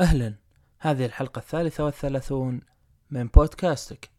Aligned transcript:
أهلا. 0.00 0.34
هذه 0.78 1.06
الحلقة 1.06 1.38
الثالثة 1.38 1.84
والثلاثون 1.84 2.60
من 3.10 3.26
بودكاستك. 3.26 4.10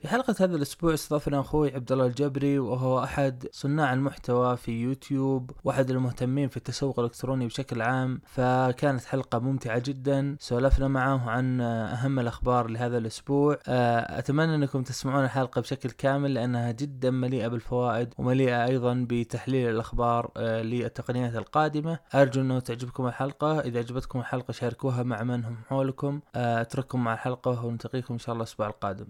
في 0.00 0.08
حلقة 0.08 0.34
هذا 0.40 0.56
الأسبوع 0.56 0.94
استضفنا 0.94 1.40
أخوي 1.40 1.74
عبد 1.74 1.92
الله 1.92 2.06
الجبري 2.06 2.58
وهو 2.58 3.04
أحد 3.04 3.46
صناع 3.52 3.92
المحتوى 3.92 4.56
في 4.56 4.72
يوتيوب 4.72 5.50
وأحد 5.64 5.90
المهتمين 5.90 6.48
في 6.48 6.56
التسوق 6.56 6.98
الإلكتروني 6.98 7.46
بشكل 7.46 7.82
عام. 7.82 8.20
فكانت 8.26 9.04
حلقة 9.04 9.38
ممتعة 9.38 9.78
جدا 9.78 10.36
سولفنا 10.40 10.88
معه 10.88 11.30
عن 11.30 11.60
أهم 11.60 12.18
الأخبار 12.18 12.66
لهذا 12.66 12.98
الأسبوع. 12.98 13.58
أتمنى 13.66 14.54
أنكم 14.54 14.82
تسمعون 14.82 15.24
الحلقة 15.24 15.60
بشكل 15.60 15.90
كامل 15.90 16.34
لأنها 16.34 16.70
جدا 16.70 17.10
مليئة 17.10 17.48
بالفوائد 17.48 18.14
ومليئة 18.18 18.64
أيضا 18.64 19.06
بتحليل 19.08 19.70
الأخبار 19.70 20.32
للتقنيات 20.38 21.36
القادمة. 21.36 21.98
أرجو 22.14 22.40
أنه 22.40 22.60
تعجبكم 22.60 23.06
الحلقة. 23.06 23.60
إذا 23.60 23.78
عجبتكم 23.78 24.18
الحلقة 24.18 24.52
شاركوها 24.52 25.02
مع 25.02 25.22
من 25.22 25.44
هم 25.44 25.56
حولكم. 25.68 26.20
أترككم 26.34 27.04
مع 27.04 27.14
الحلقة 27.14 27.64
ونلتقيكم 27.64 28.14
إن 28.14 28.18
شاء 28.18 28.32
الله 28.32 28.44
الأسبوع 28.44 28.66
القادم. 28.66 29.06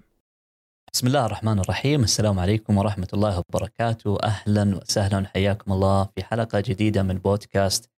بسم 0.92 1.06
الله 1.06 1.26
الرحمن 1.26 1.58
الرحيم. 1.58 2.04
السلام 2.04 2.38
عليكم 2.38 2.78
ورحمة 2.78 3.08
الله 3.12 3.38
وبركاته. 3.38 4.18
أهلا 4.22 4.76
وسهلا 4.76 5.26
حياكم 5.26 5.72
الله 5.72 6.04
في 6.04 6.24
حلقة 6.24 6.60
جديدة 6.60 7.02
من 7.02 7.18
بودكاست 7.18 7.90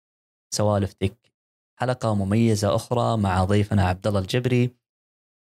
سوالف 0.55 0.92
تك 0.92 1.33
حلقة 1.80 2.14
مميزة 2.14 2.74
أخرى 2.74 3.16
مع 3.16 3.45
ضيفنا 3.45 3.88
عبد 3.88 4.06
الله 4.06 4.20
الجبري. 4.20 4.70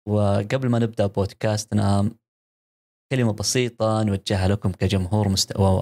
وقبل 0.08 0.68
ما 0.68 0.78
نبدأ 0.78 1.06
بودكاستنا 1.06 2.10
كلمة 3.12 3.32
بسيطة 3.32 4.02
نوجهها 4.02 4.48
لكم 4.48 4.72
كجمهور 4.72 5.28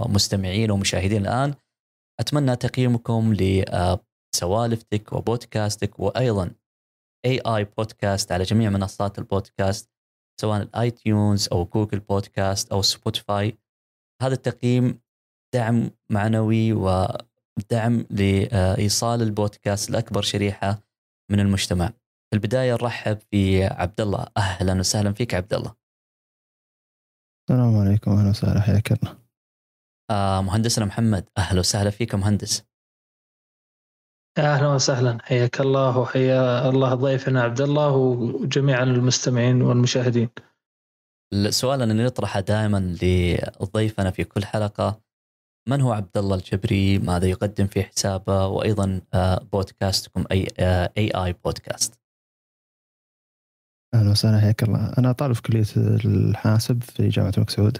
مستمعين 0.09 0.71
ومشاهدين 0.71 1.23
الآن. 1.23 1.55
أتمنى 2.21 2.57
تقييمكم 2.57 3.35
لسوالف 3.35 4.83
تك 4.83 5.13
وبودكاستك 5.13 6.01
وأيضا 6.01 6.51
اي 7.25 7.41
اي 7.41 7.65
بودكاست 7.65 8.33
على 8.33 8.45
جميع 8.45 8.71
منصات 8.71 9.19
البودكاست. 9.19 9.91
سواء 10.41 10.63
ال 10.63 10.91
iTunes 10.91 11.49
أو 11.53 11.65
جوجل 11.65 12.01
بودكاست 12.01 12.73
أو 12.73 12.83
سبوتيفاي 12.83 13.59
هذا 14.23 14.35
التقييم 14.35 15.01
دعم 15.55 15.91
معنوي 16.11 16.73
ودعم 16.73 18.07
لإيصال 18.11 19.23
البودكاست 19.23 19.91
لأكبر 19.91 20.23
شريحة 20.23 20.83
من 21.31 21.41
المجتمع. 21.41 21.87
في 22.31 22.37
البداية 22.37 22.73
نرحب 22.73 23.19
في 23.31 23.65
عبد 23.65 24.01
الله 24.01 24.27
أهلا 24.37 24.81
وسهلا 24.81 25.13
فيك 25.13 25.35
عبد 25.35 25.55
الله. 25.55 25.75
السلام 27.51 27.77
عليكم 27.77 28.11
أهلا 28.11 28.31
وسهلا 28.31 28.61
حياك 28.61 28.93
الله. 28.93 29.19
آه 30.11 30.41
مهندسنا 30.41 30.85
محمد 30.85 31.29
أهلا 31.39 31.61
وسهلا 31.61 31.91
فيك 31.91 32.15
مهندس. 32.15 32.70
أهلا 34.39 34.69
وسهلا 34.69 35.19
حياك 35.23 35.61
الله 35.61 35.99
وحيا 35.99 36.69
الله 36.69 36.95
ضيفنا 36.95 37.43
عبد 37.43 37.61
الله 37.61 37.91
وجميع 37.97 38.83
المستمعين 38.83 39.63
والمشاهدين. 39.63 40.29
السؤال 41.33 41.83
اللي 41.83 42.05
نطرحه 42.05 42.41
دائما 42.41 42.97
لضيفنا 43.03 44.11
في 44.11 44.25
كل 44.25 44.45
حلقة 44.45 45.01
من 45.69 45.81
هو 45.81 45.93
عبد 45.93 46.17
الله 46.17 46.37
الجبري؟ 46.37 46.99
ماذا 46.99 47.27
يقدم 47.27 47.67
في 47.67 47.83
حسابه؟ 47.83 48.47
وأيضا 48.47 49.01
بودكاستكم 49.53 50.25
أي 50.33 50.47
اي 50.99 51.11
اي 51.11 51.33
بودكاست. 51.33 52.01
أهلا 53.95 54.11
وسهلا 54.11 54.41
حياك 54.41 54.63
الله، 54.63 54.93
أنا 54.99 55.13
طالب 55.13 55.33
في 55.33 55.43
كلية 55.43 55.65
الحاسب 55.77 56.83
في 56.83 57.09
جامعة 57.09 57.33
الملك 57.37 57.51
سعود. 57.51 57.79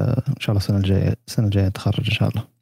إن 0.00 0.40
شاء 0.40 0.50
الله 0.50 0.60
السنة 0.60 0.76
الجاية 0.76 1.16
السنة 1.28 1.46
الجاية 1.46 1.66
أتخرج 1.66 2.04
إن 2.06 2.14
شاء 2.14 2.28
الله. 2.28 2.59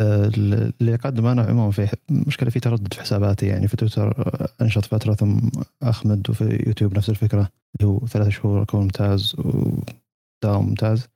اللي 0.00 0.94
اقدم 0.94 1.26
أنا 1.26 1.42
عموما 1.42 1.70
في 1.70 1.88
مشكلة 2.10 2.50
في 2.50 2.60
تردد 2.60 2.94
في 2.94 3.00
حساباتي. 3.00 3.46
يعني 3.46 3.68
في 3.68 3.76
تويتر 3.76 4.32
أنشط 4.60 4.84
فترة 4.84 5.14
ثم 5.14 5.38
أخمد 5.82 6.30
وفي 6.30 6.64
يوتيوب 6.66 6.96
نفس 6.96 7.10
الفكرة 7.10 7.48
اللي 7.76 7.92
هو 7.92 8.06
ثلاث 8.06 8.28
شهور 8.28 8.62
أكون 8.62 8.80
ممتاز 8.80 9.34
وداوم 9.38 10.68
ممتاز 10.68 11.08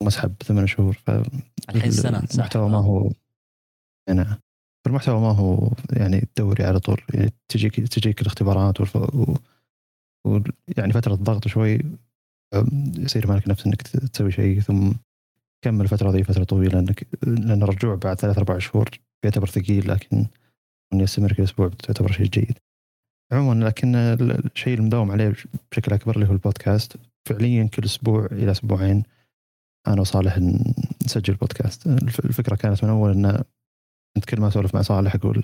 ثم 0.00 0.06
أسحب 0.06 0.34
ثمان 0.42 0.66
شهور. 0.66 0.92
ف 0.92 1.10
الحين 1.74 1.90
سنة 1.90 2.22
المحتوى 2.34 2.68
ما 2.68 2.78
هو 2.78 3.10
نعم. 4.10 4.36
المحتوى 4.86 5.20
ما 5.20 5.32
هو 5.32 5.70
يعني 5.92 6.28
دوري 6.36 6.64
على 6.64 6.80
طول. 6.80 7.00
يعني 7.14 7.32
تجيك 7.48 7.74
تجيك 7.74 8.20
الاختبارات 8.20 8.80
والف... 8.80 8.96
و... 8.96 9.36
و... 10.26 10.40
يعني 10.76 10.92
فترة 10.92 11.14
ضغط 11.14 11.48
شوي 11.48 11.80
يصير 12.98 13.26
مالك 13.26 13.48
نفس 13.48 13.66
إنك 13.66 13.82
تسوي 13.82 14.32
شيء 14.32 14.60
ثم 14.60 14.92
كمل 15.64 15.80
الفترة 15.80 16.10
ذي 16.10 16.24
فترة 16.24 16.44
طويلة 16.44 16.72
لأنك 16.72 17.06
لأن 17.22 17.62
الرجوع 17.62 17.94
بعد 17.94 18.20
ثلاث 18.20 18.38
أربع 18.38 18.58
شهور 18.58 18.90
يعتبر 19.24 19.46
ثقيل 19.46 19.88
لكن 19.88 20.26
أن 20.92 21.00
يستمر 21.00 21.32
كل 21.32 21.42
أسبوع 21.42 21.68
تعتبر 21.68 22.12
شيء 22.12 22.26
جيد. 22.26 22.58
عموما 23.32 23.64
لكن 23.64 23.96
الشيء 23.96 24.78
المداوم 24.78 25.10
عليه 25.10 25.34
بشكل 25.70 25.92
أكبر 25.92 26.14
اللي 26.16 26.28
هو 26.28 26.32
البودكاست 26.32 26.96
فعليا 27.28 27.64
كل 27.66 27.84
أسبوع 27.84 28.26
إلى 28.26 28.50
أسبوعين 28.50 29.02
أنا 29.86 30.00
وصالح 30.00 30.38
نسجل 31.04 31.34
بودكاست 31.34 31.86
الفكرة 31.86 32.56
كانت 32.56 32.84
من 32.84 32.90
أول 32.90 33.10
أن 33.10 33.44
كنت 34.16 34.24
كل 34.24 34.40
ما 34.40 34.48
أسولف 34.48 34.74
مع 34.74 34.82
صالح 34.82 35.14
أقول 35.14 35.42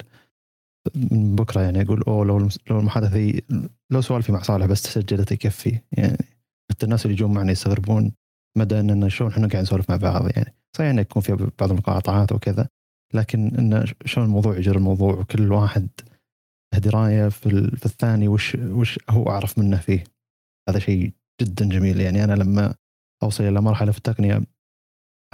من 0.94 1.36
بكرة 1.36 1.60
يعني 1.60 1.82
أقول 1.82 2.02
أوه 2.02 2.24
لو 2.24 2.38
لو 2.70 2.80
المحادثة 2.80 3.42
لو 3.90 4.00
سوالفي 4.00 4.32
مع 4.32 4.42
صالح 4.42 4.66
بس 4.66 4.82
تسجلت 4.82 5.32
يكفي 5.32 5.80
يعني 5.92 6.18
حتى 6.70 6.86
الناس 6.86 7.06
اللي 7.06 7.14
يجون 7.14 7.34
معنا 7.34 7.52
يستغربون 7.52 8.12
مدى 8.58 8.80
اننا 8.80 9.08
شلون 9.08 9.30
إحنا 9.30 9.48
قاعد 9.48 9.62
نسولف 9.62 9.90
مع 9.90 9.96
بعض 9.96 10.36
يعني 10.36 10.54
صحيح 10.76 10.90
إنه 10.90 11.00
يكون 11.00 11.22
في 11.22 11.50
بعض 11.58 11.70
المقاطعات 11.70 12.32
وكذا 12.32 12.68
لكن 13.14 13.56
انه 13.58 13.84
شلون 14.04 14.26
الموضوع 14.26 14.56
يجر 14.56 14.76
الموضوع 14.76 15.14
وكل 15.14 15.52
واحد 15.52 15.88
له 16.74 16.80
دراية 16.80 17.28
في, 17.28 17.76
في 17.76 17.86
الثاني 17.86 18.28
وش 18.28 18.54
وش 18.54 18.98
هو 19.10 19.30
أعرف 19.30 19.58
منه 19.58 19.76
فيه. 19.76 20.04
هذا 20.68 20.78
شيء 20.78 21.12
جدا 21.42 21.68
جميل 21.68 22.00
يعني 22.00 22.24
أنا 22.24 22.32
لما 22.32 22.74
أوصل 23.22 23.44
إلى 23.44 23.60
مرحلة 23.60 23.92
في 23.92 23.98
التقنية 23.98 24.40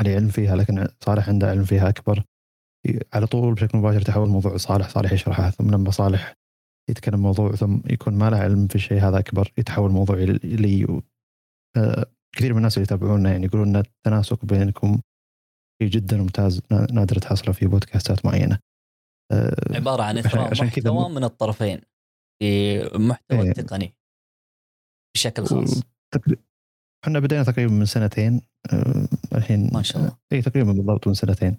علي 0.00 0.14
علم 0.14 0.28
فيها 0.28 0.56
لكن 0.56 0.88
صالح 1.00 1.28
عنده 1.28 1.50
علم 1.50 1.64
فيها 1.64 1.88
أكبر. 1.88 2.24
على 3.12 3.26
طول 3.26 3.54
بشكل 3.54 3.78
مباشر 3.78 4.02
تحول 4.02 4.26
الموضوع 4.26 4.56
صالح 4.56 4.88
صالح 4.88 5.12
يشرحه 5.12 5.50
ثم 5.50 5.70
لما 5.70 5.90
صالح 5.90 6.34
يتكلم 6.90 7.20
موضوع 7.20 7.52
ثم 7.52 7.78
يكون 7.90 8.14
ما 8.14 8.30
له 8.30 8.36
علم 8.36 8.66
في 8.66 8.74
الشيء 8.74 8.98
هذا 8.98 9.18
أكبر 9.18 9.52
يتحول 9.58 9.90
الموضوع 9.90 10.16
لي 10.44 11.02
كثير 12.36 12.52
من 12.52 12.58
الناس 12.58 12.76
اللي 12.76 12.84
يتابعونا 12.84 13.30
يعني 13.30 13.46
يقولون 13.46 13.68
إن 13.68 13.76
التناسق 13.76 14.44
بينكم 14.44 15.00
شيء 15.82 15.90
جدا 15.90 16.16
ممتاز 16.16 16.60
نادر 16.70 17.18
تحصله 17.18 17.52
في 17.52 17.66
بودكاستات 17.66 18.26
معينة. 18.26 18.58
عبارة 19.70 20.02
عن 20.02 20.18
إثراء 20.18 20.64
محتوى 20.64 21.08
من 21.08 21.24
الطرفين 21.24 21.80
في 22.42 22.78
محتوى 22.94 23.42
إيه 23.42 23.52
تقني 23.52 23.94
بشكل 25.16 25.44
خاص. 25.44 25.82
إحنا 27.04 27.20
بدينا 27.20 27.42
تقريبا 27.42 27.72
من 27.72 27.84
سنتين 27.84 28.40
الحين 29.34 29.70
ما 29.72 29.82
شاء 29.82 30.02
الله 30.02 30.16
اي 30.32 30.42
تقريبا 30.42 30.72
بالضبط 30.72 31.08
من 31.08 31.14
سنتين 31.14 31.58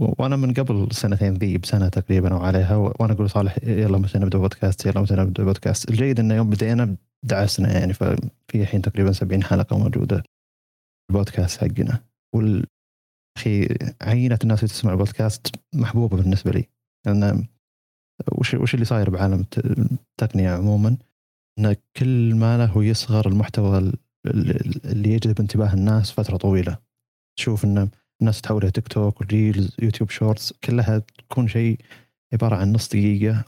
وأنا 0.00 0.36
من 0.36 0.54
قبل 0.54 0.88
سنتين 0.92 1.34
ذي 1.34 1.58
بسنة 1.58 1.88
تقريبا 1.88 2.34
أو 2.34 2.38
عليها 2.38 2.76
وأنا 2.76 3.12
أقول 3.12 3.30
صالح 3.30 3.58
يلا 3.62 3.98
متى 3.98 4.18
نبدأ 4.18 4.38
بودكاست 4.38 4.86
يلا 4.86 5.00
متى 5.00 5.14
نبدأ 5.14 5.44
بودكاست 5.44 5.90
الجيد 5.90 6.20
إنه 6.20 6.34
يوم 6.34 6.50
بدينا 6.50 6.96
دعسنا 7.26 7.78
يعني 7.78 7.92
ففي 7.92 8.54
الحين 8.54 8.82
تقريبا 8.82 9.12
70 9.12 9.42
حلقة 9.42 9.78
موجودة 9.78 10.22
البودكاست 11.10 11.60
حقنا. 11.60 12.04
وال 12.34 12.66
أخي 13.38 13.68
عينة 14.02 14.38
الناس 14.42 14.58
اللي 14.58 14.68
تسمع 14.68 14.92
البودكاست 14.92 15.56
محبوبة 15.74 16.16
بالنسبة 16.16 16.50
لي. 16.50 16.64
لأن 17.06 17.46
وش 18.32 18.54
وش 18.54 18.74
اللي 18.74 18.84
صاير 18.84 19.10
بعالم 19.10 19.44
التقنيه 19.58 20.50
عموما؟ 20.50 20.96
إن 21.58 21.76
كل 21.96 22.34
ما 22.34 22.58
له 22.58 22.84
يصغر 22.84 23.28
المحتوى 23.28 23.92
اللي 24.84 25.10
يجذب 25.10 25.40
انتباه 25.40 25.74
الناس 25.74 26.10
فترة 26.10 26.36
طويلة. 26.36 26.78
تشوف 27.38 27.64
إن 27.64 27.90
الناس 28.20 28.40
تحول 28.40 28.62
إلى 28.62 28.70
تيك 28.70 28.88
توك 28.88 29.20
و 29.20 29.29
Reels 29.29 29.76
يوتيوب 29.82 30.10
Shorts 30.10 30.52
كلها 30.52 30.98
تكون 30.98 31.48
شيء 31.48 31.78
عبارة 32.32 32.56
عن 32.56 32.72
نص 32.72 32.88
دقيقة 32.88 33.44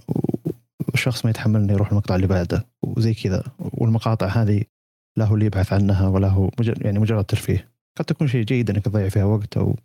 والشخص 0.93 1.25
ما 1.25 1.31
يتحمل 1.31 1.61
إنه 1.61 1.73
يروح 1.73 1.91
المقطع 1.91 2.17
اللي 2.17 2.27
بعده. 2.27 2.67
وزي 2.83 3.15
كذا. 3.15 3.43
والمقاطع 3.59 4.27
هذه 4.27 4.63
لا 5.17 5.25
هو 5.25 5.35
اللي 5.35 5.47
يبحث 5.47 5.73
عنها 5.73 6.09
ولا 6.09 6.29
هو 6.29 6.51
مجرد 6.61 6.83
يعني 6.85 6.99
مجرد 6.99 7.25
ترفيه. 7.25 7.73
قد 7.99 8.05
تكون 8.05 8.29
شيء 8.29 8.45
جيد 8.45 8.71
إنك 8.71 8.85
تضيع 8.85 9.09
فيها 9.09 9.25
وقت 9.25 9.57
أو 9.57 9.77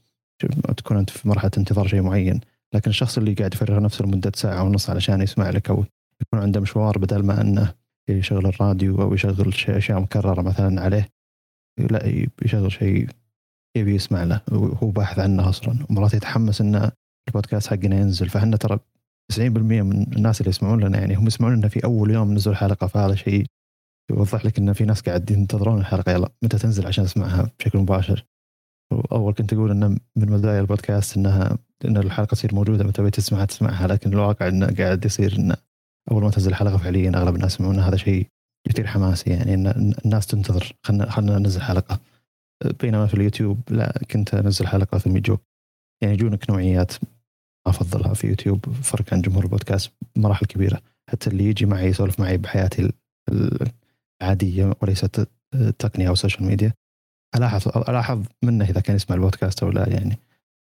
تكون 0.78 0.98
أنت 0.98 1.10
في 1.10 1.28
مرحلة 1.28 1.52
انتظار 1.58 1.88
شيء 1.88 2.02
معين. 2.02 2.40
لكن 2.74 2.90
الشخص 2.90 3.18
اللي 3.18 3.34
قاعد 3.34 3.54
يفرغ 3.54 3.80
نفسه 3.80 4.06
لمدة 4.06 4.32
ساعة 4.36 4.64
ونص 4.64 4.90
علشان 4.90 5.22
يسمع 5.22 5.50
لك 5.50 5.70
أو 5.70 5.86
يكون 6.22 6.40
عنده 6.40 6.60
مشوار 6.60 6.98
بدل 6.98 7.26
ما 7.26 7.42
إنه 7.42 7.74
يشغل 8.10 8.46
الراديو 8.46 9.02
أو 9.02 9.14
يشغل 9.14 9.54
أشياء 9.70 10.00
مكررة 10.00 10.42
مثلا 10.42 10.82
عليه 10.82 11.10
لا 11.78 12.28
يشغل 12.46 12.72
شيء 12.72 13.10
يبي 13.78 13.96
يسمع 13.96 14.24
له. 14.24 14.42
وهو 14.52 14.90
باحث 14.90 15.20
عنه 15.20 15.50
أصلا. 15.50 15.86
ومرات 15.90 16.14
يتحمس 16.14 16.62
ان 16.62 16.92
البودكاست 17.28 17.68
حقنا 17.68 17.96
ينزل. 17.96 18.30
فاحنا 18.30 18.58
ترى 18.58 18.80
90% 19.34 19.40
من 19.40 20.14
الناس 20.18 20.42
اللي 20.42 20.50
يسمعون 20.50 20.84
لنا 20.84 21.00
يعني 21.00 21.16
هم 21.16 21.28
يسمعون 21.28 21.56
لنا 21.56 21.68
في 21.68 21.84
أول 21.84 22.12
يوم 22.12 22.34
نزل 22.34 22.56
حلقة 22.56 22.88
فهذا 22.88 23.16
شيء 23.16 23.46
يوضح 24.12 24.46
لك 24.46 24.60
إن 24.60 24.74
في 24.74 24.86
ناس 24.86 25.02
قاعد 25.02 25.32
ينتظرون 25.32 25.80
الحلقة 25.80 26.12
يلا 26.12 26.30
متى 26.44 26.58
تنزل 26.58 26.88
عشان 26.88 27.04
أسمعها 27.04 27.52
بشكل 27.60 27.80
مباشر. 27.80 28.26
وأول 28.92 29.34
كنت 29.34 29.54
أقول 29.54 29.72
إن 29.72 30.00
من 30.16 30.30
مزايا 30.30 30.62
البودكاست 30.62 31.18
إنها 31.18 31.58
إن 31.86 31.98
الحلقة 31.98 32.30
تصير 32.30 32.56
موجودة 32.56 32.84
متى 32.84 33.02
تبي 33.02 33.10
تسمعها 33.10 33.46
تسمعها 33.46 33.88
لكن 33.88 34.14
الواقع 34.14 34.48
إنه 34.48 34.68
قاعد 34.78 35.06
يصير 35.06 35.36
انه 35.36 35.56
أول 36.12 36.24
ما 36.24 36.30
تنزل 36.30 36.56
حلقة 36.56 36.78
فعليا 36.78 37.12
أغلب 37.16 37.36
الناس 37.36 37.54
يسمعون 37.54 37.80
هذا 37.80 37.96
شيء 37.96 38.28
كثير 38.70 38.88
حماسي 38.88 39.30
يعني 39.30 39.54
إن 39.54 39.94
الناس 40.06 40.28
تنتظر 40.28 40.74
خلنا 40.84 41.10
خلنا 41.10 41.40
ننزل 41.40 41.62
حلقة. 41.62 42.00
بينما 42.80 43.08
في 43.08 43.14
اليوتيوب 43.14 43.62
لا 43.70 44.00
كنت 44.12 44.34
أنزل 44.34 44.68
حلقة 44.68 44.98
ثم 44.98 45.18
يجوك 45.18 45.42
يعني 46.04 46.14
يجونك 46.14 46.50
نوعيات 46.50 46.94
أفضلها 47.70 48.14
في 48.14 48.28
يوتيوب 48.28 48.66
فرق 48.84 49.14
عن 49.14 49.22
جمهور 49.22 49.44
البودكاست 49.44 49.92
مراحل 50.16 50.46
كبيرة 50.46 50.82
حتى 51.10 51.30
اللي 51.30 51.44
يجي 51.44 51.66
معي 51.66 51.88
يسولف 51.88 52.20
معي 52.20 52.38
بحياتي 52.38 52.92
العادية 54.22 54.74
وليست 54.82 55.28
التقنيه 55.56 56.08
أو 56.08 56.14
ال 56.14 56.18
social 56.18 56.44
media 56.44 56.74
الاحظ 57.36 57.68
ألاحظ 57.90 58.26
منه 58.44 58.66
إذا 58.66 58.82
كان 58.82 58.96
يسمع 58.96 59.16
البودكاست 59.16 59.64
أو 59.64 59.70
لا 59.70 59.90
يعني 59.90 60.18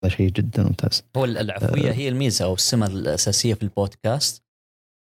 هذا 0.04 0.16
شيء 0.16 0.30
جدا 0.30 0.64
ممتاز. 0.64 1.04
هو 1.18 1.26
العفوية 1.26 1.90
آه. 1.90 1.94
هي 1.94 2.10
الميزة 2.10 2.46
أو 2.46 2.54
السمة 2.54 2.88
الأساسية 2.88 3.54
في 3.54 3.64
البودكاست. 3.64 4.44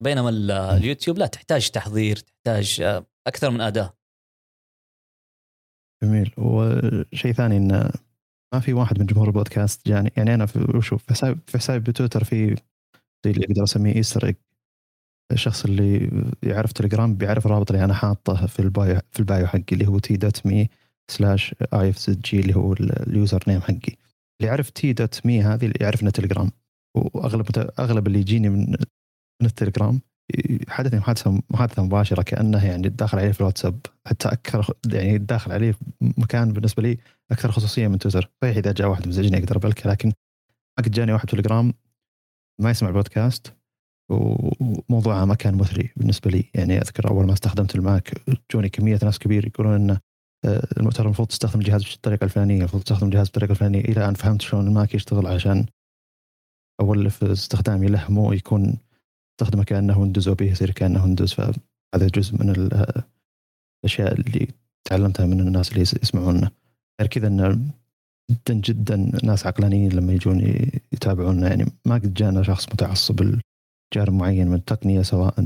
بينما 0.03 0.29
اليوتيوب 0.77 1.17
لا 1.17 1.27
تحتاج 1.27 1.69
تحضير 1.69 2.17
تحتاج 2.17 2.81
آه، 2.81 3.05
أكثر 3.27 3.49
من 3.49 3.61
أداة. 3.61 3.93
جميل. 6.03 6.33
وشيء 6.37 7.31
ثاني 7.33 7.57
انه 7.57 7.91
ما 8.53 8.59
في 8.59 8.73
واحد 8.73 8.99
من 8.99 9.05
جمهور 9.05 9.27
البودكاست 9.27 9.87
جاني 9.87 10.11
يعني 10.17 10.33
أنا 10.33 10.45
في 10.45 10.77
وشوف 10.77 11.03
في 11.03 11.13
حساب 11.13 11.39
في 11.47 11.57
حسابي 11.57 11.91
بتويتر 11.91 12.23
في 12.23 12.55
زي 13.25 13.31
اللي 13.31 13.45
أقدر 13.45 13.63
أسميه 13.63 13.95
Easter 13.95 14.33
الشخص 15.31 15.65
اللي 15.65 16.11
يعرف 16.43 16.71
تليجرام 16.71 17.15
بيعرف 17.15 17.45
الرابط 17.45 17.71
اللي 17.71 17.83
أنا 17.83 17.93
حاطه 17.93 18.45
في 18.47 18.59
ال 18.59 18.69
bio 18.69 18.99
في 19.11 19.19
ال 19.19 19.26
bio 19.26 19.47
حقي 19.47 19.63
اللي 19.71 19.87
هو 19.87 19.99
t 19.99 20.17
dot 20.17 20.45
me 20.45 20.69
slash 21.11 21.55
IFG 21.73 22.39
اللي 22.39 22.55
هو 22.55 22.73
ال 22.73 23.43
username 23.47 23.61
حقي. 23.61 23.73
اللي 23.75 24.49
يعرف 24.49 24.69
t 24.69 24.93
dot 24.93 25.25
me 25.25 25.41
هذه 25.41 25.65
اللي 25.65 25.77
يعرف 25.81 26.03
تليجرام 26.03 26.51
واغلب 26.95 27.71
أغلب 27.79 28.07
اللي 28.07 28.19
يجيني 28.19 28.49
من 28.49 28.69
من 29.41 29.47
التليجرام 29.47 30.01
حدثني 30.67 30.99
محادثه 30.99 31.41
محادثة 31.49 31.83
مباشرة 31.83 32.21
كانه 32.21 32.65
يعني 32.65 32.89
داخل 32.89 33.19
عليه 33.19 33.31
في 33.31 33.41
الواتساب. 33.41 33.79
حتى 34.07 34.27
أكثر 34.27 34.73
يعني 34.93 35.17
داخل 35.17 35.51
عليه 35.51 35.75
مكان 36.01 36.53
بالنسبة 36.53 36.83
لي 36.83 36.97
أكثر 37.31 37.51
خصوصية 37.51 37.87
من 37.87 37.97
تويتر. 37.99 38.31
صحيح 38.41 38.57
إذا 38.57 38.71
جاء 38.71 38.87
واحد 38.87 39.07
مزعجني 39.07 39.37
أقدر 39.37 39.57
أبلكه 39.57 39.89
لكن 39.89 40.13
قد 40.79 40.91
جاني 40.91 41.13
واحد 41.13 41.29
تليجرام 41.29 41.73
ما 42.61 42.69
يسمع 42.69 42.89
البودكاست 42.89 43.53
وموضوعها 44.11 45.25
ما 45.25 45.35
كان 45.35 45.55
مثري 45.55 45.89
بالنسبة 45.95 46.31
لي. 46.31 46.43
يعني 46.53 46.77
أذكر 46.77 47.09
أول 47.09 47.25
ما 47.25 47.33
استخدمت 47.33 47.75
ال 47.75 47.84
Mac 47.84 48.11
جوني 48.51 48.69
كمية 48.69 48.99
ناس 49.03 49.19
كبير 49.19 49.47
يقولون 49.47 49.73
انه 49.73 49.99
آه، 50.45 50.67
المؤتمر 50.77 51.05
المفروض 51.05 51.27
تستخدم 51.27 51.59
الجهاز 51.59 51.83
بالطريقة 51.83 52.23
الفلانية 52.23 52.59
المفروض 52.59 52.83
تستخدم 52.83 53.07
الجهاز 53.07 53.25
بالطريقة 53.25 53.51
الفلانية. 53.51 53.81
إلى 53.81 54.07
ان 54.07 54.13
فهمت 54.13 54.41
شلون 54.41 54.67
ال 54.67 54.74
Mac 54.74 54.95
يشتغل 54.95 55.27
عشان 55.27 55.65
أولف 56.81 57.23
استخدامي 57.23 57.87
له 57.87 58.11
مو 58.11 58.33
يكون 58.33 58.77
استخدمه 59.37 59.63
كأنه 59.63 59.99
Windows 59.99 60.27
أو 60.27 60.33
به 60.33 60.51
يصير 60.51 60.71
كأنه 60.71 61.03
Windows 61.03 61.33
فهذا 61.33 62.07
جزء 62.15 62.33
من 62.43 62.49
الأشياء 62.49 64.13
اللي 64.13 64.47
تعلمتها 64.89 65.25
من 65.25 65.39
الناس 65.39 65.71
اللي 65.71 65.81
يسمعونا 65.81 66.51
غير 67.01 67.09
كذا 67.09 67.27
انه 67.27 67.59
جدا 68.31 68.53
جدا 68.53 69.11
ناس 69.23 69.47
عقلانيين 69.47 69.91
لما 69.91 70.13
يجون 70.13 70.39
يتابعونا 70.91 71.49
يعني 71.49 71.65
ما 71.85 71.95
قد 71.95 72.13
جانا 72.13 72.43
شخص 72.43 72.69
متعصب 72.69 73.21
لجانب 73.21 74.13
معين 74.13 74.47
من 74.47 74.55
التقنية 74.55 75.01
سواء 75.01 75.39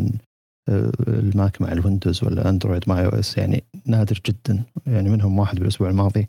آه، 0.69 0.91
ال 1.07 1.21
Mac 1.21 1.61
مع 1.61 1.71
ال 1.71 1.78
Windows 1.78 2.23
ولا 2.23 2.49
Android 2.49 2.83
مع 2.87 3.05
iOS 3.05 3.37
يعني 3.37 3.63
نادر 3.85 4.19
جدا 4.25 4.63
يعني 4.87 5.09
منهم 5.09 5.39
واحد 5.39 5.59
بالأسبوع 5.59 5.89
الماضي 5.89 6.27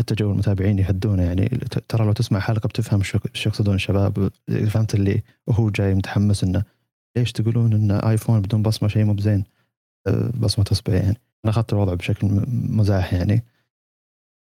حتى 0.00 0.14
جو 0.14 0.32
المتابعين 0.32 0.78
يهدونه 0.78 1.22
يعني 1.22 1.48
ترى 1.88 2.06
لو 2.06 2.12
تسمع 2.12 2.40
حلقة 2.40 2.66
بتفهم 2.66 3.02
شو 3.02 3.18
يقصدون 3.46 3.74
الشباب 3.74 4.30
فهمت 4.48 4.94
اللي 4.94 5.22
وهو 5.46 5.70
جاي 5.70 5.94
متحمس 5.94 6.44
إنه 6.44 6.64
ليش 7.16 7.32
تقولون 7.32 7.72
إن 7.72 7.90
آيفون 7.90 8.40
بدون 8.40 8.62
بصمة 8.62 8.88
شيء 8.88 9.04
مو 9.04 9.12
بزين؟ 9.12 9.44
أه، 10.06 10.30
بصمة 10.40 10.64
اصبع 10.72 10.94
يعني. 10.94 11.16
أنا 11.44 11.52
أخذت 11.52 11.72
الوضع 11.72 11.94
بشكل 11.94 12.28
مزاح 12.48 13.14
يعني. 13.14 13.44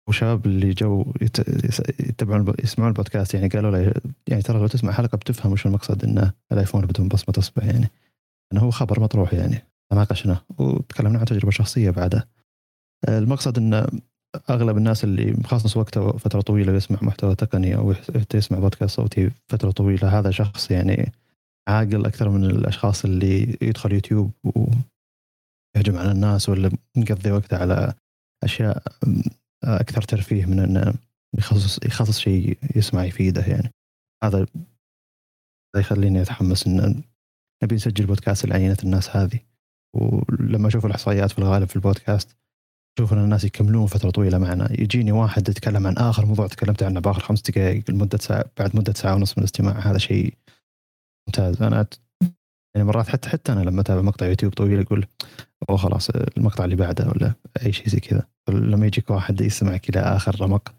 وشباب 0.09 0.47
اللي 0.47 0.71
جو 0.71 1.13
يتبعون 2.01 2.55
يسمعون 2.65 2.91
البودكاست 2.91 3.35
يعني 3.35 3.49
قالوا 3.49 3.71
له 3.71 3.95
يعني 4.29 4.43
ترى 4.43 4.59
لو 4.59 4.67
تسمع 4.67 4.93
حلقة 4.93 5.17
بتفهم 5.17 5.53
وش 5.53 5.67
المقصد 5.67 6.05
انه 6.05 6.33
الآيفون 6.53 6.87
بدون 6.87 7.09
بصمة 7.09 7.35
اصبع 7.39 7.65
يعني. 7.65 7.91
انه 8.53 8.61
هو 8.61 8.71
خبر 8.71 9.01
مطروح 9.01 9.35
يعني. 9.35 9.63
تناقشنا 9.91 10.41
وتكلمنا 10.59 11.19
عن 11.19 11.25
تجربة 11.25 11.51
شخصية 11.51 11.91
بعدها 11.91 12.25
المقصد 13.09 13.59
انه 13.59 13.87
أغلب 14.51 14.77
الناس 14.77 15.05
اللي 15.05 15.33
مخصص 15.33 15.77
وقته 15.77 16.13
فترة 16.13 16.41
طويلة 16.41 16.73
يسمع 16.73 16.99
محتوى 17.03 17.35
تقني 17.35 17.77
أو 17.77 17.95
يسمع 18.35 18.59
بودكاست 18.59 18.97
صوتي 18.97 19.31
فترة 19.49 19.71
طويلة 19.71 20.19
هذا 20.19 20.31
شخص 20.31 20.71
يعني 20.71 21.13
عاقل 21.69 22.07
أكثر 22.07 22.29
من 22.29 22.45
الأشخاص 22.45 23.05
اللي 23.05 23.59
يدخل 23.63 23.93
يوتيوب 23.93 24.31
ويهجم 24.45 25.99
على 25.99 26.11
الناس 26.11 26.49
ولا 26.49 26.71
مقضي 26.97 27.33
وقته 27.33 27.57
على 27.57 27.95
أشياء 28.45 28.83
أكثر 29.65 30.03
ترفيه 30.03 30.47
من 30.47 30.59
إنه 30.59 30.95
يخصص 31.39 31.79
يخصص 31.85 32.19
شيء 32.19 32.59
يسمع 32.77 33.05
يفيده 33.05 33.43
يعني. 33.43 33.71
هذا 34.25 34.47
يخليني 35.77 36.23
أتحمس 36.23 36.67
إن 36.67 37.03
نبي 37.63 37.75
نسجل 37.75 38.07
بودكاست 38.07 38.47
لعينة 38.47 38.77
الناس 38.85 39.17
هذه. 39.17 39.39
ولما 39.97 40.69
أشوف 40.69 40.87
الإحصائيات 40.87 41.33
في 41.33 41.39
الغالب 41.39 41.69
في 41.69 41.77
البودكاست 41.77 42.37
أشوف 42.99 43.13
أن 43.13 43.19
الناس 43.19 43.45
يكملون 43.45 43.87
فترة 43.87 44.11
طويلة 44.11 44.39
معنا. 44.39 44.73
يجيني 44.73 45.13
واحد 45.13 45.49
يتكلم 45.49 45.87
عن 45.87 45.97
آخر 45.97 46.27
موضوع 46.27 46.47
تكلمت 46.47 46.83
عنه 46.83 47.01
بآخر 47.01 47.21
خمس 47.21 47.43
دقائق 47.43 47.91
لمدة 47.91 48.19
ساعة 48.19 48.45
بعد 48.59 48.77
مدة 48.77 48.93
ساعة 48.93 49.15
ونص 49.15 49.39
من 49.39 49.45
الاستماع. 49.45 49.79
هذا 49.79 49.99
شيء 49.99 50.35
ممتاز. 51.29 51.63
أنا 51.63 51.87
يعني 52.75 52.89
مرات 52.89 53.09
حتى 53.09 53.29
حتى 53.29 53.53
أنا 53.53 53.61
لما 53.61 53.81
أتابع 53.81 54.03
مقطع 54.03 54.27
يوتيوب 54.27 54.53
طويل 54.53 54.81
أقول 54.81 55.07
أو 55.71 55.77
خلاص 55.77 56.11
المقطع 56.11 56.65
اللي 56.65 56.77
بعده 56.77 57.09
ولا 57.09 57.33
أي 57.67 57.73
شيء 57.73 57.89
زي 57.89 58.01
كذا. 58.01 58.27
لما 58.49 58.87
يجيك 58.87 59.11
واحد 59.11 59.41
يسمعك 59.41 59.89
إلى 59.89 60.01
آخر 60.01 60.41
رمق 60.41 60.75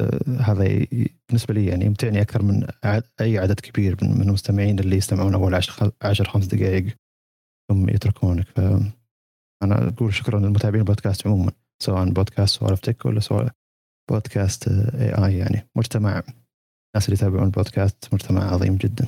آه، 0.00 0.40
هذا 0.40 0.86
بالنسبة 1.28 1.54
لي 1.54 1.66
يعني 1.66 1.84
يمتعني 1.84 2.20
أكثر 2.20 2.42
من 2.42 2.66
أي 3.20 3.38
عدد 3.38 3.60
كبير 3.60 3.96
من 4.02 4.22
المستمعين 4.22 4.78
اللي 4.78 4.96
يستمعون 4.96 5.34
أول 5.34 5.54
10 5.54 5.92
10 6.02 6.28
خمس 6.28 6.46
دقائق 6.46 6.86
ثم 7.70 7.88
يتركونك. 7.88 8.46
ف 8.48 8.60
أنا 9.62 9.88
أقول 9.88 10.14
شكرا 10.14 10.40
للمتابعين 10.40 10.80
البودكاست 10.80 11.26
عموما 11.26 11.52
سواء 11.82 12.10
بودكاست 12.10 12.58
سوالف 12.58 12.80
تك 12.80 13.06
ولا 13.06 13.20
سواء 13.20 13.50
بودكاست 14.10 14.68
اي 14.68 15.26
اي 15.26 15.38
يعني 15.38 15.68
مجتمع 15.76 16.10
الناس 16.18 17.08
اللي 17.08 17.14
يتابعون 17.14 17.44
البودكاست 17.46 18.14
مجتمع 18.14 18.52
عظيم 18.52 18.76
جدا 18.76 19.06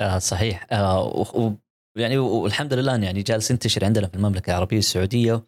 آه 0.00 0.18
صحيح 0.18 0.66
آه 0.72 1.06
و 1.36 1.52
يعني 1.98 2.18
والحمد 2.18 2.74
لله 2.74 2.96
يعني 3.04 3.22
جالس 3.22 3.50
ينتشر 3.50 3.84
عندنا 3.84 4.06
في 4.06 4.14
المملكة 4.14 4.50
العربية 4.50 4.78
السعودية 4.78 5.46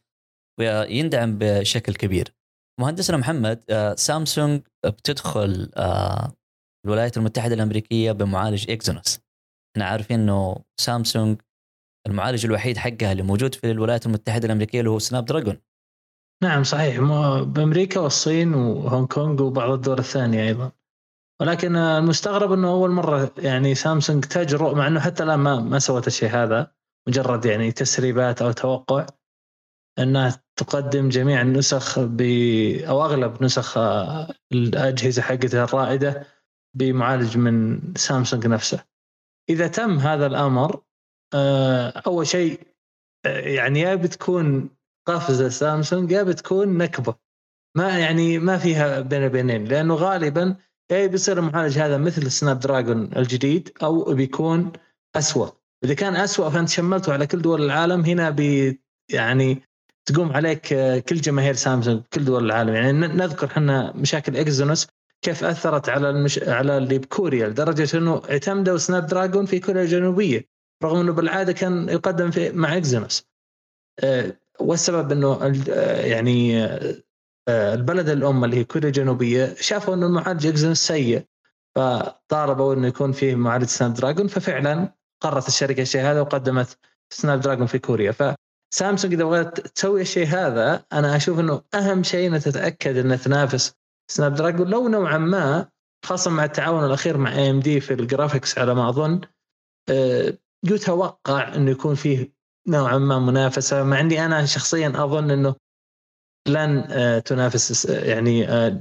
ويندعم 0.60 1.38
بشكل 1.38 1.94
كبير. 1.94 2.34
مهندسنا 2.80 3.16
محمد 3.16 3.64
آه 3.70 3.94
سامسونج 3.94 4.62
بتدخل 4.86 5.70
آه 5.76 6.32
الولايات 6.86 7.16
المتحدة 7.16 7.54
الأمريكية 7.54 8.12
بمعالج 8.12 8.70
Exynos. 8.70 9.20
إحنا 9.76 9.84
عارفين 9.88 10.20
إنه 10.20 10.56
سامسونج 10.80 11.40
المعالج 12.06 12.46
الوحيد 12.46 12.76
حقها 12.76 13.12
اللي 13.12 13.22
موجود 13.22 13.54
في 13.54 13.70
الولايات 13.70 14.06
المتحدة 14.06 14.46
الأمريكية 14.46 14.78
اللي 14.80 14.90
هو 14.90 14.98
Snapdragon 14.98 15.58
نعم 16.42 16.62
صحيح. 16.64 17.00
بأمريكا 17.42 18.00
والصين 18.00 18.54
وهونغ 18.54 19.06
كونغ 19.06 19.42
وبعض 19.42 19.70
الدول 19.70 19.98
الثانية 19.98 20.48
أيضا. 20.48 20.72
ولكن 21.40 21.76
المستغرب 21.76 22.52
إنه 22.52 22.68
أول 22.68 22.90
مرة 22.90 23.34
يعني 23.38 23.74
سامسونج 23.74 24.24
تجرؤ 24.24 24.74
مع 24.74 24.86
إنه 24.86 25.00
حتى 25.00 25.22
الآن 25.22 25.38
ما 25.38 25.60
ما 25.60 25.78
سوت 25.78 26.06
الشيء 26.06 26.28
هذا 26.30 26.72
مجرد 27.08 27.44
يعني 27.44 27.72
تسريبات 27.72 28.42
أو 28.42 28.52
توقع 28.52 29.06
إنها 29.98 30.42
تقدم 30.56 31.08
جميع 31.08 31.42
النسخ 31.42 31.98
ب 32.00 32.20
أو 32.88 33.04
أغلب 33.04 33.42
نسخ 33.42 33.78
الأجهزة 34.52 35.22
حقتها 35.22 35.64
الرائدة 35.64 36.26
بمعالج 36.76 37.36
من 37.36 37.80
سامسونج 37.96 38.46
نفسه. 38.46 38.84
إذا 39.50 39.66
تم 39.66 39.98
هذا 39.98 40.26
الأمر 40.26 40.74
آه، 40.74 40.82
أول 42.06 42.26
شيء 42.26 42.60
آه، 43.26 43.40
يعني 43.40 43.80
يا 43.80 43.94
بتكون 43.94 44.70
قفزة 45.06 45.48
سامسونج 45.48 46.10
يا 46.10 46.22
بتكون 46.22 46.78
نكبة. 46.78 47.14
ما 47.76 47.98
يعني 47.98 48.38
ما 48.38 48.58
فيها 48.58 49.00
بين 49.00 49.24
البينين 49.24 49.64
لأنه 49.64 49.94
غالبا 49.94 50.56
يا 50.90 51.06
بيصير 51.06 51.38
المعالج 51.38 51.78
هذا 51.78 51.98
مثل 51.98 52.22
ال 52.22 52.60
Snapdragon 52.60 53.10
الجديد 53.16 53.72
أو 53.82 54.14
بيكون 54.14 54.72
اسوء 55.16 55.52
إذا 55.84 55.94
كان 55.94 56.16
اسوء 56.16 56.50
فأنت 56.50 56.68
شملته 56.68 57.12
على 57.12 57.26
كل 57.26 57.42
دول 57.42 57.62
العالم 57.62 58.00
هنا 58.00 58.30
بي 58.30 58.80
يعني 59.10 59.62
تقوم 60.06 60.32
عليك 60.32 60.72
آه، 60.72 60.98
كل 60.98 61.16
جماهير 61.16 61.54
سامسونج 61.54 62.02
كل 62.12 62.24
دول 62.24 62.44
العالم. 62.44 62.74
يعني 62.74 62.92
نذكر 62.92 63.46
إحنا 63.46 63.92
مشاكل 63.96 64.36
Exynos 64.36 64.86
كيف 65.22 65.44
أثرت 65.44 65.88
على 65.88 66.10
المش... 66.10 66.38
على 66.38 66.78
اللي 66.78 66.98
بكوريا 66.98 67.48
لدرجة 67.48 67.98
إنه 67.98 68.22
اعتمدوا 68.30 68.76
Snapdragon 68.76 69.46
في 69.46 69.60
كوريا 69.60 69.82
الجنوبية. 69.82 70.48
رغم 70.82 71.00
إنه 71.00 71.12
بالعادة 71.12 71.52
كان 71.52 71.88
يقدم 71.88 72.30
في 72.30 72.50
مع 72.52 72.76
Exynos. 72.76 73.26
آه، 74.00 74.36
والسبب 74.60 75.12
إنه 75.12 75.52
آه، 75.70 76.06
يعني 76.06 76.64
آه، 77.48 77.74
البلد 77.74 78.08
الأم 78.08 78.44
اللي 78.44 78.56
هي 78.56 78.64
كوريا 78.64 78.88
الجنوبية 78.88 79.54
شافوا 79.60 79.94
إنه 79.94 80.06
المعالج 80.06 80.46
Exynos 80.46 80.78
سيء 80.78 81.26
فطالبوا 81.76 82.74
إنه 82.74 82.86
يكون 82.86 83.12
فيه 83.12 83.34
معالج 83.34 83.64
Snapdragon 83.64 84.26
ففعلا 84.28 84.94
قررت 85.20 85.48
الشركة 85.48 85.82
الشيء 85.82 86.00
هذا 86.02 86.20
وقدمت 86.20 86.78
Snapdragon 87.10 87.66
في 87.66 87.78
كوريا. 87.78 88.12
فسامسونج 88.12 89.14
إذا 89.14 89.24
بغيت 89.24 89.60
تسوي 89.60 90.00
الشيء 90.00 90.26
هذا 90.26 90.84
أنا 90.92 91.16
أشوف 91.16 91.40
إنه 91.40 91.62
أهم 91.74 92.02
شيء 92.02 92.28
انها 92.28 92.38
تتأكد 92.38 92.96
انها 92.96 93.16
تنافس 93.16 93.74
Snapdragon 94.10 94.68
لو 94.68 94.88
نوعا 94.88 95.18
ما 95.18 95.68
خاصة 96.04 96.30
مع 96.30 96.44
التعاون 96.44 96.84
الأخير 96.84 97.16
مع 97.16 97.34
AMD 97.34 97.80
في 97.80 97.94
ال 97.94 98.01
graphics 98.01 98.58
على 98.58 98.74
ما 98.74 98.88
أظن 98.88 99.20
آه، 99.88 100.38
يتوقع 100.64 101.54
إنه 101.54 101.70
يكون 101.70 101.94
فيه 101.94 102.32
نوعا 102.68 102.98
ما 102.98 103.18
منافسة 103.18 103.82
مع 103.82 104.00
إني 104.00 104.26
أنا 104.26 104.46
شخصيا 104.46 104.92
أظن 104.96 105.30
إنه 105.30 105.54
لن 106.48 106.84
آه، 106.90 107.18
تنافس 107.18 107.84
يعني 107.84 108.48
آه، 108.48 108.80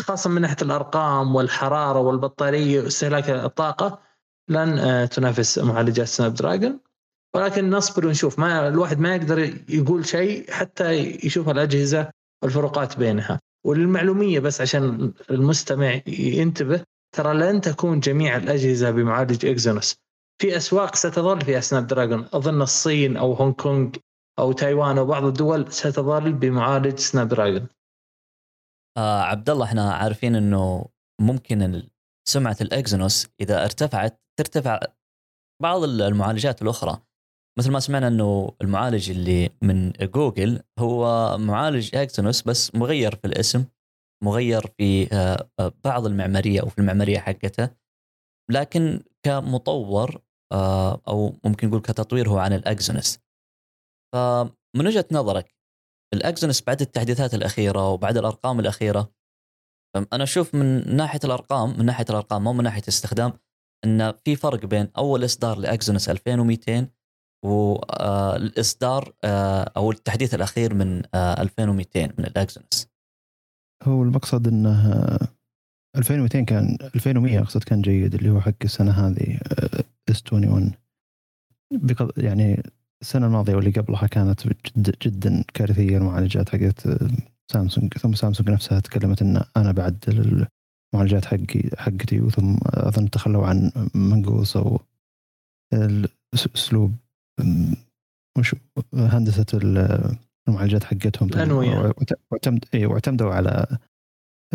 خاصة 0.00 0.30
من 0.30 0.42
ناحية 0.42 0.56
الأرقام 0.62 1.34
والحرارة 1.34 2.00
والبطارية 2.00 2.80
واستهلاك 2.80 3.30
الطاقة 3.30 4.00
لن 4.48 5.08
تنافس 5.08 5.58
معالجات 5.58 6.06
Snapdragon. 6.06 6.80
ولكن 7.34 7.70
نصبر 7.70 8.06
ونشوف. 8.06 8.38
ما 8.38 8.68
الواحد 8.68 8.98
ما 8.98 9.14
يقدر 9.16 9.54
يقول 9.68 10.06
شيء 10.06 10.50
حتى 10.50 10.92
يشوف 11.24 11.48
الأجهزة 11.48 12.10
والفروقات 12.42 12.96
بينها. 12.96 13.40
وللمعلومية 13.66 14.40
بس 14.40 14.60
عشان 14.60 15.12
المستمع 15.30 16.00
ينتبه 16.06 16.84
ترى 17.16 17.34
لن 17.34 17.60
تكون 17.60 18.00
جميع 18.00 18.36
الأجهزة 18.36 18.90
بمعالج 18.90 19.46
Exynos 19.46 19.96
في 20.42 20.56
أسواق 20.56 20.94
ستظل 20.94 21.40
فيها 21.40 21.60
Snapdragon 21.60 22.28
أظن 22.32 22.62
الصين 22.62 23.16
أو 23.16 23.32
هونغ 23.32 23.52
كونغ 23.52 23.90
أو 24.38 24.52
تايوان 24.52 24.98
أو 24.98 25.06
بعض 25.06 25.24
الدول 25.24 25.72
ستظل 25.72 26.32
بمعالج 26.32 26.98
Snapdragon 26.98 27.68
آه 28.98 29.20
عبد 29.22 29.50
الله 29.50 29.64
إحنا 29.64 29.92
عارفين 29.92 30.34
إنه 30.34 30.86
ممكن 31.20 31.82
سمعة 32.28 32.56
ال 32.60 32.69
Exynos 32.69 33.26
إذا 33.40 33.64
ارتفعت 33.64 34.20
ترتفع 34.38 34.80
بعض 35.62 35.82
المعالجات 35.82 36.62
الأخرى. 36.62 36.98
مثل 37.58 37.70
ما 37.70 37.80
سمعنا 37.80 38.08
إنه 38.08 38.56
المعالج 38.62 39.10
اللي 39.10 39.50
من 39.62 39.92
جوجل 39.92 40.62
هو 40.78 41.36
معالج 41.38 41.96
Exynos 41.96 42.42
بس 42.42 42.74
مغير 42.74 43.14
في 43.14 43.26
الاسم 43.26 43.64
مغير 44.24 44.66
في 44.78 45.08
آه، 45.12 45.50
آه، 45.60 45.72
بعض 45.84 46.06
المعمارية 46.06 46.60
أو 46.60 46.68
في 46.68 46.78
المعمارية 46.78 47.18
حقته. 47.18 47.70
لكن 48.50 49.02
كمطور 49.26 50.22
أو 51.08 51.34
ممكن 51.44 51.68
نقول 51.68 51.80
كتطوير 51.80 52.28
هو 52.28 52.38
عن 52.38 52.52
ال 52.52 52.61
Exynos 52.61 53.18
فمن 54.14 54.86
وجهة 54.86 55.04
نظرك 55.12 55.54
ال 56.14 56.21
Exynos 56.21 56.62
بعد 56.62 56.80
التحديثات 56.80 57.34
الأخيرة 57.34 57.88
وبعد 57.88 58.16
الأرقام 58.16 58.60
الأخيرة 58.60 59.12
أنا 60.12 60.22
أشوف 60.24 60.54
من 60.54 60.96
ناحية 60.96 61.20
الأرقام 61.24 61.78
من 61.78 61.86
ناحية 61.86 62.04
الأرقام 62.10 62.44
مو 62.44 62.52
من 62.52 62.64
ناحية 62.64 62.82
الاستخدام 62.82 63.32
إن 63.84 64.12
في 64.24 64.36
فرق 64.36 64.66
بين 64.66 64.88
أول 64.96 65.24
إصدار 65.24 65.58
ل 65.58 65.65
Exynos 65.65 66.08
2200 66.08 66.88
والاصدار 67.44 69.14
آه، 69.24 69.72
أو 69.76 69.90
التحديث 69.90 70.34
الأخير 70.34 70.74
من 70.74 71.02
2200 71.14 72.04
آه، 72.04 72.10
من 72.18 72.24
ال 72.24 72.33
Exynos 72.33 72.88
هو 73.82 74.02
المقصد 74.02 74.48
إنه 74.48 75.18
2200 75.96 76.40
كان 76.44 76.76
2100 76.94 77.38
أقصد 77.38 77.64
كان 77.64 77.82
جيد 77.82 78.14
اللي 78.14 78.30
هو 78.30 78.40
حق 78.40 78.52
السنة 78.64 78.90
هذه 78.90 79.40
اس 80.10 80.22
21 80.32 80.72
يعني 82.16 82.62
السنة 83.02 83.26
الماضية 83.26 83.54
واللي 83.54 83.70
قبلها 83.70 84.06
كانت 84.06 84.46
جدا 84.46 84.92
جدا 85.02 85.44
كارثية 85.54 85.98
المعالجات 85.98 86.48
حقت 86.48 86.88
سامسونج. 87.52 87.94
ثم 87.94 88.12
سامسونج 88.12 88.50
نفسها 88.50 88.80
تكلمت 88.80 89.22
إن 89.22 89.42
أنا 89.56 89.72
بعدل 89.72 90.46
المعالجات 90.94 91.24
حقي 91.24 91.62
حقتي 91.76 92.20
وثم 92.20 92.56
أظن 92.64 93.10
تخلوا 93.10 93.46
عن 93.46 93.72
منقوص 93.94 94.56
أو 94.56 94.80
الاسلوب 96.34 96.94
وش 98.38 98.54
هندسة 98.94 99.46
المعالجات 100.48 100.84
حقتهم. 100.84 101.28
الأنوية. 101.28 101.94
واعتمد 102.30 102.64
اي 102.74 102.86
واعتمدوا 102.86 103.34
على 103.34 103.78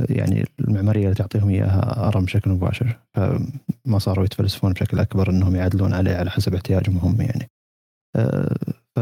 يعني 0.09 0.45
المعمارية 0.59 1.03
اللي 1.03 1.15
تعطيهم 1.15 1.49
إياها 1.49 2.07
أرم 2.07 2.25
بشكل 2.25 2.51
مباشر 2.51 2.99
فما 3.13 3.99
صاروا 3.99 4.25
يتفلسفون 4.25 4.73
بشكل 4.73 4.99
أكبر 4.99 5.29
إنهم 5.29 5.55
يعدلون 5.55 5.93
عليه 5.93 6.15
على 6.15 6.31
حسب 6.31 6.55
احتياجهم 6.55 6.97
هم 6.97 7.21
يعني. 7.21 7.49
آه، 8.15 8.55
ف 8.95 8.99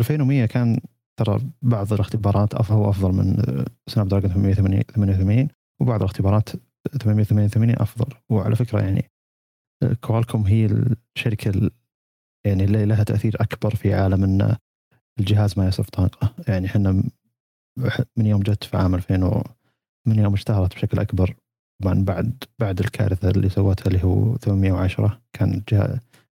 2100 0.00 0.46
كان 0.46 0.80
ترى 1.18 1.40
بعض 1.62 1.92
الاختبارات 1.92 2.70
هو 2.70 2.90
أفضل 2.90 3.12
من 3.12 3.36
Snapdragon 3.86 4.30
888 4.30 5.48
وبعض 5.80 6.00
الاختبارات 6.02 6.48
888 7.02 7.76
أفضل. 7.78 8.16
وعلى 8.30 8.56
فكرة 8.56 8.80
يعني 8.80 9.10
كوالكوم 10.00 10.46
هي 10.46 10.66
الشركة 11.16 11.70
يعني 12.46 12.64
اللي 12.64 12.84
لها 12.84 13.04
تأثير 13.04 13.36
أكبر 13.40 13.74
في 13.74 13.94
عالم 13.94 14.24
إن 14.24 14.56
الجهاز 15.20 15.58
ما 15.58 15.68
يصرف 15.68 15.90
طاقة. 15.90 16.34
يعني 16.48 16.66
إحنا 16.66 17.02
من 18.16 18.26
يوم 18.26 18.40
جت 18.40 18.64
في 18.64 18.76
عام 18.76 18.94
2000 18.94 19.24
و 19.24 19.42
من 20.08 20.18
يوم 20.18 20.34
اشتهرت 20.34 20.74
بشكل 20.74 20.98
أكبر 20.98 21.36
طبعا 21.82 22.04
بعد 22.04 22.44
بعد 22.58 22.80
الكارثة 22.80 23.30
اللي 23.30 23.48
سوتها 23.48 23.86
اللي 23.86 24.04
هو 24.04 24.36
810 24.36 25.20
كان 25.32 25.62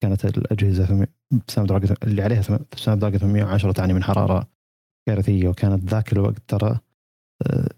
كانت 0.02 0.26
الأجهزة 0.26 1.08
Snapdragon 1.48 1.96
اللي 2.04 2.22
عليها 2.22 2.42
Snapdragon 2.76 3.20
810 3.20 3.72
تعاني 3.72 3.94
من 3.94 4.04
حرارة 4.04 4.48
كارثية 5.08 5.48
وكانت 5.48 5.90
ذاك 5.90 6.14
الوقت 6.14 6.42
ترى 6.48 6.80
آه، 7.48 7.70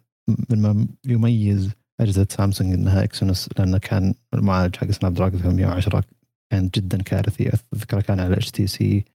مما 0.49 0.87
يميز 1.05 1.71
أجهزة 2.01 2.27
سامسونج 2.29 2.73
إنها 2.73 3.03
Exynos 3.03 3.49
لأنه 3.59 3.77
كان 3.77 4.13
المعالج 4.33 4.75
حق 4.75 4.91
Snapdragon 4.91 5.41
810 5.41 6.03
كان 6.51 6.69
جدا 6.75 7.01
كارثي. 7.01 7.51
أذكر 7.73 8.01
كان 8.01 8.19
على 8.19 8.33
HTC 8.33 9.05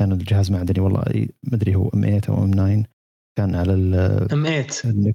كان 0.00 0.12
الجهاز 0.12 0.50
معدني 0.50 0.80
والله 0.80 1.28
ما 1.42 1.54
أدري 1.54 1.74
هو 1.74 1.88
M8 1.88 2.20
أو 2.28 2.44
M9 2.44 2.84
كان 3.38 3.54
على 3.54 3.74
ال 3.74 3.94
M8 4.32 5.12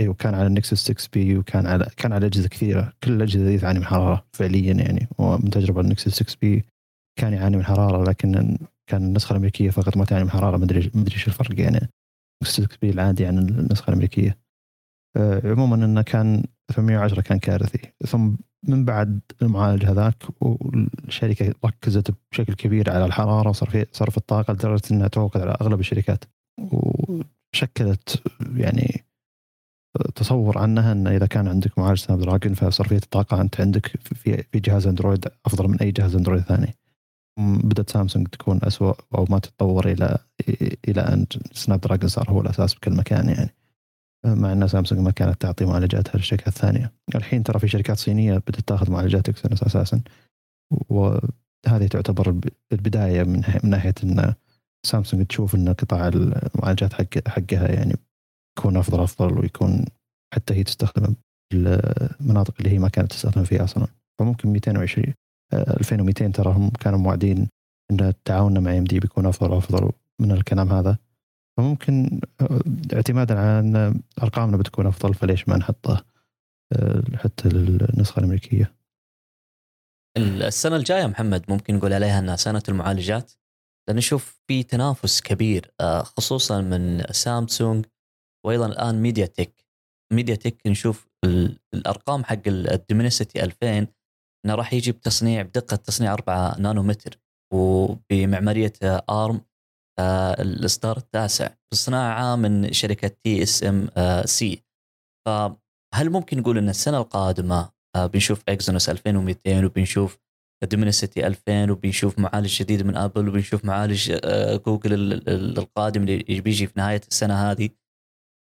أيوه 0.00 0.14
كان 0.14 0.34
على 0.34 0.46
ال 0.46 0.74
Nexus 0.74 1.08
6P 1.12 1.38
وكان 1.38 1.66
على 1.66 1.86
كان 1.96 2.12
على 2.12 2.26
أجهزة 2.26 2.48
كثيرة. 2.48 2.92
كل 3.04 3.12
الأجهزة 3.12 3.44
دي 3.44 3.58
تعاني 3.58 3.78
من 3.78 3.84
حرارة 3.84 4.26
فعليا 4.32 4.72
يعني 4.72 5.08
ومن 5.18 5.50
تجربة 5.50 5.80
ال 5.80 6.08
Nexus 6.08 6.36
6P 6.42 6.64
كان 7.18 7.32
يعاني 7.32 7.56
من 7.56 7.64
حرارة 7.64 8.04
لكن 8.04 8.58
كان 8.86 9.02
النسخة 9.02 9.32
الأمريكية 9.32 9.70
فقط 9.70 9.96
ما 9.96 10.04
تعاني 10.04 10.24
من 10.24 10.30
حرارة. 10.30 10.56
ما 10.56 10.64
ادري 10.64 10.90
ما 10.94 11.02
أدري 11.02 11.14
إيش 11.14 11.28
الفرق 11.28 11.60
يعني 11.60 11.76
ال 12.42 12.60
Nexus 12.60 12.76
6P 12.82 12.90
العادي 12.90 13.26
عن 13.26 13.38
النسخة 13.38 13.88
الأمريكية. 13.88 14.38
آه، 15.16 15.42
عموما 15.44 15.84
إنه 15.84 16.02
كان 16.02 16.44
810 16.72 17.20
كان 17.20 17.38
كارثي. 17.38 17.92
ثم 18.06 18.30
من 18.68 18.84
بعد 18.84 19.20
المعالج 19.42 19.84
هذاك 19.84 20.16
والشركة 20.40 21.54
ركزت 21.64 22.14
بشكل 22.32 22.54
كبير 22.54 22.90
على 22.90 23.04
الحرارة 23.04 23.48
وصرف 23.48 23.86
صرف 23.92 24.16
الطاقة 24.16 24.52
لدرجة 24.52 24.82
إنها 24.90 25.08
تفوقت 25.08 25.36
على 25.36 25.56
أغلب 25.60 25.80
الشركات. 25.80 26.24
وشكلت 26.60 28.22
يعني 28.56 29.04
تصور 30.14 30.58
عنها 30.58 30.92
إن 30.92 31.06
إذا 31.06 31.26
كان 31.26 31.48
عندك 31.48 31.78
معالج 31.78 31.98
Snapdragon 31.98 32.54
فصرفية 32.54 32.96
الطاقة 32.96 33.40
أنت 33.40 33.60
عندك 33.60 33.86
في 33.86 34.44
في 34.52 34.60
جهاز 34.60 34.86
اندرويد 34.86 35.26
أفضل 35.46 35.68
من 35.68 35.78
أي 35.80 35.92
جهاز 35.92 36.16
اندرويد 36.16 36.42
ثاني. 36.42 36.74
بدأت 37.38 37.90
سامسونج 37.90 38.28
تكون 38.28 38.60
اسوء 38.62 38.96
أو 39.14 39.26
ما 39.30 39.38
تتطور 39.38 39.88
إلى 39.88 40.18
إلى 40.88 41.00
أن 41.00 41.26
Snapdragon 41.52 42.08
صار 42.08 42.30
هو 42.30 42.40
الأساس 42.40 42.74
بكل 42.74 42.92
مكان 42.92 43.28
يعني. 43.28 43.54
مع 44.26 44.52
إن 44.52 44.68
سامسونج 44.68 45.00
ما 45.00 45.10
كانت 45.10 45.40
تعطي 45.40 45.64
معالجاتها 45.64 46.16
للشركات 46.16 46.48
الثانية 46.48 46.92
الحين 47.14 47.42
ترى 47.42 47.58
في 47.58 47.68
شركات 47.68 47.98
صينية 47.98 48.38
بدأت 48.38 48.60
تاخذ 48.60 48.90
معالجات 48.90 49.28
Exynos 49.28 49.62
أساسا 49.62 50.00
وهذه 50.88 51.86
تعتبر 51.90 52.40
البداية 52.72 53.22
من, 53.22 53.42
من 53.64 53.70
ناحية 53.70 53.94
إن 54.04 54.34
سامسونج 54.86 55.26
تشوف 55.26 55.54
إن 55.54 55.72
قطاع 55.72 56.08
المعالجات 56.08 56.92
حق 56.92 57.28
حقها 57.28 57.68
يعني 57.68 57.96
يكون 58.58 58.76
أفضل 58.76 59.02
أفضل 59.02 59.38
ويكون 59.38 59.84
حتى 60.34 60.54
هي 60.54 60.64
تستخدم 60.64 61.14
المناطق 61.54 62.54
اللي 62.58 62.70
هي 62.70 62.78
ما 62.78 62.88
كانت 62.88 63.10
تستخدم 63.12 63.44
فيها 63.44 63.64
أصلا. 63.64 63.86
فممكن 64.18 64.48
220 64.48 65.14
2200 65.52 66.28
ترى 66.28 66.52
هم 66.52 66.70
كانوا 66.70 66.98
موعدين 66.98 67.48
إن 67.90 68.12
تعاوننا 68.24 68.60
مع 68.60 68.78
إم 68.78 68.84
دي 68.84 69.00
بيكون 69.00 69.26
أفضل 69.26 69.50
وافضل 69.52 69.92
من 70.20 70.32
الكلام 70.32 70.72
هذا. 70.72 70.98
فممكن 71.56 72.20
آه، 72.40 72.60
اعتمادا 72.94 73.38
على 73.38 73.58
أن 73.58 74.00
أرقامنا 74.22 74.56
بتكون 74.56 74.86
أفضل 74.86 75.14
فليش 75.14 75.48
ما 75.48 75.56
نحطه 75.56 76.04
آه، 76.72 77.02
حتى 77.16 77.48
النسخه 77.48 78.18
الأمريكية؟ 78.18 78.74
السنة 80.16 80.76
الجاية 80.76 81.06
محمد 81.06 81.44
ممكن 81.48 81.74
نقول 81.74 81.92
عليها 81.92 82.18
أنها 82.18 82.36
سنة 82.36 82.62
المعالجات. 82.68 83.32
لأن 83.88 83.96
نشوف 83.96 84.40
في 84.48 84.62
تنافس 84.62 85.20
كبير 85.20 85.74
آه، 85.80 86.02
خصوصا 86.02 86.60
من 86.60 87.02
سامسونج 87.10 87.86
وأيضا 88.46 88.66
الآن 88.66 89.02
ميديا 89.02 89.26
تك 89.26 89.64
MediaTek 90.12 90.66
نشوف 90.66 91.08
الأرقام 91.74 92.24
حق 92.24 92.40
ال 92.46 92.56
Dimensity 92.56 93.44
2000 93.44 93.86
إنه 94.46 94.54
راح 94.54 94.72
يجي 94.72 94.92
بتصنيع 94.92 95.42
بدقة 95.42 95.76
تصنيع 95.76 96.12
4 96.12 96.58
نانومتر 96.58 97.18
وبمعمارية 97.54 98.72
ARM 99.10 99.40
الإصدار 100.40 100.96
التاسع. 100.96 101.50
بصناعه 101.72 102.36
من 102.36 102.72
شركة 102.72 103.08
TSMC 103.24 104.62
فهل 105.26 106.10
ممكن 106.10 106.38
نقول 106.38 106.58
إن 106.58 106.68
السنة 106.68 106.98
القادمة 106.98 107.70
آه، 107.96 108.06
بنشوف 108.06 108.42
Exynos 108.48 108.88
2200 108.90 109.64
وبنشوف 109.64 110.18
Dimensity 110.70 111.26
2000 111.26 111.70
وبنشوف 111.70 112.18
معالج 112.18 112.58
جديد 112.62 112.82
من 112.82 112.96
ابل 112.96 113.28
وبنشوف 113.28 113.64
معالج 113.64 114.18
آه، 114.24 114.56
جوجل 114.56 114.92
ال- 114.92 115.28
ال- 115.28 115.58
القادم 115.58 116.02
اللي 116.02 116.40
بيجي 116.40 116.66
في 116.66 116.72
نهاية 116.76 117.00
السنة 117.10 117.34
هذه؟ 117.50 117.68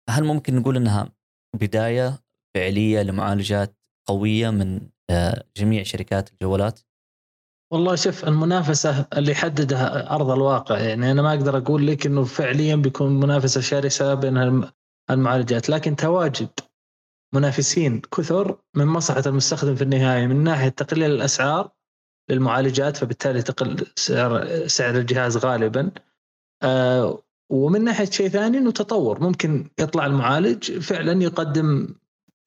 هل 0.09 0.23
ممكن 0.23 0.55
نقول 0.55 0.75
إنها 0.75 1.11
بداية 1.55 2.19
فعلية 2.55 3.01
لمعالجات 3.01 3.77
قوية 4.07 4.49
من 4.49 4.89
آه، 5.09 5.43
جميع 5.57 5.83
شركات 5.83 6.31
الجوالات؟ 6.31 6.79
والله 7.73 7.95
شوف 7.95 8.27
المنافسة 8.27 9.07
اللي 9.17 9.31
يحددها 9.31 10.15
أرض 10.15 10.29
الواقع. 10.29 10.79
يعني 10.79 11.11
أنا 11.11 11.21
ما 11.21 11.29
أقدر 11.29 11.57
أقول 11.57 11.87
لك 11.87 12.05
أنه 12.05 12.23
فعليا 12.23 12.75
بيكون 12.75 13.19
منافسة 13.19 13.61
شرسة 13.61 14.13
بين 14.13 14.37
الم- 14.37 14.71
المعالجات 15.09 15.69
لكن 15.69 15.95
تواجد 15.95 16.49
منافسين 17.35 18.01
كثر 18.01 18.59
من 18.75 18.85
مصلحة 18.85 19.23
المستخدم 19.25 19.75
في 19.75 19.81
النهاية 19.81 20.27
من 20.27 20.43
ناحية 20.43 20.69
تقليل 20.69 21.11
الأسعار 21.11 21.71
للمعالجات 22.29 22.97
فبالتالي 22.97 23.41
تقل 23.41 23.87
سعر 23.95 24.67
سعر 24.67 24.95
الجهاز 24.97 25.37
غالبا. 25.37 25.91
آه، 26.63 27.23
ومن 27.51 27.83
ناحية 27.83 28.05
شيء 28.05 28.27
ثاني 28.27 28.57
أنه 28.57 28.71
تطور. 28.71 29.23
ممكن 29.23 29.69
يطلع 29.79 30.05
المعالج 30.05 30.79
فعلا 30.79 31.23
يقدم 31.23 31.95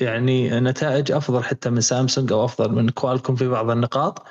يعني 0.01 0.61
نتائج 0.61 1.13
أفضل 1.13 1.45
حتى 1.45 1.71
من 1.71 1.81
سامسونج 1.81 2.33
أو 2.33 2.45
أفضل 2.45 2.73
من 2.73 2.91
كوالكوم 2.91 3.37
في 3.37 3.49
بعض 3.49 3.71
النقاط 3.71 4.27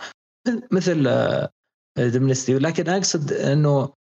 مثل 0.72 1.08
آه، 1.08 1.50
دمنستي 1.98 2.60
لكن 2.60 2.90
أقصد 2.90 3.34
إنه 3.34 3.94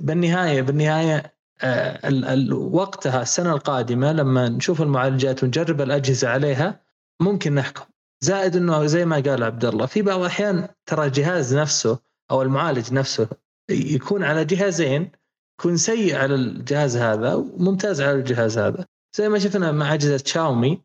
بالنهاية 0.00 0.62
بالنهاية 0.62 1.34
آه، 1.62 2.54
وقتها 2.54 3.22
السنة 3.22 3.54
القادمة 3.54 4.12
لما 4.12 4.48
نشوف 4.48 4.82
المعالجات 4.82 5.44
ونجرب 5.44 5.80
الأجهزة 5.80 6.28
عليها 6.28 6.80
ممكن 7.22 7.54
نحكم. 7.54 7.84
زائد 8.20 8.56
إنه 8.56 8.86
زي 8.86 9.04
ما 9.04 9.16
قال 9.16 9.42
عبد 9.42 9.64
الله 9.64 9.86
في 9.86 10.02
بعض 10.02 10.20
الأحيان 10.20 10.68
ترى 10.86 11.06
الجهاز 11.06 11.56
نفسه 11.56 11.98
أو 12.30 12.42
المعالج 12.42 12.92
نفسه 12.92 13.28
يكون 13.70 14.24
على 14.24 14.44
جهازين 14.44 15.12
يكون 15.60 15.76
سيء 15.76 16.16
على 16.16 16.34
الجهاز 16.34 16.96
هذا 16.96 17.34
وممتاز 17.34 18.00
على 18.00 18.18
الجهاز 18.18 18.58
هذا. 18.58 18.86
زي 19.16 19.28
ما 19.28 19.38
شفنا 19.38 19.72
مع 19.72 19.94
أجهزة 19.94 20.24
شاومي 20.26 20.82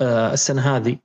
آه، 0.00 0.32
السنة 0.32 0.76
هذه 0.76 0.98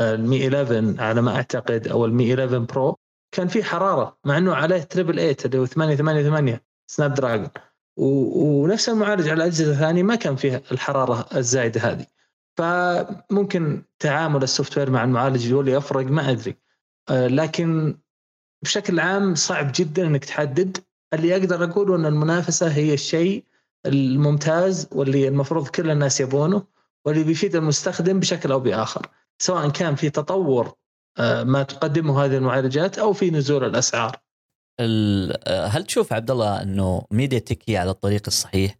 ال 0.00 0.16
Mi 0.16 0.48
11 0.48 0.94
على 1.02 1.22
ما 1.22 1.36
أعتقد 1.36 1.88
أو 1.88 2.04
ال 2.04 2.14
Mi 2.14 2.34
11 2.34 2.58
Pro 2.58 2.98
كان 3.34 3.48
في 3.48 3.64
حرارة 3.64 4.18
مع 4.24 4.38
إنه 4.38 4.54
عليه 4.54 4.82
triple 4.82 5.14
8 5.14 5.36
اللي 5.44 5.58
هو 5.58 5.66
888 5.66 6.58
Snapdragon. 6.86 7.50
ونفس 7.96 8.88
المعالج 8.88 9.28
على 9.28 9.44
أجهزة 9.44 9.74
ثانية 9.74 10.02
ما 10.02 10.14
كان 10.14 10.36
فيها 10.36 10.62
الحرارة 10.72 11.26
الزايدة 11.36 11.80
هذه. 11.80 12.06
فممكن 12.56 13.82
تعامل 13.98 14.42
ال 14.42 14.78
software 14.78 14.90
مع 14.90 15.04
المعالج 15.04 15.52
هو 15.52 15.62
يفرق 15.62 16.06
ما 16.06 16.30
أدري. 16.30 16.56
آه، 17.10 17.26
لكن 17.26 17.98
بشكل 18.62 19.00
عام 19.00 19.34
صعب 19.34 19.72
جدا 19.74 20.06
إنك 20.06 20.24
تحدد 20.24 20.78
اللي 21.14 21.36
أقدر 21.36 21.64
أقوله 21.64 21.96
إن 21.96 22.06
المنافسة 22.06 22.68
هي 22.72 22.94
الشيء 22.94 23.44
الممتاز 23.86 24.88
واللي 24.92 25.28
المفروض 25.28 25.68
كل 25.68 25.90
الناس 25.90 26.20
يبونه 26.20 26.62
واللي 27.06 27.24
بيفيد 27.24 27.56
المستخدم 27.56 28.20
بشكل 28.20 28.52
أو 28.52 28.60
بآخر 28.60 29.06
سواء 29.38 29.68
كان 29.70 29.94
في 29.94 30.10
تطور 30.10 30.74
آه، 31.18 31.42
ما 31.44 31.62
تقدمه 31.62 32.24
هذه 32.24 32.36
المعالجات 32.36 32.98
أو 32.98 33.12
في 33.12 33.30
نزول 33.30 33.64
الأسعار 33.64 34.16
ال- 34.80 35.48
آه، 35.48 35.66
هل 35.66 35.84
تشوف 35.84 36.12
عبد 36.12 36.30
الله 36.30 36.62
إنه 36.62 37.02
ميديا 37.10 37.38
تك 37.38 37.70
هي 37.70 37.76
على 37.76 37.90
الطريق 37.90 38.22
الصحيح 38.26 38.78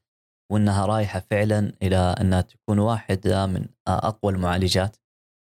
وإنها 0.53 0.87
رايحة 0.87 1.23
فعلا 1.31 1.73
إلى 1.83 1.97
انها 1.97 2.41
تكون 2.41 2.79
واحدة 2.79 3.47
من 3.47 3.67
آه، 3.89 4.09
أقوى 4.09 4.33
المعالجات؟ 4.33 4.97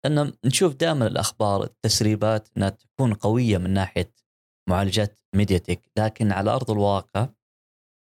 لأن 0.05 0.33
نشوف 0.45 0.73
دائما 0.75 1.07
الأخبار 1.07 1.63
التسريبات 1.63 2.47
إنها 2.57 2.69
تكون 2.69 3.13
قوية 3.13 3.57
من 3.57 3.69
ناحية 3.73 4.13
معالجات 4.69 5.19
MediaTek 5.35 5.81
لكن 5.97 6.31
على 6.31 6.49
أرض 6.51 6.71
الواقع 6.71 7.29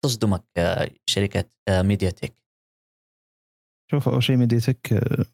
تصدمك 0.04 0.44
آه، 0.56 0.90
شركة 1.10 1.44
آه، 1.68 1.82
MediaTek. 1.82 2.34
شوف 3.90 4.08
أول 4.08 4.22
شيء 4.22 4.36
MediaTek 4.36 4.92
آه، 4.92 5.24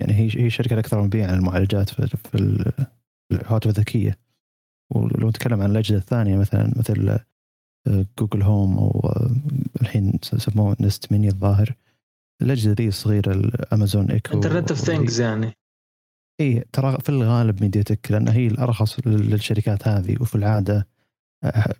يعني 0.00 0.12
هي 0.12 0.28
هي 0.42 0.46
الشركة 0.46 0.74
الاكثر 0.74 1.02
مبيعا 1.02 1.32
للمعالجات 1.32 1.90
في 1.90 2.06
في 2.06 2.34
ال- 2.34 2.72
الهواتف 3.32 3.66
الذكية. 3.66 4.18
ولو 4.94 5.28
نتكلم 5.28 5.60
عن 5.62 5.70
الأجهزة 5.70 5.98
الثانية 5.98 6.36
مثلا 6.38 6.72
مثل 6.76 7.08
آه، 7.88 8.06
Google 8.18 8.42
Home 8.42 8.78
أو 8.78 9.00
آه، 9.04 9.30
الحين 9.80 10.12
سموه 10.22 10.76
Nest 10.80 11.12
Mini 11.12 11.28
الظاهر. 11.28 11.74
الأجهزة 12.42 12.72
ذي 12.72 12.88
الصغيرة 12.88 13.32
ال 13.32 13.43
Amazon 13.43 14.10
Echo 14.10 14.34
Internet 14.34 14.70
of 14.70 14.80
Things 14.80 15.20
يعني. 15.20 15.52
إي 16.40 16.64
ترى 16.72 16.98
في 17.00 17.08
الغالب 17.08 17.62
MediaTek 17.62 18.10
لأن 18.12 18.28
هي 18.28 18.46
الأرخص 18.46 19.06
لل- 19.06 19.30
للشركات 19.30 19.88
هذه 19.88 20.16
وفي 20.20 20.34
العادة 20.34 20.88
آه، 21.44 21.74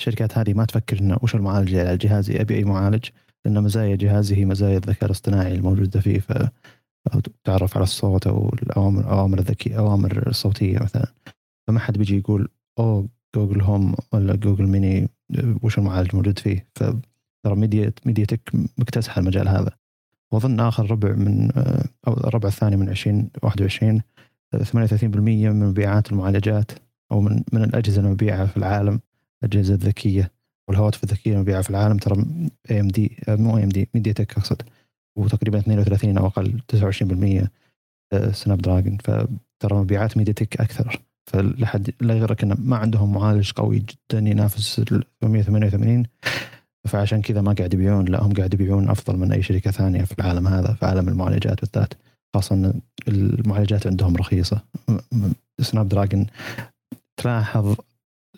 الشركات 0.00 0.38
هذه 0.38 0.54
ما 0.54 0.64
تفكر 0.64 0.98
إنه 1.00 1.18
وش 1.22 1.34
المعالج 1.34 1.74
على 1.74 1.96
جهازي 1.96 2.40
ابي 2.40 2.54
أي 2.56 2.64
معالج 2.64 3.04
لأن 3.44 3.62
مزايا 3.62 3.96
جهازي 3.96 4.36
هي 4.36 4.44
مزايا 4.44 4.76
الذكاء 4.76 5.04
الاصطناعي 5.04 5.54
الموجودة 5.54 6.00
فيه 6.00 6.18
ف 6.20 6.32
تعرف 7.44 7.76
على 7.76 7.84
الصوت 7.84 8.26
أو 8.26 8.48
الاوامر 8.62 9.00
الاوامر 9.00 9.38
الذكيه 9.38 9.78
أوامر 9.78 10.26
الصوتية 10.28 10.78
مثلا. 10.78 11.06
فما 11.68 11.80
حد 11.80 11.98
بيجي 11.98 12.16
يقول 12.18 12.48
أوه 12.78 13.08
Google 13.36 13.60
Home 13.62 13.94
ولا 14.12 14.36
Google 14.36 14.66
Mini 14.66 15.08
وش 15.62 15.78
المعالج 15.78 16.16
موجود 16.16 16.38
فيه؟ 16.38 16.66
فترى 16.74 17.56
Media 17.56 17.92
MediaTek 18.06 18.50
مكتسحة 18.78 19.20
المجال 19.20 19.48
هذا. 19.48 19.70
واظن 20.34 20.60
آخر 20.60 20.90
ربع 20.90 21.12
من 21.12 21.50
آه، 21.56 21.84
أو 22.08 22.12
الربع 22.12 22.48
الثاني 22.48 22.76
من 22.76 22.88
2021 22.88 24.02
آه، 24.54 24.62
38% 24.62 25.50
من 25.50 25.66
مبيعات 25.66 26.12
المعالجات 26.12 26.72
أو 27.12 27.20
من 27.20 27.42
من 27.52 27.64
الأجهزة 27.64 28.00
المبيعه 28.00 28.46
في 28.46 28.56
العالم 28.56 29.00
الأجهزة 29.42 29.74
الذكية 29.74 30.30
والهواتف 30.68 31.04
الذكية 31.04 31.32
المبيعه 31.34 31.62
في 31.62 31.70
العالم. 31.70 31.96
ترى 31.96 32.24
اي 32.70 32.80
ام 32.80 32.88
دي 32.88 33.16
مو 33.28 33.58
اي 33.58 33.64
ام 33.64 33.68
دي 33.68 33.88
ميديا 33.94 34.12
تك 34.12 34.38
أقصد 34.38 34.62
وتقريبا 35.16 35.58
32 35.58 36.18
أو 36.18 36.26
أقل 36.26 36.60
29% 36.72 37.48
آه، 38.12 38.30
Snapdragon 38.32 38.98
فترى 39.04 39.78
مبيعات 39.78 40.16
MediaTek 40.16 40.60
أكثر. 40.60 41.00
فلحد 41.26 41.90
لا 42.00 42.14
يغرك 42.14 42.42
انه 42.42 42.56
ما 42.58 42.76
عندهم 42.76 43.12
معالج 43.12 43.50
قوي 43.52 43.78
جدا 43.78 44.18
ينافس 44.18 44.78
ال 44.78 45.04
888 45.22 46.06
فعشان 46.88 47.22
كذا 47.22 47.40
ما 47.40 47.52
قاعد 47.52 47.74
يبيعون 47.74 48.04
لا 48.04 48.22
هم 48.22 48.32
قاعد 48.32 48.54
يبيعون 48.54 48.88
أفضل 48.88 49.16
من 49.16 49.32
أي 49.32 49.42
شركة 49.42 49.70
ثانية 49.70 50.04
في 50.04 50.14
العالم 50.18 50.46
هذا 50.48 50.72
في 50.74 50.86
عالم 50.86 51.08
المعالجات 51.08 51.60
بالذات. 51.60 51.94
خاصة 52.34 52.54
ان 52.54 52.80
المعالجات 53.08 53.86
عندهم 53.86 54.16
رخيصة. 54.16 54.60
Snapdragon 55.60 56.26
تلاحظ 57.16 57.74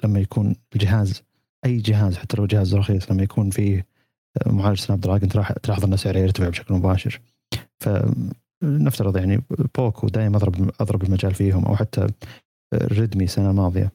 لما 0.04 0.18
يكون 0.18 0.56
الجهاز 0.74 1.22
أي 1.66 1.76
جهاز 1.76 2.16
حتى 2.16 2.36
لو 2.36 2.46
جهاز 2.46 2.74
رخيص 2.74 3.10
لما 3.10 3.22
يكون 3.22 3.50
فيه 3.50 3.86
معالج 4.46 4.78
Snapdragon 4.78 5.28
تلاح- 5.28 5.52
تلاحظ 5.52 5.84
ان 5.84 5.96
سعره 5.96 6.18
يرتفع 6.18 6.48
بشكل 6.48 6.74
مباشر. 6.74 7.20
فنفترض 7.80 9.16
يعني 9.16 9.42
Poco 9.78 10.08
دائما 10.08 10.36
اضرب 10.36 10.70
أضرب 10.80 11.02
المجال 11.02 11.34
فيهم 11.34 11.64
أو 11.64 11.76
حتى 11.76 12.06
Redmi 12.74 13.24
السنة 13.24 13.50
الماضية. 13.50 13.92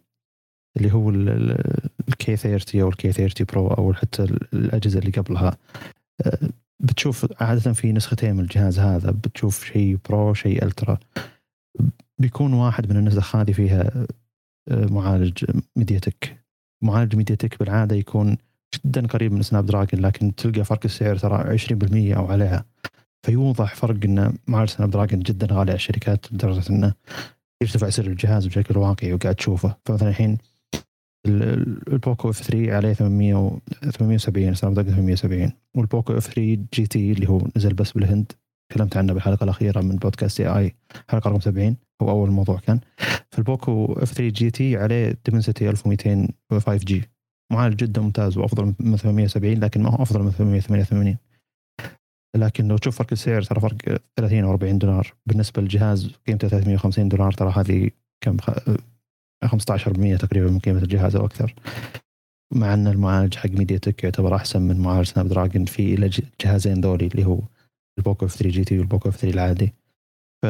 اللي 0.78 0.94
هو 0.94 1.10
ال 1.10 2.36
K30 2.36 2.82
أو 2.82 2.90
ال 2.90 3.12
K30 3.12 3.48
Pro 3.54 3.68
أو 3.68 3.94
حتى 3.94 4.24
الأجهزة 4.54 5.00
اللي 5.00 5.12
قبلها. 5.12 5.58
أه، 6.26 6.38
بتشوف 6.80 7.42
عادة 7.44 7.74
في 7.74 7.92
نسختين 7.92 8.36
من 8.36 8.40
الجهاز 8.44 8.80
هذا 8.80 9.12
بتشوف 9.12 9.66
شيء 9.66 9.98
Pro 10.10 10.34
شيء 10.34 10.64
Ultra. 10.66 10.98
بيكون 12.20 12.54
واحد 12.54 12.90
من 12.90 12.98
النسخ 12.98 13.36
هذه 13.36 13.52
فيها 13.52 13.92
أه، 14.70 14.86
معالج 14.86 15.46
MediaTek. 15.76 16.38
معالج 16.84 17.16
MediaTek 17.16 17.60
بالعادة 17.60 17.96
يكون 17.96 18.38
جدا 18.76 19.08
قريب 19.08 19.34
من 19.34 19.42
Snapdragon 19.42 20.02
لكن 20.02 20.36
تلقى 20.36 20.64
فرق 20.64 20.80
السعر 20.86 21.18
ترى 21.18 21.58
20% 21.58 22.18
أو 22.18 22.26
عليها. 22.32 22.66
فيوضح 23.26 23.76
فرق 23.76 24.06
ان 24.06 24.34
معالج 24.48 24.70
Snapdragon 24.70 25.20
جدا 25.20 25.48
غالي 25.48 25.60
على 25.72 25.74
الشركات 25.74 26.34
لدرجة 26.34 26.70
إنه 26.70 26.94
يرتفع 27.62 27.90
سعر 27.90 28.06
الجهاز 28.06 28.48
بشكل 28.48 28.78
واقعي 28.78 29.14
وقاعد 29.14 29.36
تشوفه. 29.36 29.76
فمثلا 29.86 30.10
الحين 30.10 30.32
ال- 30.32 30.38
ال- 30.40 30.51
ال 31.28 32.30
Poco 32.30 32.42
F3 32.44 32.76
عليه 32.76 32.94
800 32.94 33.36
و 33.36 33.60
870 33.92 34.54
Snapdragon 34.54 34.94
870 34.96 35.52
وال 35.76 35.90
Poco 35.90 36.18
F3 36.18 36.26
GT 36.26 37.12
اللي 37.12 37.30
هو 37.30 37.42
نزل 37.58 37.74
بس 37.74 37.92
بالهند. 37.92 38.32
تكلمت 38.72 38.98
عنه 38.98 39.14
بالحلقة 39.14 39.44
الأخيرة 39.44 39.82
من 39.82 39.96
بودكاست 39.96 40.42
اي 40.42 40.58
اي 40.58 40.76
حلقة 41.10 41.30
رقم 41.30 41.40
70 41.40 41.78
هو 42.02 42.10
أول 42.10 42.32
موضوع 42.32 42.60
كان. 42.60 42.80
فال 43.32 43.52
Poco 43.52 43.94
F3 43.94 44.14
GT 44.14 44.78
عليه 44.78 45.18
Dimensity 45.26 45.70
1200 45.70 46.28
5G 46.52 47.10
معالج 47.52 47.76
جدا 47.76 48.02
ممتاز 48.02 48.38
وأفضل 48.38 48.74
من 48.80 48.98
870 48.98 49.54
لكن 49.54 49.82
ما 49.82 49.90
هو 49.90 50.04
أفضل 50.04 50.24
من 50.24 50.32
888 50.32 51.18
لكن 52.36 52.68
لو 52.68 52.78
تشوف 52.78 52.98
فرق 52.98 53.08
السعر 53.12 53.42
ترى 53.42 53.60
فرق 53.60 54.02
30 54.18 54.44
أو 54.44 54.52
40 54.52 54.78
دولار. 54.78 55.14
بالنسبة 55.26 55.62
للجهاز 55.62 56.12
قيمته 56.28 56.48
350 56.48 57.10
دولار. 57.10 57.32
ترى 57.32 57.52
هذه 57.52 57.90
كم 58.24 58.38
15% 59.46 60.18
تقريبا 60.18 60.52
من 60.52 60.60
قيمة 60.60 60.80
الجهاز 60.80 61.16
أو 61.16 61.26
أكثر. 61.26 61.56
مع 62.54 62.74
أن 62.74 62.88
المعالج 62.88 63.36
حق 63.36 63.50
MediaTek 63.50 64.04
يعتبر 64.04 64.36
أحسن 64.36 64.62
من 64.62 64.80
معالج 64.80 65.08
Snapdragon 65.08 65.66
في 65.66 65.94
الجهازين 65.94 66.82
ذولي 66.82 67.08
اللي 67.08 67.26
هو 67.26 67.40
ال 67.98 68.03
Poco 68.03 68.26
F3 68.26 68.36
GT 68.36 68.80
وال 68.80 68.90
Poco 68.90 69.10
F3 69.10 69.34
العادي. 69.34 69.74
ف 70.44 70.48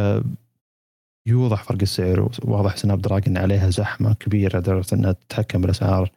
يوضح 1.27 1.63
فرق 1.63 1.81
السعر 1.81 2.29
وواضح 2.43 2.77
Snapdragon 2.77 3.37
عليها 3.37 3.69
زحمة 3.69 4.13
كبيرة 4.13 4.59
لدرجة 4.59 4.95
إنها 4.95 5.11
تتحكم 5.11 5.61
بالأسعار 5.61 6.11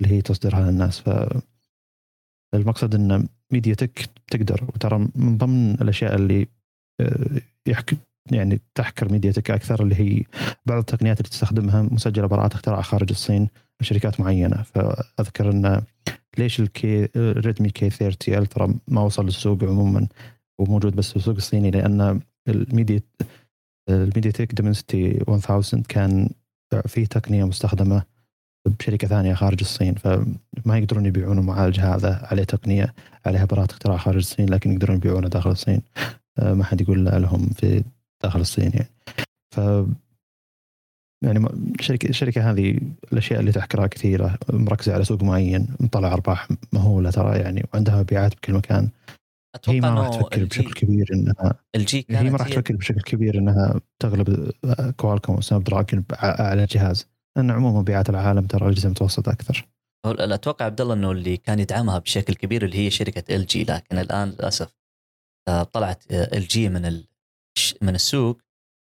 اللي 0.00 0.14
هي 0.14 0.22
تصدرها 0.22 0.70
للناس. 0.70 1.00
ف 1.00 1.10
المقصد 2.54 2.94
إن 2.94 3.28
MediaTek 3.52 4.06
تقدر 4.30 4.64
وترى 4.64 4.98
من 5.14 5.38
ضمن 5.38 5.74
الأشياء 5.74 6.14
اللي 6.14 6.46
آه، 7.00 7.40
يحكي 7.66 7.96
يعني 8.32 8.60
تحكر 8.74 9.12
MediaTek 9.12 9.50
أكثر 9.50 9.82
اللي 9.82 9.94
هي 9.94 10.22
بعض 10.66 10.78
التقنيات 10.78 11.20
اللي 11.20 11.30
تستخدمها 11.30 11.82
مسجلة 11.82 12.26
براءات 12.26 12.54
اختراع 12.54 12.80
خارج 12.80 13.10
الصين 13.10 13.48
لشركات 13.80 14.20
معينة. 14.20 14.62
فأذكر 14.62 15.50
إن 15.50 15.82
ليش 16.38 16.60
ال 16.60 17.08
K 17.16 17.70
Redmi 17.70 17.90
K30 17.90 18.34
Ultra 18.34 18.74
ما 18.88 19.00
وصل 19.00 19.24
للسوق 19.24 19.64
عموما 19.64 20.08
وموجود 20.58 20.96
بس 20.96 21.10
في 21.10 21.16
السوق 21.16 21.36
الصيني 21.36 21.70
لأن 21.70 22.20
ال 22.48 22.55
Media 22.55 22.93
ال 22.93 23.00
MediaTek 23.88 24.54
Dimensity 24.54 25.24
1000 25.28 25.74
كان 25.88 26.28
فيه 26.86 27.06
تقنية 27.06 27.44
مستخدمة 27.44 28.02
بشركة 28.66 29.08
ثانية 29.08 29.34
خارج 29.34 29.58
الصين. 29.60 29.94
فما 29.94 30.78
يقدرون 30.78 31.06
يبيعون 31.06 31.38
المعالج 31.38 31.80
هذا 31.80 32.26
عليه 32.30 32.44
تقنية 32.44 32.94
عليها 33.26 33.44
براءه 33.44 33.70
اختراع 33.70 33.96
خارج 33.96 34.16
الصين 34.16 34.48
لكن 34.48 34.72
يقدرون 34.72 34.96
يبيعونه 34.96 35.28
داخل 35.28 35.50
الصين. 35.50 35.82
آه، 36.38 36.54
ما 36.54 36.64
حد 36.64 36.80
يقول 36.80 37.04
لهم 37.04 37.48
في 37.48 37.84
داخل 38.22 38.40
الصين 38.40 38.72
يعني. 38.74 38.90
ف 39.54 39.60
يعني 41.24 41.46
الشركة 41.80 42.08
الشركة 42.08 42.50
هذه 42.50 42.80
الأشياء 43.12 43.40
اللي 43.40 43.52
تحكرها 43.52 43.86
كثيرة 43.86 44.38
مركزة 44.52 44.94
على 44.94 45.04
سوق 45.04 45.22
معين 45.22 45.68
مطلع 45.80 46.12
أرباح 46.12 46.48
مهولة 46.72 47.10
ترى 47.10 47.38
يعني 47.38 47.66
وعندها 47.74 48.00
مبيعات 48.00 48.34
بكل 48.36 48.52
مكان. 48.52 48.88
أتوقع 49.54 49.76
هي 49.76 49.80
ما 49.80 49.94
راح 49.94 50.08
تفكر 50.08 50.44
بشكل 50.44 50.72
كبير 50.72 51.06
انها 51.14 51.54
الجي 51.76 52.06
هي 52.10 52.30
ما 52.30 52.36
راح 52.36 52.48
تفكر 52.48 52.76
بشكل 52.76 53.00
كبير 53.00 53.38
إنها 53.38 53.80
تغلب 54.02 54.50
Qualcomm 54.96 55.36
و 55.36 55.64
Snapdragon 55.64 56.04
على 56.22 56.64
جهاز 56.64 57.06
لأن 57.36 57.50
عموما 57.50 57.80
مبيعات 57.80 58.10
العالم 58.10 58.46
ترى 58.46 58.64
الاجهزه 58.66 58.86
المتوسطه 58.86 59.32
أكثر. 59.32 59.68
ال- 60.06 60.32
أتوقع 60.32 60.64
عبد 60.64 60.80
الله 60.80 60.94
إنه 60.94 61.10
اللي 61.12 61.36
كان 61.36 61.58
يدعمها 61.58 61.98
بشكل 61.98 62.34
كبير 62.34 62.64
اللي 62.64 62.76
هي 62.78 62.90
شركة 62.90 63.36
LG 63.36 63.64
لكن 63.64 63.98
الآن 63.98 64.28
للأسف 64.28 64.72
آه، 65.48 65.62
طلعت 65.62 66.04
LG 66.12 66.68
من 66.68 67.02
من 67.82 67.94
السوق 67.94 68.40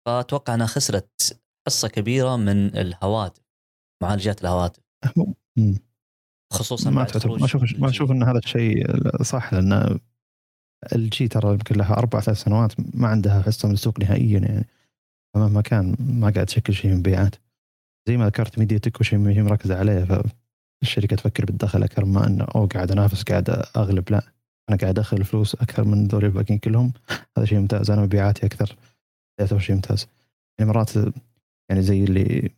فأتوقع 0.07 0.55
أنها 0.55 0.67
خسرت 0.67 1.41
حصه 1.69 1.89
كبيرة 1.89 2.37
من 2.37 2.77
الهواتف 2.77 3.43
معالجات 4.03 4.43
الهواتف. 4.43 4.83
خصوصا 6.53 6.91
ما 6.91 7.05
تعتبر 7.05 7.39
ما 7.39 7.45
أشوف 7.45 7.63
ما. 7.79 7.89
أشوف 7.89 8.11
إن 8.11 8.23
هذا 8.23 8.39
الشيء 8.39 8.87
صح 9.23 9.55
لأن 9.55 10.01
LG 10.93 11.29
ترى 11.29 11.53
يمكن 11.53 11.75
لها 11.75 11.99
أربع 11.99 12.21
ثلاث 12.21 12.43
سنوات 12.43 12.73
ما 12.95 13.09
عندها 13.09 13.43
حصة 13.43 13.69
من 13.69 13.75
السوق 13.75 14.01
نهائيا 14.01 14.39
يعني 14.39 14.67
فمهما 15.35 15.61
كان 15.61 15.97
ما 15.99 16.31
قاعد 16.31 16.47
تشكل 16.47 16.75
شيء 16.75 16.91
من 16.91 16.97
مبيعات 16.97 17.35
زي 18.09 18.17
ما 18.17 18.27
ذكرت 18.27 18.59
ميديا 18.59 18.79
تك 18.79 19.01
وشيء 19.01 19.19
مركزه 19.19 19.79
عليه 19.79 20.25
فالشركة 20.83 21.17
تفكر 21.17 21.45
بالدخل 21.45 21.83
أكثر 21.83 22.05
ما 22.05 22.27
إنه 22.27 22.47
أوه 22.55 22.67
قاعد 22.67 22.93
أنافس 22.93 23.23
قاعد 23.23 23.51
أغلب 23.77 24.11
لا 24.11 24.23
أنا 24.69 24.79
قاعد 24.79 24.99
أدخل 24.99 25.25
فلوس 25.25 25.55
أكثر 25.55 25.85
من 25.85 26.07
ذول 26.07 26.25
الباقيين 26.25 26.59
كلهم. 26.59 26.93
هذا 27.39 27.47
شيء 27.47 27.59
ممتاز. 27.59 27.91
أنا 27.91 28.03
مبيعاتي 28.03 28.47
أكثر. 28.47 28.77
يعتبر 29.41 29.59
شيء 29.59 29.77
ممتاز. 29.77 30.07
يعني 30.59 30.71
مرات 30.71 30.91
يعني 31.71 31.83
زي 31.83 32.05
اللي 32.05 32.51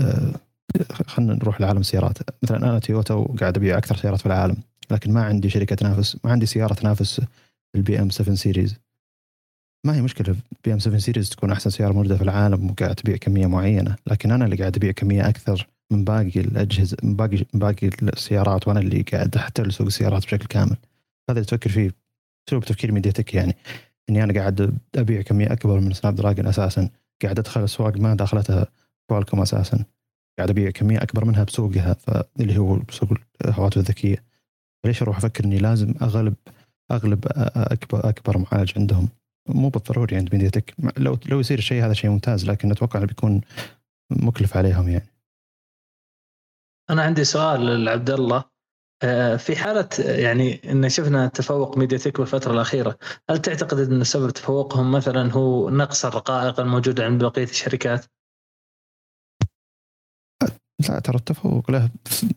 آه، 0.00 0.32
خلينا 1.06 1.34
نروح 1.34 1.60
لعالم 1.60 1.80
السيارات. 1.80 2.18
مثلا 2.42 2.56
أنا 2.56 2.78
تويوتا 2.78 3.14
وقاعد 3.14 3.56
أبيع 3.56 3.78
أكثر 3.78 3.96
سيارات 3.96 4.20
في 4.20 4.26
العالم. 4.26 4.56
لكن 4.90 5.12
ما 5.12 5.24
عندي 5.24 5.50
شركة 5.50 5.76
تنافس 5.76 6.18
ما 6.24 6.30
عندي 6.32 6.46
سيارة 6.46 6.74
تنافس 6.74 7.20
ال 7.74 8.00
BM 8.00 8.10
7 8.10 8.34
Series 8.34 8.76
ما 9.86 9.96
هي 9.96 10.02
مشكلة 10.02 10.36
BM 10.64 10.78
7 10.78 10.98
Series 10.98 11.30
تكون 11.30 11.50
أحسن 11.52 11.70
سيارة 11.70 11.92
موجودة 11.92 12.16
في 12.16 12.22
العالم 12.22 12.70
وقاعد 12.70 12.94
تبيع 12.94 13.16
كمية 13.16 13.46
معينة. 13.46 13.96
لكن 14.06 14.30
أنا 14.30 14.44
اللي 14.44 14.56
قاعد 14.56 14.76
أبيع 14.76 14.92
كمية 14.92 15.28
أكثر 15.28 15.66
من 15.92 16.04
باقي 16.04 16.40
الأجهزة 16.40 16.96
من 17.02 17.16
باقي 17.16 17.36
من 17.54 17.60
باقي 17.60 17.90
السيارات 18.02 18.68
وأنا 18.68 18.80
اللي 18.80 19.02
قاعد 19.02 19.36
أحتل 19.36 19.72
سوق 19.72 19.86
السيارات 19.86 20.24
بشكل 20.26 20.46
كامل. 20.46 20.76
هذا 21.30 21.38
اللي 21.38 21.44
تفكر 21.44 21.70
فيه 21.70 21.94
اسلوب 22.48 22.64
تفكير 22.64 22.92
MediaTek 22.92 23.34
يعني. 23.34 23.56
إني 24.10 24.24
أنا 24.24 24.40
قاعد 24.40 24.78
أبيع 24.94 25.22
كمية 25.22 25.52
أكبر 25.52 25.80
من 25.80 25.92
Snapdragon 25.92 26.46
أساسا. 26.46 26.90
قاعد 27.22 27.38
أدخل 27.38 27.64
اسواق 27.64 27.96
ما 27.96 28.14
دخلتها 28.14 28.66
Qualcomm 29.10 29.40
أساسا. 29.40 29.84
قاعد 30.38 30.50
أبيع 30.50 30.70
كمية 30.70 31.02
أكبر 31.02 31.24
منها 31.24 31.44
بسوقها 31.44 31.94
فاللي 31.94 32.58
هو 32.58 32.80
سوق 32.90 33.08
الهواتف 33.44 33.76
الذكية. 33.76 34.24
ليش 34.86 35.02
أروح 35.02 35.16
أفكر 35.16 35.44
إني 35.44 35.58
لازم 35.58 35.94
أغلب 36.02 36.34
أغلب 36.90 37.24
أكبر 37.56 38.08
أكبر 38.08 38.38
معالج 38.38 38.72
عندهم؟ 38.76 39.08
مو 39.48 39.68
بالضروري 39.68 40.16
عند 40.16 40.34
MediaTek 40.34 40.74
لو 40.96 41.18
لو 41.26 41.40
يصير 41.40 41.58
الشيء 41.58 41.84
هذا 41.84 41.92
شيء 41.92 42.10
ممتاز 42.10 42.46
لكن 42.46 42.70
أتوقع 42.70 43.04
بيكون 43.04 43.40
مكلف 44.10 44.56
عليهم 44.56 44.88
يعني. 44.88 45.13
أنا 46.90 47.02
عندي 47.02 47.24
سؤال 47.24 47.84
لعبد 47.84 48.10
الله 48.10 48.44
آه، 49.02 49.36
في 49.36 49.56
حالة 49.56 49.88
يعني 49.98 50.72
إن 50.72 50.88
شفنا 50.88 51.26
تفوق 51.26 51.78
MediaTek 51.78 52.18
بالفترة 52.18 52.52
الأخيرة، 52.52 52.98
هل 53.30 53.38
تعتقد 53.38 53.78
إن 53.78 54.04
سبب 54.04 54.30
تفوقهم 54.30 54.92
مثلا 54.92 55.32
هو 55.32 55.70
نقص 55.70 56.04
الرقائق 56.04 56.60
الموجودة 56.60 57.04
عند 57.04 57.24
بقية 57.24 57.44
الشركات؟ 57.44 58.04
لا 60.88 61.00
ترى 61.00 61.16
التفوق 61.16 61.70
له 61.70 61.90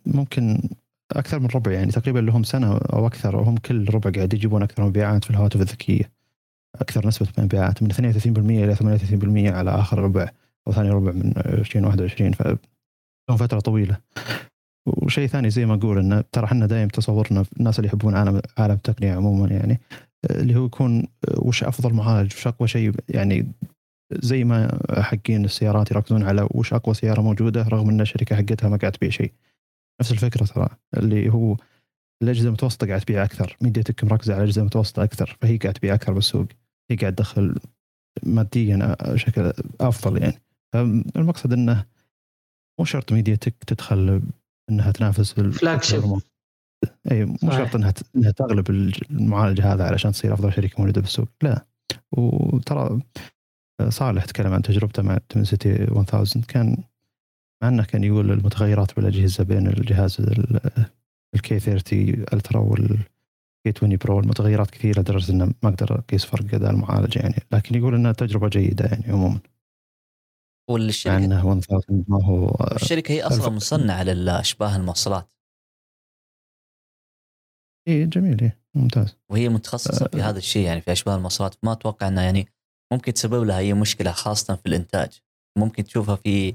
ممكن 0.06 0.70
أكثر 1.12 1.40
من 1.40 1.48
ربع 1.56 1.72
يعني 1.72 1.92
تقريبا 1.92 2.20
لهم 2.20 2.44
سنة 2.44 2.78
أو 2.78 3.08
أكثر 3.08 3.36
وهم 3.36 3.58
كل 3.58 3.90
ربع 3.90 4.12
قاعد 4.12 4.34
يجيبون 4.34 4.64
أكثر 4.64 4.84
مبيعات 4.84 5.24
في 5.24 5.30
الهواتف 5.30 5.62
الذكية 5.62 6.12
أكثر 6.76 7.08
نسبة 7.08 7.28
مبيعات 7.38 7.84
من 7.84 7.92
32% 7.92 7.98
إلى 8.38 8.76
38% 8.76 9.54
على 9.54 9.72
آخر 9.72 10.00
ربع 10.00 10.30
أو 10.68 10.74
ثاني 10.74 10.90
ربع 10.90 11.12
من 11.12 11.34
2021 11.38 12.32
ف 12.32 12.58
لهم 13.30 13.38
فترة 13.38 13.60
طويلة. 13.60 13.98
وشيء 14.88 15.28
ثاني 15.28 15.50
زي 15.50 15.66
ما 15.66 15.74
أقول 15.74 15.98
إن 15.98 16.24
ترى 16.32 16.46
إحنا 16.46 16.66
دائما 16.66 16.88
تصورنا 16.90 17.46
الناس 17.60 17.80
اللي 17.80 17.88
يحبون 17.88 18.16
عالم 18.16 18.42
عالم 18.58 18.74
التقنيه 18.74 19.13
عموما 19.13 19.48
يعني 19.48 19.80
اللي 20.30 20.56
هو 20.56 20.66
يكون 20.66 21.08
وش 21.38 21.63
أفضل 21.63 21.94
معالج 21.94 22.34
وش 22.34 22.48
أقوى 22.48 22.68
شيء 22.68 22.92
يعني 23.10 23.48
زي 24.13 24.44
ما 24.44 24.80
حقين 25.02 25.46
السيارات 25.46 25.92
يركزون 25.92 26.24
على 26.24 26.48
وش 26.52 26.74
أقوى 26.74 26.96
سيارة 26.96 27.22
موجودة 27.22 27.62
رغم 27.62 27.90
إن 27.90 28.02
الشركة 28.02 28.36
حقتها 28.36 28.70
ما 28.70 28.78
قاعد 28.78 28.92
تبيع 28.92 29.10
شيء. 29.10 29.32
نفس 30.02 30.12
الفكرة 30.12 30.46
ترى 30.46 30.70
اللي 30.98 31.30
هو 31.30 31.58
الأجهزة 32.24 32.48
المتوسطة 32.48 32.88
قاعد 32.88 33.02
تبيع 33.02 33.24
أكثر 33.24 33.58
MediaTek 33.62 34.04
مركزة 34.04 34.34
على 34.34 34.44
الأجهزة 34.44 34.62
المتوسطة 34.62 35.04
أكثر 35.04 35.38
فهي 35.42 35.58
قاعد 35.58 35.74
تبيع 35.74 35.94
أكثر 35.94 36.13
بالسوق. 36.13 36.48
هي 36.92 36.96
قاعد 36.96 37.16
تدخل 37.16 37.56
ماديا 38.24 38.96
بشكل 39.02 39.54
أفضل 39.82 40.22
يعني. 40.22 40.42
فالمقصد 40.74 41.54
إنه 41.54 41.86
مو 42.80 42.86
شرط 42.86 43.13
MediaTek 43.13 43.63
تدخل 43.68 44.22
إنها 44.70 44.92
تنافس 44.92 45.34
flagship 45.34 46.22
إي 47.12 47.26
مو. 47.26 47.38
شرط 47.44 47.76
إنها 47.76 47.94
إنها 48.16 48.32
تغلب 48.32 48.70
المعالج 49.12 49.62
هذا 49.62 49.88
علشان 49.88 50.12
تصير 50.12 50.34
أفضل 50.34 50.54
شركه 50.54 50.76
موجوده 50.80 51.02
بالسوق. 51.02 51.28
لا. 51.44 51.66
وترى 52.12 53.02
صالح 53.90 54.26
تكلم 54.26 54.54
عن 54.54 54.62
تجربته 54.62 55.04
مع 55.04 55.18
Dimensity 55.30 55.72
1000 55.74 56.46
كان 56.48 56.78
مع 57.63 57.70
إنه 57.70 57.84
كان 57.84 58.04
يقول 58.04 58.32
المتغيرات 58.32 58.96
بالأجهزة 58.96 59.44
بين 59.44 59.68
الجهاز 59.68 60.18
ال 61.36 61.48
K 61.48 61.60
30 61.60 62.26
Ultra 62.34 62.60
وال 62.60 62.89
K 62.89 63.04
20 63.78 63.96
Pro 63.96 64.20
المتغيرات 64.20 64.70
كثيرة 64.70 65.00
لدرجة 65.00 65.32
إنه 65.32 65.46
ما 65.63 65.70
أقدر 65.70 66.00
اقيس 66.00 66.26
فرق 66.26 66.54
اداء 66.54 66.72
المعالج 66.72 67.18
يعني. 67.18 67.36
لكن 67.52 67.76
يقول 67.76 67.96
إنها 67.96 68.12
تجربة 68.12 68.48
جيدة 68.48 68.86
يعني 68.86 69.04
عموما. 69.08 69.40
والشركة 70.70 71.18
انه 71.18 71.54
1000 71.54 71.66
ما 71.90 72.26
هو 72.26 72.56
الشركة 72.76 73.12
هي 73.12 73.24
أصلا 73.24 73.50
مصنعة 73.50 74.04
للأشباه 74.04 74.76
الموصلات 74.76 75.30
إي 77.88 78.06
جميل 78.06 78.42
إيه 78.42 78.60
ممتاز. 78.76 79.18
وهي 79.32 79.50
متخصصة 79.50 80.08
في 80.08 80.22
أه. 80.22 80.30
هذا 80.30 80.38
الشيء 80.38 80.66
يعني 80.66 80.82
في 80.82 80.92
أشباه 80.92 81.16
الموصلات 81.16 81.56
ما 81.64 81.72
أتوقع 81.72 82.08
إنها 82.08 82.24
يعني 82.24 82.48
ممكن 82.94 83.14
تسبب 83.14 83.44
لها 83.44 83.58
أي 83.58 83.74
مشكلة 83.74 84.12
خاصة 84.12 84.56
في 84.56 84.66
الإنتاج. 84.66 85.22
ممكن 85.58 85.84
تشوفها 85.84 86.16
في 86.16 86.52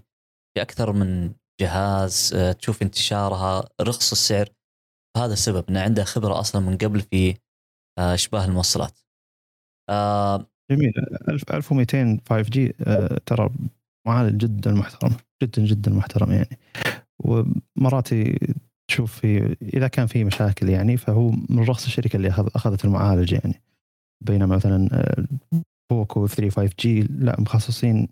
في 0.55 0.63
أكثر 0.63 0.93
من 0.93 1.33
جهاز 1.61 2.35
آه، 2.35 2.53
تشوف 2.53 2.83
انتشارها 2.83 3.69
رخص 3.81 4.13
السعر. 4.13 4.49
هذا 5.17 5.33
السبب 5.33 5.65
ان 5.69 5.77
عندها 5.77 6.05
خبرة 6.05 6.41
أصلا 6.41 6.63
من 6.63 6.77
قبل 6.77 7.01
في 7.01 7.37
آه، 7.99 8.15
أشباه 8.15 8.45
الموصلات 8.45 8.99
آه، 9.91 10.47
جميل 10.71 10.93
1000 11.29 11.51
1200 11.51 12.21
5 12.29 12.51
جي 12.51 12.75
آه، 12.87 13.21
ترى 13.27 13.51
معالج 14.07 14.37
جدا 14.37 14.73
محترم 14.73 15.13
جدا 15.43 15.65
جدا 15.65 15.91
محترم 15.91 16.33
يعني. 16.33 16.59
ومرات 17.25 18.09
تشوف 18.89 19.21
في 19.21 19.57
إذا 19.63 19.89
كان 19.89 20.07
في 20.07 20.25
مشاكل 20.25 20.69
يعني 20.69 20.97
فهو 20.97 21.31
من 21.31 21.65
رخص 21.69 21.85
الشركة 21.85 22.17
اللي 22.17 22.29
أخذت 22.29 22.85
المعالج 22.85 23.33
يعني. 23.33 23.63
بينما 24.25 24.57
مثلا 24.57 24.89
آه، 24.93 25.27
Poco 25.91 26.27
3 26.27 26.51
5 26.51 26.75
G 26.81 27.03
لا 27.03 27.41
مخصصين 27.41 28.09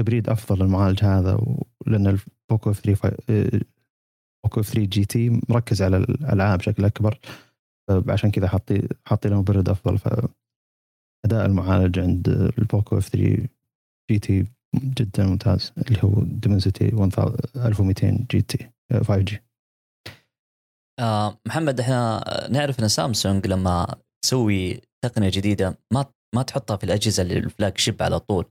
تبريد 0.00 0.28
أفضل 0.28 0.64
للمعالج 0.64 1.04
هذا 1.04 1.40
لأن 1.86 2.06
ال 2.06 2.19
Poco 2.19 2.72
3 2.72 2.94
5 2.94 3.16
آه، 3.30 3.60
Poco 4.44 4.62
3 4.62 4.84
GT 4.84 5.40
مركز 5.48 5.82
على 5.82 5.96
الألعاب 5.96 6.58
بشكل 6.58 6.84
أكبر. 6.84 7.18
عشان 8.08 8.30
كذا 8.30 8.48
حاطي 8.48 8.88
حاطي 9.06 9.28
له 9.28 9.40
مبرد 9.40 9.68
أفضل. 9.68 9.98
فأداء 9.98 11.46
المعالج 11.46 11.98
عند 11.98 12.28
ال 12.58 12.66
Poco 12.66 12.98
F 12.98 13.08
3 13.08 13.48
GT 14.10 14.46
جدا 14.76 15.26
ممتاز 15.26 15.72
اللي 15.78 15.98
هو 16.04 16.22
Dimensity 16.22 16.88
1200 17.56 18.26
GT 18.30 18.70
5 18.92 19.18
G 19.18 19.44
آه 21.00 21.40
محمد 21.46 21.80
إحنا 21.80 22.24
نعرف 22.50 22.80
إن 22.80 22.88
سامسونج 22.88 23.46
لما 23.46 23.94
تسوي 24.24 24.80
تقنية 25.04 25.30
جديدة 25.32 25.78
ما 25.92 26.04
ما 26.34 26.42
تحطها 26.42 26.76
في 26.76 26.84
الأجهزة 26.84 27.22
ال 27.22 27.78
flagship 27.78 28.02
على 28.02 28.20
طول. 28.20 28.44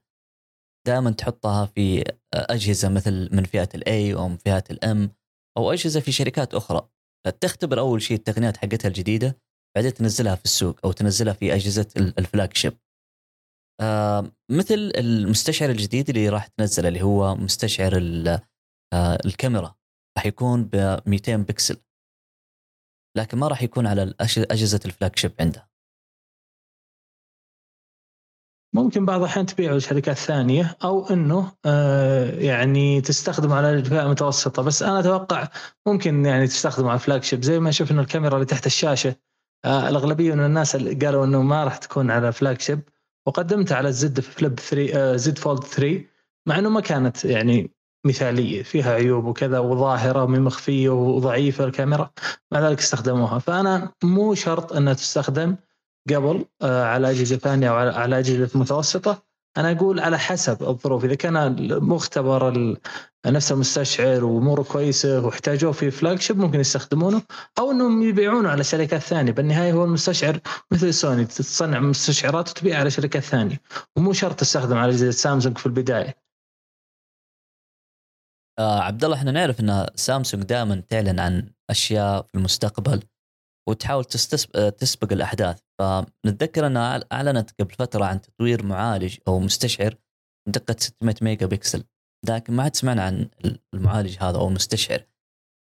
دائما 0.87 1.11
تحطها 1.11 1.65
في 1.65 2.03
أجهزة 2.33 2.89
مثل 2.89 3.29
من 3.35 3.43
فئة 3.43 3.69
ال 3.75 3.94
A 3.94 4.13
أو 4.13 4.29
من 4.29 4.37
فئة 4.37 4.63
ال 4.71 4.90
M 4.90 5.09
أو 5.57 5.71
أجهزة 5.71 5.99
في 5.99 6.11
شركات 6.11 6.53
أخرى. 6.53 6.89
فتختبر 7.25 7.79
أول 7.79 8.01
شيء 8.01 8.17
التقنيات 8.17 8.57
حقتها 8.57 8.87
الجديدة 8.87 9.37
بعدين 9.75 9.93
تنزلها 9.93 10.35
في 10.35 10.45
السوق 10.45 10.79
أو 10.85 10.91
تنزلها 10.91 11.33
في 11.33 11.53
أجهزة 11.55 11.87
ال 11.97 12.57
flagship. 12.57 12.73
آه 12.73 12.86
مثل 14.51 14.91
المستشعر 14.95 15.69
الجديد 15.69 16.09
اللي 16.09 16.29
راح 16.29 16.47
تنزله 16.47 16.87
اللي 16.87 17.01
هو 17.01 17.35
مستشعر 17.35 17.97
آه 18.93 19.17
الكاميرا 19.25 19.75
راح 20.17 20.25
يكون 20.25 20.63
ب 20.63 20.99
200 21.05 21.35
بكسل. 21.35 21.77
لكن 23.17 23.37
ما 23.37 23.47
راح 23.47 23.63
يكون 23.63 23.87
على 23.87 24.13
أجهزة 24.21 24.79
ال 24.85 25.15
flagship 25.15 25.31
عندها. 25.39 25.69
ممكن 28.75 29.05
بعض 29.05 29.19
الأحيان 29.19 29.45
تبيعه 29.45 29.73
لشركات 29.73 30.17
ثانية 30.17 30.77
أو 30.83 31.09
إنه 31.09 31.51
آه 31.65 32.31
يعني 32.31 33.01
تستخدمه 33.01 33.55
على 33.55 33.83
فئه 33.83 34.07
متوسطه 34.09 34.63
بس 34.63 34.83
أنا 34.83 34.99
أتوقع 34.99 35.47
ممكن 35.87 36.25
يعني 36.25 36.47
تستخدمه 36.47 36.89
على 36.89 36.99
flagship. 36.99 37.43
زي 37.43 37.59
ما 37.59 37.71
شفنا 37.71 38.01
الكاميرا 38.01 38.35
اللي 38.35 38.45
تحت 38.45 38.65
الشاشة 38.65 39.15
آه 39.65 39.89
الأغلبية 39.89 40.33
من 40.33 40.45
الناس 40.45 40.75
قالوا 40.75 41.25
إنه 41.25 41.41
ما 41.41 41.63
راح 41.63 41.77
تكون 41.77 42.11
على 42.11 42.31
flagship. 42.31 42.81
وقدمتها 43.27 43.77
على 43.77 43.89
ال 43.89 44.04
Z 44.04 44.19
Flip 44.19 44.59
3 44.59 44.95
آه 44.95 45.15
Z 45.15 45.37
Fold 45.37 45.63
3 45.63 46.05
مع 46.47 46.59
إنه 46.59 46.69
ما 46.69 46.81
كانت 46.81 47.25
يعني 47.25 47.71
مثالية 48.05 48.63
فيها 48.63 48.93
عيوب 48.93 49.25
وكذا 49.25 49.59
وظاهرة 49.59 50.25
مخفيه 50.25 50.89
وضعيفة 50.89 51.63
الكاميرا 51.63 52.11
مع 52.51 52.59
ذلك 52.59 52.79
استخدموها. 52.79 53.39
فأنا 53.39 53.93
مو 54.03 54.33
شرط 54.33 54.73
إنها 54.73 54.93
تستخدم 54.93 55.55
قبل 56.09 56.45
آه، 56.61 56.83
على 56.83 57.09
أجهزة 57.09 57.37
ثانية 57.37 57.69
أو 57.69 57.75
على 57.75 58.19
أجهزة 58.19 58.59
متوسطة. 58.59 59.26
أنا 59.57 59.71
أقول 59.71 59.99
على 59.99 60.19
حسب 60.19 60.63
الظروف. 60.63 61.05
إذا 61.05 61.15
كان 61.15 61.55
مختبر 61.83 62.75
نفس 63.25 63.51
المستشعر 63.51 64.23
وأموره 64.23 64.63
كويسة 64.63 65.25
واحتاجوه 65.25 65.71
في 65.71 65.91
flagship 65.91 66.37
ممكن 66.37 66.59
يستخدمونه 66.59 67.21
أو 67.59 67.71
إنهم 67.71 68.03
يبيعونه 68.03 68.49
على 68.49 68.63
شركات 68.63 69.01
ثانية. 69.01 69.31
بالنهاية 69.31 69.73
هو 69.73 69.83
المستشعر 69.83 70.39
مثل 70.71 70.93
سوني 70.93 71.25
تصنع 71.25 71.79
مستشعرات 71.79 72.49
وتبيع 72.49 72.79
على 72.79 72.89
شركات 72.89 73.23
ثانية. 73.23 73.61
ومو 73.97 74.13
شرط 74.13 74.39
تستخدم 74.39 74.77
على 74.77 74.89
اجهزه 74.89 75.11
سامسونج 75.11 75.57
في 75.57 75.65
البداية. 75.65 76.15
آه 78.59 78.79
عبد 78.79 79.03
الله 79.03 79.17
إحنا 79.17 79.31
نعرف 79.31 79.59
إن 79.59 79.87
سامسونج 79.95 80.43
دائما 80.43 80.83
تعلن 80.89 81.19
عن 81.19 81.49
أشياء 81.69 82.21
في 82.21 82.35
المستقبل 82.35 83.03
وتحاول 83.69 84.05
تسبق 84.79 85.13
الأحداث. 85.13 85.59
فنتذكر 85.79 86.67
انها 86.67 87.03
أعلنت 87.11 87.51
قبل 87.59 87.73
فترة 87.73 88.05
عن 88.05 88.21
تطوير 88.21 88.65
معالج 88.65 89.17
أو 89.27 89.39
مستشعر 89.39 89.95
بدقه 90.47 90.75
600 90.79 91.15
ميجا 91.21 91.45
بكسل 91.45 91.83
لكن 92.29 92.53
ما 92.53 92.63
عاد 92.63 92.75
سمعنا 92.75 93.03
عن 93.03 93.29
المعالج 93.73 94.17
هذا 94.19 94.37
أو 94.37 94.47
المستشعر 94.47 95.05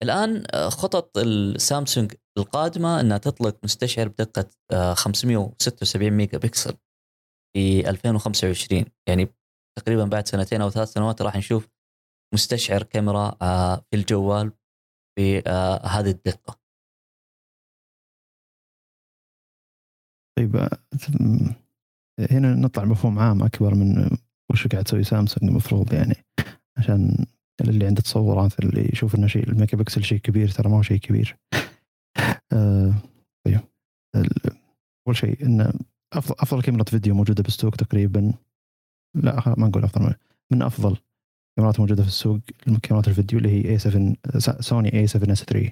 الآن 0.03 0.43
آه، 0.53 0.69
خطط 0.69 1.17
السامسونج 1.17 2.13
القادمة 2.37 2.99
أنها 2.99 3.17
تطلق 3.17 3.57
مستشعر 3.63 4.07
بدقة 4.07 4.47
576 4.93 6.07
آه، 6.07 6.09
ميجا 6.09 6.37
بكسل 6.37 6.77
في 7.55 7.89
2025 7.89 8.85
يعني 9.09 9.27
تقريبا 9.79 10.05
بعد 10.05 10.27
سنتين 10.27 10.61
أو 10.61 10.69
ثلاث 10.69 10.93
سنوات 10.93 11.21
راح 11.21 11.35
نشوف 11.35 11.67
مستشعر 12.33 12.83
كاميرا 12.83 13.37
آه، 13.41 13.75
في 13.75 13.95
الجوال 13.95 14.51
بهذه 15.19 16.09
الدقة. 16.09 16.60
طيب 20.37 20.67
هنا 22.31 22.55
نطلع 22.55 22.85
مفهوم 22.85 23.19
عام 23.19 23.43
أكبر 23.43 23.75
من 23.75 24.17
وش 24.51 24.67
قاعد 24.67 24.83
تسوي 24.83 25.03
سامسونج 25.03 25.49
المفروض 25.51 25.93
يعني 25.93 26.15
عشان 26.77 27.25
اللي 27.61 27.85
عنده 27.85 28.01
تصورات 28.01 28.59
اللي 28.59 28.89
يشوف 28.93 29.15
إنه 29.15 29.27
شيء 29.27 29.49
الميجا 29.49 29.77
بكسل 29.77 30.03
شيء 30.03 30.19
كبير 30.19 30.49
ترى 30.49 30.69
ما 30.69 30.77
هو 30.77 30.81
شيء 30.81 30.97
كبير. 30.97 31.37
آه 32.53 32.93
طيب 33.45 33.59
أول 35.07 35.15
شيء 35.15 35.45
إن 35.45 35.73
افضل 36.13 36.35
أفضل 36.39 36.61
كاميرا 36.61 36.83
فيديو 36.83 37.15
موجودة 37.15 37.43
بالسوق 37.43 37.75
تقريبا 37.75 38.33
لا 39.15 39.55
ما 39.57 39.67
نقول 39.67 39.83
أفضل 39.83 40.15
من 40.51 40.61
أفضل 40.61 40.97
كاميرات 41.57 41.79
موجودة 41.79 42.03
في 42.03 42.09
السوق 42.09 42.39
كاميرات 42.83 43.07
الفيديو 43.07 43.39
اللي 43.39 43.49
هي 43.49 43.79
A7 43.79 44.15
Sony 44.59 45.07
A7S 45.07 45.33
3 45.33 45.71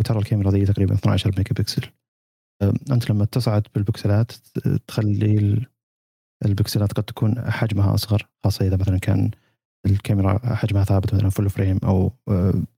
وترى 0.00 0.18
الكاميرا 0.18 0.50
ذي 0.50 0.64
تقريبا 0.64 0.94
12 0.94 1.34
ميجا 1.38 1.50
بكسل 1.50 1.82
أنت 2.62 3.10
لما 3.10 3.24
تصعد 3.24 3.66
بالبكسلات 3.74 4.32
تخلي 4.86 5.66
البكسلات 6.44 6.92
قد 6.92 7.02
تكون 7.02 7.50
حجمها 7.50 7.94
أصغر 7.94 8.28
خاصة 8.44 8.66
إذا 8.66 8.76
مثلا 8.76 8.98
كان 8.98 9.30
الكاميرا 9.86 10.54
حجمها 10.54 10.84
ثابت 10.84 11.14
مثلا 11.14 11.30
full 11.30 11.50
frame 11.50 11.78
أو 11.84 12.12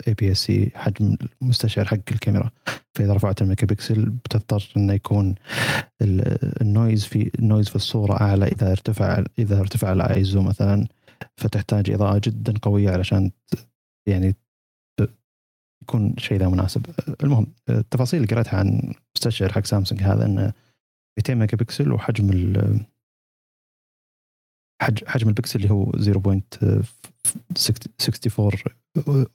APS-C 0.09 0.71
حجم 0.75 1.17
المستشعر 1.43 1.85
حق 1.85 1.97
الكاميرا. 2.13 2.51
فإذا 2.95 3.13
رفعت 3.13 3.43
الميجا 3.43 3.67
بكسل 3.67 4.11
بتضطر 4.11 4.73
إنه 4.77 4.93
يكون 4.93 5.35
ال 6.63 6.70
noise 6.70 7.05
في 7.05 7.31
ال 7.39 7.44
noise 7.44 7.69
في 7.69 7.77
الصورة 7.77 8.21
أعلى 8.21 8.47
إذا 8.47 8.71
ارتفع 8.71 9.25
إذا 9.39 9.61
ارتفع 9.61 9.93
الايزو 9.93 10.43
مثلا. 10.43 10.87
فتحتاج 11.37 11.91
إضاءة 11.91 12.21
جدا 12.25 12.55
قوية 12.63 12.91
علشان 12.91 13.31
يعني 14.09 14.35
يكون 15.83 16.15
شيء 16.19 16.39
ذا 16.39 16.49
مناسب. 16.49 16.87
المهم 17.25 17.47
التفاصيل 17.69 18.23
اللي 18.23 18.35
قريتها 18.35 18.59
عن 18.59 18.95
مستشعر 19.17 19.53
حق 19.53 19.65
سامسونج 19.65 20.03
هذا 20.03 20.27
إنه 20.27 20.53
200 21.19 21.35
ميجا 21.35 21.57
بكسل 21.57 21.93
وحجم 21.93 22.31
ال 22.31 22.81
حجم 24.83 25.29
البكسل 25.29 25.59
اللي 25.59 25.71
هو 25.71 25.93
0.64 25.93 28.73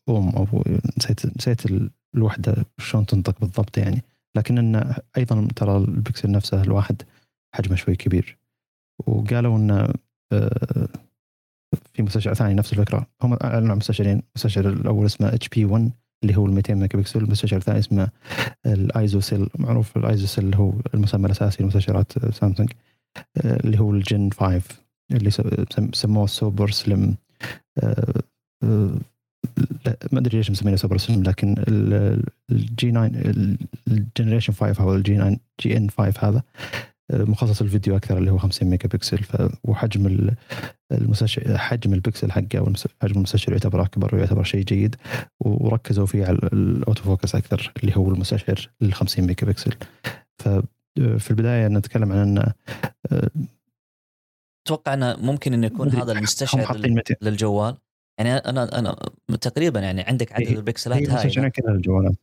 أوم 0.10 0.30
أو 0.30 0.64
نسيت 0.98 1.38
نسيت 1.38 1.62
الوحدة 2.16 2.56
شلون 2.78 3.06
تنطق 3.06 3.40
بالضبط 3.40 3.78
يعني. 3.78 4.04
لكن 4.36 4.58
إنه 4.58 4.96
أيضا 5.18 5.48
ترى 5.56 5.78
البكسل 5.78 6.32
نفسه 6.32 6.64
الواحد 6.64 7.02
حجمه 7.56 7.76
شوي 7.76 7.96
كبير. 7.96 8.38
وقالوا 9.08 9.58
إنه 9.58 9.94
آه، 10.34 10.88
في 11.94 12.04
مستشعر 12.04 12.34
ثاني 12.34 12.54
نفس 12.54 12.74
الفكرة. 12.74 13.08
هم 13.22 13.38
أعلنوا 13.44 13.76
مستشعرين. 13.76 14.22
المستشعر 14.36 14.70
الأول 14.70 15.06
اسمه 15.06 15.34
HP 15.34 15.66
1 15.66 15.92
اللي 16.26 16.38
هو 16.38 16.46
ال 16.46 16.52
200 16.52 16.74
ميجا 16.74 17.00
بكسل 17.00 17.20
المستشعر 17.20 17.60
الثاني 17.60 17.80
اسمه 17.80 18.10
ال 18.66 19.20
ISOCELL 19.20 19.50
معروف 19.56 19.98
ال 19.98 20.28
ISOCELL 20.28 20.56
هو 20.56 20.74
المسمى 20.94 21.26
الأساسي 21.26 21.64
لمستشعرات 21.64 22.34
سامسونج 22.34 22.72
اللي 23.46 23.80
هو 23.80 23.92
ال 23.92 24.04
GN 24.04 24.30
5 24.32 24.62
اللي 25.12 25.32
سموه 25.94 26.24
ال 26.24 26.31
super 26.31 26.70
slim 26.70 27.16
آه، 27.84 28.22
آه، 28.64 28.96
ما 30.12 30.20
أدري 30.20 30.38
ليش 30.38 30.52
مسمينه 30.52 30.78
super 30.78 30.98
slim 30.98 31.24
لكن 31.24 31.56
ال 32.52 32.72
G 32.72 32.92
9 32.92 33.12
ال 33.88 33.94
generation 33.94 34.54
5 34.54 34.84
أو 34.84 34.96
ال 34.96 35.06
G 35.06 35.16
9 35.16 35.38
GN 35.62 35.90
5 35.90 36.30
هذا 36.30 36.44
مخصص 37.14 37.62
الفيديو 37.62 37.98
أكثر 37.98 38.18
اللي 38.18 38.32
هو 38.32 38.38
50 38.38 38.70
ميجا 38.70 38.90
بكسل 38.90 39.20
وحجم 39.64 40.30
المستشعر 40.92 41.58
حجم 41.58 41.94
البكسل 41.94 42.32
حقه 42.32 42.60
أو 42.60 42.74
حجم 43.02 43.16
المستشعر 43.16 43.54
يعتبر 43.54 43.82
أكبر 43.82 44.16
ويعتبر 44.16 44.44
شيء 44.44 44.64
جيد 44.64 44.96
وركزوا 45.40 46.06
فيه 46.06 46.26
على 46.26 46.38
ال 46.54 46.64
auto 46.64 47.04
focus 47.04 47.36
أكثر 47.36 47.74
اللي 47.84 47.98
هو 47.98 48.10
المستشعر 48.10 48.70
ال 48.82 48.94
50 48.94 49.26
ميجا 49.26 49.48
بكسل 49.48 49.74
ففي 50.38 51.32
النهاية 51.32 51.68
نتكلم 51.68 52.12
عن 52.12 52.38
ان 52.38 52.54
أتوقع 54.66 54.94
إنه 54.94 55.16
ممكن 55.16 55.54
إنه 55.54 55.68
يكون 55.68 55.90
هذا 55.90 56.12
المستشعر 56.12 56.78
للجوال. 57.22 57.78
يعني 58.18 58.38
أنا 58.38 58.80
أنا 58.80 58.96
تقريبا 59.42 59.80
يعني 59.80 60.02
عندك 60.02 60.34
عدد 60.34 60.48
إيه، 60.48 60.56
البكسلات 60.56 61.10
هاي. 61.10 61.52
للجوالات 61.68 62.16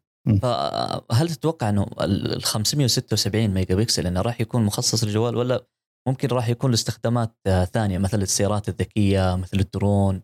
فهل 0.43 1.29
تتوقع 1.29 1.69
إنه 1.69 1.87
ال 2.01 2.43
576 2.43 3.49
ميجا 3.49 3.75
بكسل 3.75 4.07
إنه 4.07 4.21
راح 4.21 4.41
يكون 4.41 4.65
مخصص 4.65 5.05
للجوال 5.05 5.37
ولا 5.37 5.67
ممكن 6.09 6.29
راح 6.29 6.49
يكون 6.49 6.71
لاستخدامات 6.71 7.37
آه، 7.47 7.65
ثانية 7.65 7.99
مثل 7.99 8.23
السيارات 8.23 8.69
الذكية 8.69 9.37
مثل 9.37 9.61
الدرون؟ 9.61 10.23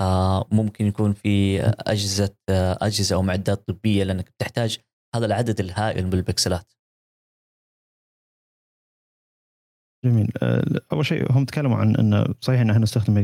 آه، 0.00 0.48
ممكن 0.52 0.86
يكون 0.86 1.12
في 1.12 1.60
أجهزة 1.62 2.36
آه، 2.50 2.78
أجهزة 2.80 3.16
أو 3.16 3.22
معدات 3.22 3.68
طبية 3.68 4.04
لأنك 4.04 4.28
تحتاج 4.38 4.78
هذا 5.14 5.26
العدد 5.26 5.60
الهائل 5.60 6.06
من 6.06 6.14
البكسلات. 6.14 6.72
جميل. 10.04 10.32
أول 10.92 11.06
شيء 11.06 11.32
هم 11.32 11.44
تكلموا 11.44 11.76
عن 11.76 11.96
إنه 11.96 12.34
صحيح 12.40 12.60
إن 12.60 12.70
إحنا 12.70 12.82
نستخدم 12.82 13.14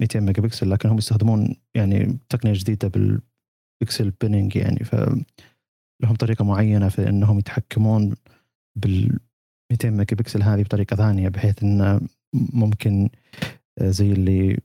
200 0.00 0.20
ميجا 0.20 0.42
بكسل 0.42 0.70
لكن 0.70 0.88
هم 0.88 0.98
يستخدمون 0.98 1.56
يعني 1.74 2.18
تقنية 2.28 2.52
جديدة 2.52 2.88
بال 2.88 3.20
pixel 3.80 4.10
binning 4.10 4.56
يعني. 4.56 4.84
فلهم 4.84 6.14
طريقة 6.18 6.44
معينة 6.44 6.88
في 6.88 7.08
إنهم 7.08 7.38
يتحكمون 7.38 8.14
بال 8.76 9.18
200 9.70 9.90
ميجا 9.90 10.16
بكسل 10.16 10.42
هذه 10.42 10.62
بطريقة 10.62 10.96
ثانية 10.96 11.28
بحيث 11.28 11.62
انه 11.62 12.00
ممكن 12.34 13.08
آه، 13.78 13.90
زي 13.90 14.12
اللي 14.12 14.58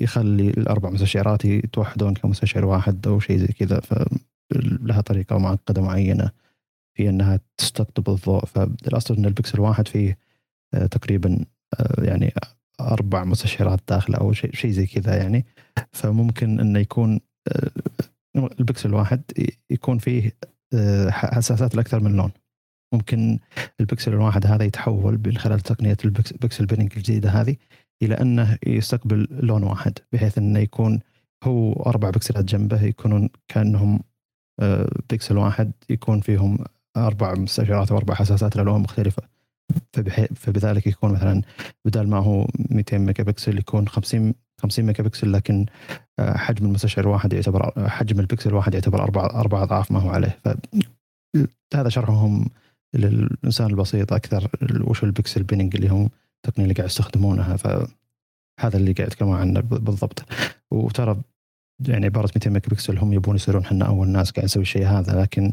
يخلي 0.00 0.50
الأربع 0.50 0.90
مستشعرات 0.90 1.44
يتوحدون 1.44 2.14
كمستشعر 2.14 2.64
واحد 2.64 3.06
أو 3.06 3.20
شيء 3.20 3.36
زي 3.38 3.46
كذا. 3.46 3.80
فلها 3.80 5.00
طريقة 5.00 5.38
معقدة 5.38 5.82
معينة 5.82 6.30
في 6.96 7.08
إنها 7.08 7.40
تستقطب 7.56 8.08
الضوء. 8.10 8.44
فالاصل 8.44 9.16
إن 9.16 9.24
البكسل 9.24 9.60
واحد 9.60 9.88
فيه 9.88 10.18
آه، 10.74 10.86
تقريبا 10.86 11.44
آه، 11.80 12.04
يعني 12.04 12.34
أربع 12.80 13.24
مستشعرات 13.24 13.80
داخله 13.88 14.18
أو 14.18 14.32
شيء 14.32 14.54
شيء 14.54 14.70
زي 14.70 14.86
كذا 14.86 15.16
يعني. 15.16 15.44
فممكن 15.92 16.60
إنه 16.60 16.78
يكون 16.78 17.20
البكسل 18.36 18.88
الواحد 18.88 19.22
يكون 19.70 19.98
فيه 19.98 20.32
حساسات 21.10 21.74
لأكثر 21.74 22.00
من 22.00 22.16
لون. 22.16 22.30
ممكن 22.92 23.38
البكسل 23.80 24.12
الواحد 24.12 24.46
هذا 24.46 24.64
يتحول 24.64 25.20
من 25.26 25.36
خلال 25.36 25.60
تقنية 25.60 25.96
ال 26.04 26.14
pixel 26.14 26.66
binning 26.66 26.92
الجديدة 26.96 27.30
هذه 27.30 27.56
إلى 28.02 28.14
أنه 28.14 28.58
يستقبل 28.66 29.28
لون 29.30 29.62
واحد 29.62 29.98
بحيث 30.12 30.38
أنه 30.38 30.58
يكون 30.58 31.00
هو 31.44 31.72
أربع 31.72 32.10
بكسلات 32.10 32.44
جنبه 32.44 32.82
يكونون 32.82 33.28
كأنهم 33.48 34.00
آه، 34.60 34.88
بكسل 35.10 35.36
واحد 35.36 35.72
يكون 35.90 36.20
فيهم 36.20 36.58
أربع 36.96 37.34
مستشعرات 37.34 37.92
واربع 37.92 38.14
حساسات 38.14 38.56
لألوان 38.56 38.80
مختلفة. 38.80 39.22
فبذلك 40.34 40.86
يكون 40.86 41.12
مثلا 41.12 41.42
بدل 41.84 42.08
ما 42.08 42.18
هو 42.18 42.46
200 42.70 42.98
ميجا 42.98 43.24
بكسل 43.24 43.58
يكون 43.58 43.88
50 43.88 44.34
50 44.62 44.84
ميجا 44.84 45.04
بكسل 45.04 45.32
لكن 45.32 45.66
آه، 46.18 46.36
حجم 46.36 46.66
المستشعر 46.66 47.04
الواحد 47.04 47.32
يعتبر 47.32 47.88
حجم 47.88 48.20
البكسل 48.20 48.50
الواحد 48.50 48.74
يعتبر 48.74 49.02
أربع 49.02 49.24
أربع 49.24 49.62
أضعاف 49.62 49.92
ما 49.92 49.98
هو 49.98 50.10
عليه. 50.10 50.38
فهذا 51.72 51.88
شرحهم 51.88 52.46
للإنسان 52.94 53.66
البسيط 53.66 54.12
أكثر 54.12 54.50
وش 54.84 55.04
ال 55.04 55.10
pixel 55.10 55.42
binning 55.42 55.76
اللي 55.76 55.88
هم 55.88 56.10
التقنيه 56.36 56.64
اللي 56.64 56.74
قاعد 56.74 56.88
يستخدمونها. 56.88 57.56
فهذا 57.56 58.76
اللي 58.76 58.92
قاعد 58.92 59.08
يتكلمون 59.08 59.36
عنه 59.36 59.60
بالضبط. 59.60 60.24
وترى 60.70 61.16
يعني 61.88 62.06
عبارة 62.06 62.30
200 62.36 62.50
ميجا 62.50 62.68
بكسل 62.68 62.98
هم 62.98 63.12
يبون 63.12 63.36
يصيرون 63.36 63.62
إحنا 63.62 63.86
اول 63.86 64.08
ناس 64.08 64.30
قاعد 64.30 64.44
نسوي 64.44 64.62
الشيء 64.62 64.86
هذا 64.86 65.20
لكن 65.20 65.52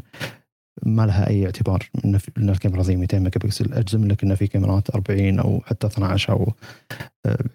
ما 0.82 1.06
لها 1.06 1.28
أي 1.28 1.46
اعتبار. 1.46 1.90
إن 2.38 2.50
الكاميرا 2.50 2.82
ذي 2.82 2.96
200 2.96 3.18
ميجا 3.18 3.40
بكسل 3.40 3.72
أجزم 3.72 4.08
لك 4.08 4.24
إن 4.24 4.34
في 4.34 4.46
كاميرات 4.46 4.90
40 4.90 5.38
أو 5.38 5.60
حتى 5.60 5.86
12 5.86 6.32
أو 6.32 6.52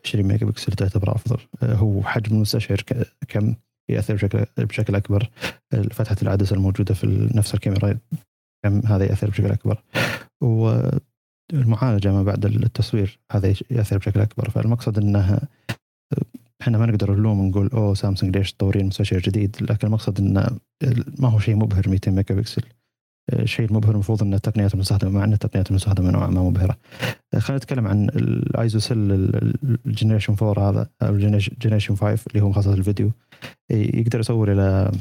20 0.06 0.26
ميجا 0.26 0.46
بكسل 0.46 0.74
تعتبر 0.74 1.16
أفضل. 1.16 1.38
هو 1.64 2.04
حجم 2.04 2.36
المستشعر 2.36 2.82
كم 3.28 3.56
يأثر 3.90 4.14
بشكل 4.14 4.46
بشكل 4.58 4.96
أكبر. 4.96 5.30
فتحة 5.92 6.18
العدسة 6.22 6.56
الموجودة 6.56 6.94
في 6.94 7.30
نفس 7.36 7.54
الكاميرا 7.54 7.98
كم 8.66 8.82
هذا 8.86 9.06
يأثر 9.06 9.30
بشكل 9.30 9.52
أكبر. 9.52 9.84
والمعالجة 10.42 12.12
ما 12.12 12.24
بعد 12.24 12.46
التصوير 12.46 13.20
هذا 13.32 13.54
يأثر 13.72 13.98
بشكل 13.98 14.20
أكبر. 14.20 14.50
فالمقصد 14.50 14.98
انه 14.98 15.40
إحنا 16.62 16.78
ما 16.78 16.86
نقدر 16.86 17.16
نلوم 17.16 17.48
نقول 17.48 17.68
أوه 17.68 17.94
سامسونج 17.94 18.38
ليش 18.38 18.54
تطورين 18.54 18.86
مستشعر 18.86 19.20
جديد؟ 19.20 19.58
لكن 19.62 19.88
المقصد 19.88 20.20
انه 20.20 20.48
ما 21.20 21.30
هو 21.30 21.40
شيء 21.40 21.56
مبهر 21.56 21.90
200 21.90 22.12
ميجا 22.12 22.36
بكسل 22.36 22.62
الشيء 23.34 23.66
المبهر 23.66 23.92
المفروض 23.92 24.24
أن 24.24 24.34
التقنيات 24.34 24.74
المستخدمه 24.74 25.12
مع 25.12 25.24
أن 25.24 25.34
التقنيات 25.34 25.70
المستخدمة 25.70 26.12
نوعا 26.12 26.28
ما 26.28 26.44
مبهرة. 26.44 26.78
خلينا 27.38 27.58
نتكلم 27.58 27.88
عن 27.88 28.10
الايزو 28.10 28.80
سيل 28.80 28.98
ال 29.86 29.90
generation 29.90 30.36
4 30.42 30.70
هذا 30.70 30.90
أو 31.02 31.16
ال 31.16 31.23
generation 31.23 31.96
5 31.96 32.26
اللي 32.28 32.42
هو 32.42 32.50
مخصص 32.50 32.68
الفيديو 32.68 33.12
يقدر 33.70 34.20
يصور 34.20 34.52
إلى 34.52 34.92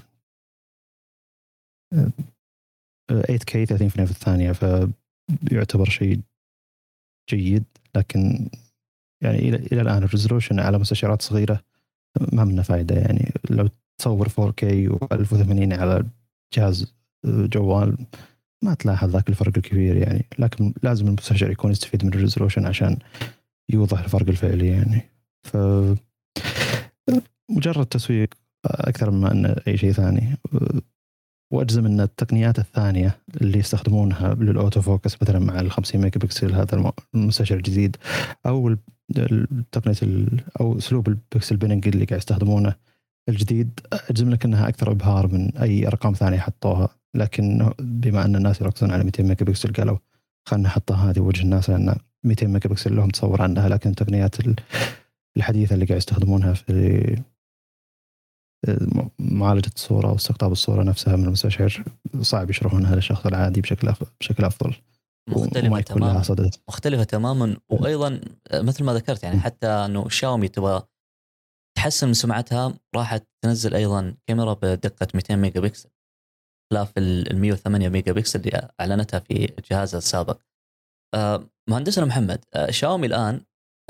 8K 3.13 3.65
30 3.65 3.89
frame 3.89 4.07
في 4.07 4.13
الثانية 4.13 4.53
فيعتبر 4.53 5.85
شيء 5.85 6.21
جيد. 7.31 7.65
لكن 7.97 8.49
يعني 9.23 9.39
إلى, 9.39 9.57
إلى 9.57 9.81
الآن 9.81 10.03
ال 10.03 10.08
resolution 10.08 10.61
على 10.61 10.79
مستشعرات 10.79 11.23
صغيرة 11.23 11.61
ما 12.33 12.45
منه 12.45 12.63
فائدة 12.63 12.97
يعني 12.97 13.33
لو 13.51 13.69
تصور 14.01 14.29
4K 14.29 14.65
و1080 14.91 15.79
على 15.81 16.05
جهاز 16.55 16.95
جوال 17.25 17.97
ما 18.65 18.75
تلاحظ 18.75 19.11
ذاك 19.11 19.29
الفرق 19.29 19.53
الكبير 19.57 19.97
يعني. 19.97 20.27
لكن 20.39 20.75
لازم 20.83 21.07
المستشعر 21.07 21.51
يكون 21.51 21.71
يستفيد 21.71 22.05
من 22.05 22.15
ال 22.15 22.20
resolution 22.20 22.67
عشان 22.67 22.99
يوضح 23.73 24.03
الفرق 24.03 24.29
الفعلي 24.29 24.69
يعني. 24.69 25.03
ف 25.43 25.57
مجرد 27.51 27.87
تسويق 27.87 28.29
أكثر 28.67 29.11
من 29.11 29.27
انه 29.27 29.57
أي 29.69 29.77
شيء 29.77 29.93
ثاني. 29.93 30.37
وأجزم 31.53 31.87
أن 31.87 32.01
التقنيات 32.01 32.59
الثانية 32.59 33.19
اللي 33.41 33.59
يستخدمونها 33.59 34.35
لل 34.35 34.50
auto 34.50 34.81
focus 34.81 35.23
مثلا 35.23 35.39
مع 35.39 35.61
ال 35.61 35.71
50 35.71 36.01
ميجا 36.01 36.21
بكسل 36.21 36.55
هذا 36.55 36.93
المستشعر 37.15 37.59
الجديد 37.59 37.97
أو 38.47 38.77
تقنية 39.73 40.27
أو 40.61 40.79
أسلوب 40.79 41.09
ال 41.09 41.17
pixel 41.17 41.57
binning 41.57 41.89
اللي 41.89 42.05
قاعد 42.05 42.19
يستخدمونه 42.19 42.75
الجديد 43.29 43.81
أجزم 43.93 44.31
لك 44.31 44.45
أنها 44.45 44.69
أكثر 44.69 44.91
إبهار 44.91 45.27
من 45.27 45.57
أي 45.57 45.87
أرقام 45.87 46.13
ثانية 46.13 46.39
حطوها. 46.39 46.89
لكن 47.15 47.73
بما 47.79 48.25
أن 48.25 48.37
الناس 48.37 48.61
يركزون 48.61 48.91
على 48.91 49.05
200 49.05 49.23
ميجا 49.23 49.45
بكسل 49.45 49.73
قالوا 49.73 49.99
خلينا 50.49 50.69
نحطها 50.69 51.11
هذه 51.11 51.21
وجه 51.21 51.43
الناس 51.43 51.71
لأن 51.71 51.97
200 52.25 52.47
ميجا 52.47 52.71
بكسل 52.71 52.97
لهم 52.97 53.09
تصور 53.09 53.43
عنها 53.43 53.69
لكن 53.69 53.91
التقنيات 53.91 54.37
الحديثة 55.37 55.75
اللي 55.75 55.87
قاعد 55.87 55.99
يستخدمونها 55.99 56.55
في 56.55 57.23
معالجة 59.19 59.71
الصورة 59.77 60.13
واستقطاب 60.13 60.53
الصورة 60.53 60.83
نفسها 60.83 61.17
من 61.17 61.25
المستشعر 61.25 61.85
صعب 62.21 62.51
يشرحونها 62.51 62.95
للشخص 62.95 63.27
العادي 63.27 63.61
بشكل 63.61 63.89
أفضل 63.89 64.07
بشكل 64.21 64.45
أفضل. 64.45 64.75
مختلفة 65.29 65.81
تماما. 65.81 66.23
مختلفة 66.69 67.05
تماما. 67.05 67.57
وأيضا 67.69 68.21
مثل 68.55 68.85
ما 68.85 68.95
ذكرت 68.95 69.23
يعني 69.23 69.41
حتى 69.41 69.67
إنه 69.67 70.09
شاومي 70.09 70.49
تبغى 70.49 70.83
تحسن 71.77 72.07
من 72.07 72.15
سمعتها 72.15 72.75
راحت 72.97 73.27
تنزل 73.45 73.75
أيضا 73.75 74.15
كاميرا 74.27 74.53
بدقة 74.55 75.09
200 75.15 75.37
ميجا 75.37 75.61
بكسل 75.61 75.89
خلاف 76.75 76.93
ال 76.99 77.41
108 77.41 77.89
ميجا 77.89 78.13
بكسل 78.13 78.41
اللي 78.41 78.69
أعلنتها 78.81 79.21
في 79.21 79.55
جهازها 79.71 79.99
السابق. 79.99 80.41
آه، 81.15 81.51
مهندسنا 81.71 82.05
محمد 82.05 82.45
آه، 82.55 82.71
شاومي 82.71 83.07
الآن 83.07 83.41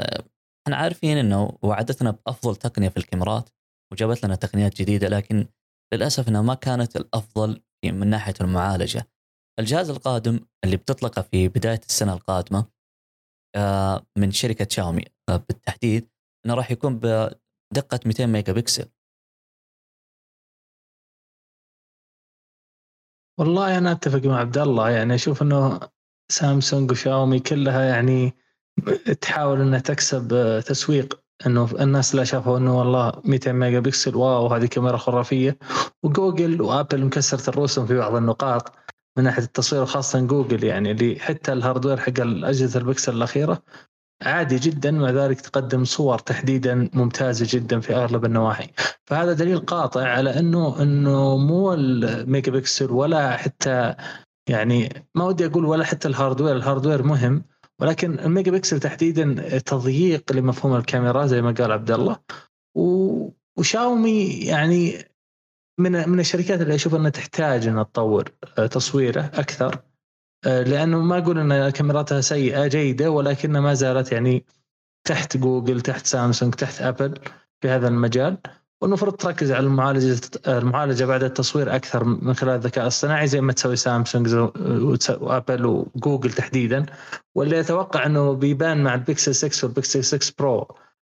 آه، 0.00 0.24
إحنا 0.66 0.76
عارفين 0.76 1.16
إنه 1.18 1.58
وعدتنا 1.62 2.10
بأفضل 2.10 2.56
تقنية 2.56 2.88
في 2.88 2.96
الكاميرات 2.96 3.50
وجابت 3.92 4.24
لنا 4.24 4.34
تقنيات 4.34 4.76
جديدة 4.82 5.08
لكن 5.08 5.46
للأسف 5.94 6.28
إنها 6.28 6.42
ما 6.42 6.54
كانت 6.54 6.96
الأفضل 6.96 7.62
من 7.84 8.06
ناحية 8.06 8.34
المعالجة. 8.40 9.08
الجهاز 9.60 9.90
القادم 9.90 10.40
اللي 10.64 10.76
بتطلقه 10.76 11.22
في 11.22 11.48
بداية 11.48 11.80
السنة 11.88 12.12
القادمة 12.12 12.66
من 14.18 14.30
شركة 14.30 14.66
شاومي 14.70 15.04
بالتحديد 15.28 16.08
إنه 16.46 16.54
راح 16.54 16.70
يكون 16.70 16.98
بدقة 16.98 18.00
200 18.06 18.26
ميجا 18.26 18.52
بكسل. 18.52 18.88
والله 23.38 23.78
أنا 23.78 23.92
أتفق 23.92 24.26
مع 24.26 24.38
عبد 24.38 24.58
الله 24.58 24.90
يعني 24.90 25.14
أشوف 25.14 25.42
إنه 25.42 25.80
سامسونج 26.32 26.90
وشاومي 26.90 27.40
كلها 27.40 27.82
يعني 27.82 28.34
تحاول 29.20 29.60
إنها 29.60 29.78
تكسب 29.78 30.32
آه، 30.32 30.60
تسويق 30.60 31.20
إنه 31.46 31.68
الناس 31.80 32.14
اللي 32.14 32.26
شافوا 32.26 32.58
إنه 32.58 32.78
والله 32.78 33.12
200 33.24 33.52
megapixel 33.52 34.16
wow 34.16 34.46
هذه 34.46 34.66
كاميرا 34.66 34.96
خرافية. 34.96 35.58
وجوجل 36.02 36.62
وآبل 36.62 37.04
مكسرت 37.04 37.48
الرسم 37.48 37.86
في 37.86 37.98
بعض 37.98 38.14
النقاط 38.14 38.72
من 39.18 39.24
ناحية 39.24 39.42
التصوير 39.42 39.82
وخاصه 39.82 40.20
جوجل 40.20 40.64
يعني 40.64 40.90
اللي 40.90 41.18
حتى 41.20 41.52
ال 41.52 41.57
hardware 41.57 41.96
حق 41.96 42.20
الأجهزة 42.20 42.80
البكسل 42.80 43.16
الأخيرة 43.16 43.62
عادي 44.22 44.56
جدا 44.56 44.90
مع 44.90 45.10
ذلك 45.10 45.40
تقدم 45.40 45.84
صور 45.84 46.18
تحديدا 46.18 46.90
ممتازة 46.94 47.46
جدا 47.48 47.80
في 47.80 47.94
أغلب 47.94 48.24
النواحي. 48.24 48.70
فهذا 49.06 49.32
دليل 49.32 49.58
قاطع 49.58 50.08
على 50.08 50.38
أنه 50.38 50.82
أنه 50.82 51.36
مو 51.36 51.72
الميجا 51.72 52.52
بكسل 52.52 52.90
ولا 52.90 53.36
حتى 53.36 53.94
يعني 54.48 55.06
ما 55.14 55.24
ودي 55.24 55.46
أقول 55.46 55.64
ولا 55.64 55.84
حتى 55.84 56.08
ال 56.08 56.13
hardware 56.13 56.56
ال 56.56 56.61
hardware 56.61 57.02
مهم 57.02 57.44
ولكن 57.80 58.18
الميجا 58.18 58.52
بكسل 58.52 58.80
تحديدا 58.80 59.58
تضييق 59.58 60.32
لمفهوم 60.32 60.76
الكاميرا 60.76 61.26
زي 61.26 61.42
ما 61.42 61.52
قال 61.52 61.72
عبد 61.72 61.90
الله. 61.90 62.16
وشاومي 63.58 64.28
يعني 64.28 64.98
من 65.78 66.08
من 66.08 66.20
الشركات 66.20 66.60
اللي 66.60 66.74
أشوف 66.74 66.94
أنها 66.94 67.10
تحتاج 67.10 67.66
إنها 67.66 67.82
تطور 67.82 68.32
آه، 68.58 68.66
تصويره 68.66 69.30
أكثر. 69.34 69.82
لأنه 70.44 71.00
ما 71.00 71.18
أقول 71.18 71.38
إن 71.38 71.70
كاميراتها 71.70 72.20
سيئة 72.20 72.66
جيدة 72.66 73.10
ولكنها 73.10 73.60
ما 73.60 73.74
زالت 73.74 74.12
يعني 74.12 74.44
تحت 75.04 75.36
جوجل 75.36 75.80
تحت 75.80 76.06
سامسونج 76.06 76.54
تحت 76.54 76.82
أبل 76.82 77.14
في 77.60 77.68
هذا 77.68 77.88
المجال. 77.88 78.38
والمفروض 78.82 79.16
تركز 79.16 79.52
على 79.52 79.66
المعالجة 79.66 80.20
المعالجة 80.48 81.04
بعد 81.04 81.22
التصوير 81.22 81.76
أكثر 81.76 82.04
من 82.04 82.34
خلال 82.34 82.54
الذكاء 82.54 82.86
الصناعي 82.86 83.26
زي 83.26 83.40
ما 83.40 83.52
تسوي 83.52 83.76
سامسونج 83.76 84.34
وأبل 85.20 85.66
وجوجل 85.66 86.32
تحديدا. 86.32 86.86
واللي 87.34 87.60
أتوقع 87.60 88.06
إنه 88.06 88.32
بيبان 88.32 88.82
مع 88.82 88.94
البيكسل 88.94 89.34
6 89.34 89.66
والبيكسل 89.66 90.04
6 90.04 90.34
برو 90.38 90.68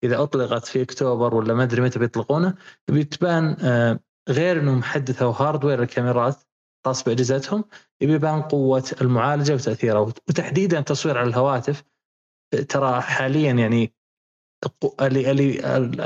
إذا 0.05 0.23
أطلقت 0.23 0.67
في 0.67 0.83
أكتوبر 0.83 1.35
ولا 1.35 1.55
ما 1.55 1.63
أدري 1.63 1.83
متى 1.83 1.99
بيطلقونه 1.99 2.55
بتبان 2.89 3.57
آه، 3.61 4.01
غير 4.29 4.61
انهم 4.61 4.83
حدثوا 4.83 5.33
hardware 5.33 5.83
الكاميرات. 5.83 6.37
خاص 6.85 7.05
باجهزتهم 7.05 7.65
يبي 8.01 8.13
يبان 8.13 8.43
قوة 8.43 8.91
المعالجة 9.01 9.55
وتأثيرها 9.55 10.01
وتحديدا 10.01 10.81
تصوير 10.81 11.19
على 11.19 11.29
الهواتف. 11.29 11.85
ترى 12.69 13.01
حاليا 13.01 13.53
يعني 13.53 13.93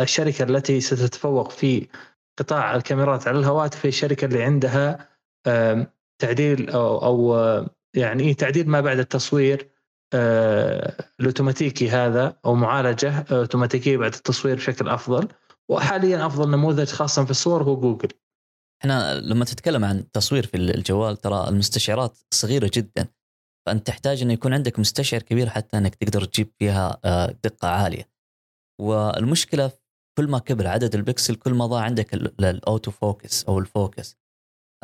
الشركة 0.01 0.43
التي 0.43 0.81
ستتفوق 0.81 1.51
في 1.51 1.89
قطاع 2.39 2.77
الكاميرات 2.77 3.29
على 3.29 3.39
الهواتف 3.39 3.87
هي 3.87 3.89
الشركة 3.89 4.25
اللي 4.25 4.43
عندها 4.43 5.09
تعديل 6.18 6.70
أو 6.70 6.99
أو 6.99 7.37
يعني 7.95 8.35
تعديل 8.35 8.68
ما 8.68 8.81
بعد 8.81 8.99
التصوير 8.99 9.70
الأوتوماتيكي 11.20 11.91
هذا 11.91 12.37
أو 12.45 12.55
معالجة 12.55 13.25
أوتوماتيكية 13.33 13.97
بعد 13.97 14.14
التصوير 14.14 14.57
بشكل 14.57 14.89
أفضل. 14.89 15.29
وحاليا 15.68 16.27
أفضل 16.27 16.51
نموذج 16.51 16.89
خاصه 16.89 17.25
في 17.25 17.31
الصور 17.31 17.62
هو 17.62 17.77
جوجل. 17.77 18.09
إحنا 18.85 19.20
لما 19.20 19.45
تتكلم 19.45 19.85
عن 19.85 20.11
تصوير 20.11 20.47
في 20.47 20.57
الجوال 20.57 21.16
ترى 21.16 21.49
المستشعرات 21.49 22.18
صغيرة 22.35 22.70
جدا. 22.74 23.09
فأنت 23.66 23.87
تحتاج 23.87 24.22
إنه 24.22 24.32
يكون 24.32 24.55
عندك 24.55 24.78
مستشعر 24.78 25.22
كبير 25.22 25.49
حتى 25.49 25.78
إنك 25.78 25.95
تقدر 25.95 26.24
تجيب 26.24 26.53
فيها 26.59 27.01
آه، 27.05 27.26
دقة 27.45 27.68
عالية. 27.68 28.11
والمشكلة 28.80 29.72
كل 30.18 30.28
ما 30.28 30.39
كبر 30.39 30.66
عدد 30.66 30.95
البكسل 30.95 31.35
كل 31.35 31.55
ما 31.55 31.66
ضاع 31.66 31.82
عندك 31.82 32.14
ال 32.15 32.30
auto 32.30 32.91
focus 32.91 33.45
أو 33.45 33.59
ال 33.59 33.67
focus. 33.67 34.17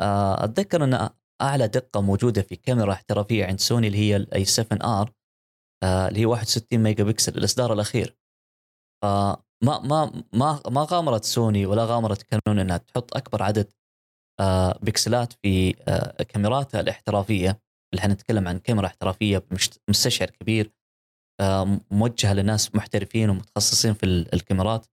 آه، 0.01 0.43
أتذكر 0.43 0.83
إن 0.83 1.09
أعلى 1.41 1.67
دقة 1.67 2.01
موجودة 2.01 2.41
في 2.41 2.55
كاميرا 2.55 2.93
احترافيه 2.93 3.45
عند 3.45 3.59
سوني 3.59 3.87
اللي 3.87 3.97
هي 3.97 4.15
الاي 4.15 4.45
7 4.45 5.01
آر 5.01 5.13
اللي 5.83 6.19
هي 6.19 6.25
61 6.25 6.83
ميجا 6.83 7.03
بكسل 7.03 7.37
الإصدار 7.37 7.73
الأخير. 7.73 8.17
فما 9.03 9.37
ما 9.63 10.23
ما 10.33 10.61
ما 10.69 10.87
غامرت 10.91 11.25
سوني 11.25 11.65
ولا 11.65 11.85
غامرت 11.85 12.21
كانون 12.21 12.59
إنها 12.59 12.77
تحط 12.77 13.17
أكبر 13.17 13.43
عدد 13.43 13.65
آه، 13.65 13.80
بكسلات 14.81 15.33
في 15.33 15.75
آه، 15.87 16.23
كاميراتها 16.23 16.81
الاحترافية 16.81 17.49
اللي 17.93 18.01
إحنا 18.01 18.13
نتكلم 18.13 18.47
عن 18.47 18.59
كاميرا 18.59 18.87
احترافية 18.87 19.43
بمستشعر 19.87 20.29
كبير 20.29 20.71
آه، 21.41 21.79
موجهة 21.91 22.33
لناس 22.33 22.75
محترفين 22.75 23.29
ومتخصصين 23.29 23.93
في 23.93 24.05
الكاميرات 24.05 24.85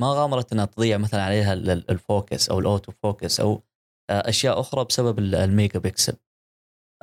ما 0.00 0.12
غامرت 0.12 0.52
إنها 0.52 0.64
تضيع 0.64 0.98
مثلا 0.98 1.22
عليها 1.22 1.52
ال 1.52 1.68
focus 1.68 2.50
أو 2.50 2.58
ال 2.58 2.65
auto 2.65 2.92
focus 2.92 3.40
أو 3.40 3.62
أشياء 4.10 4.60
أخرى 4.60 4.84
بسبب 4.84 5.18
الميجا 5.18 5.78
بكسل. 5.78 6.16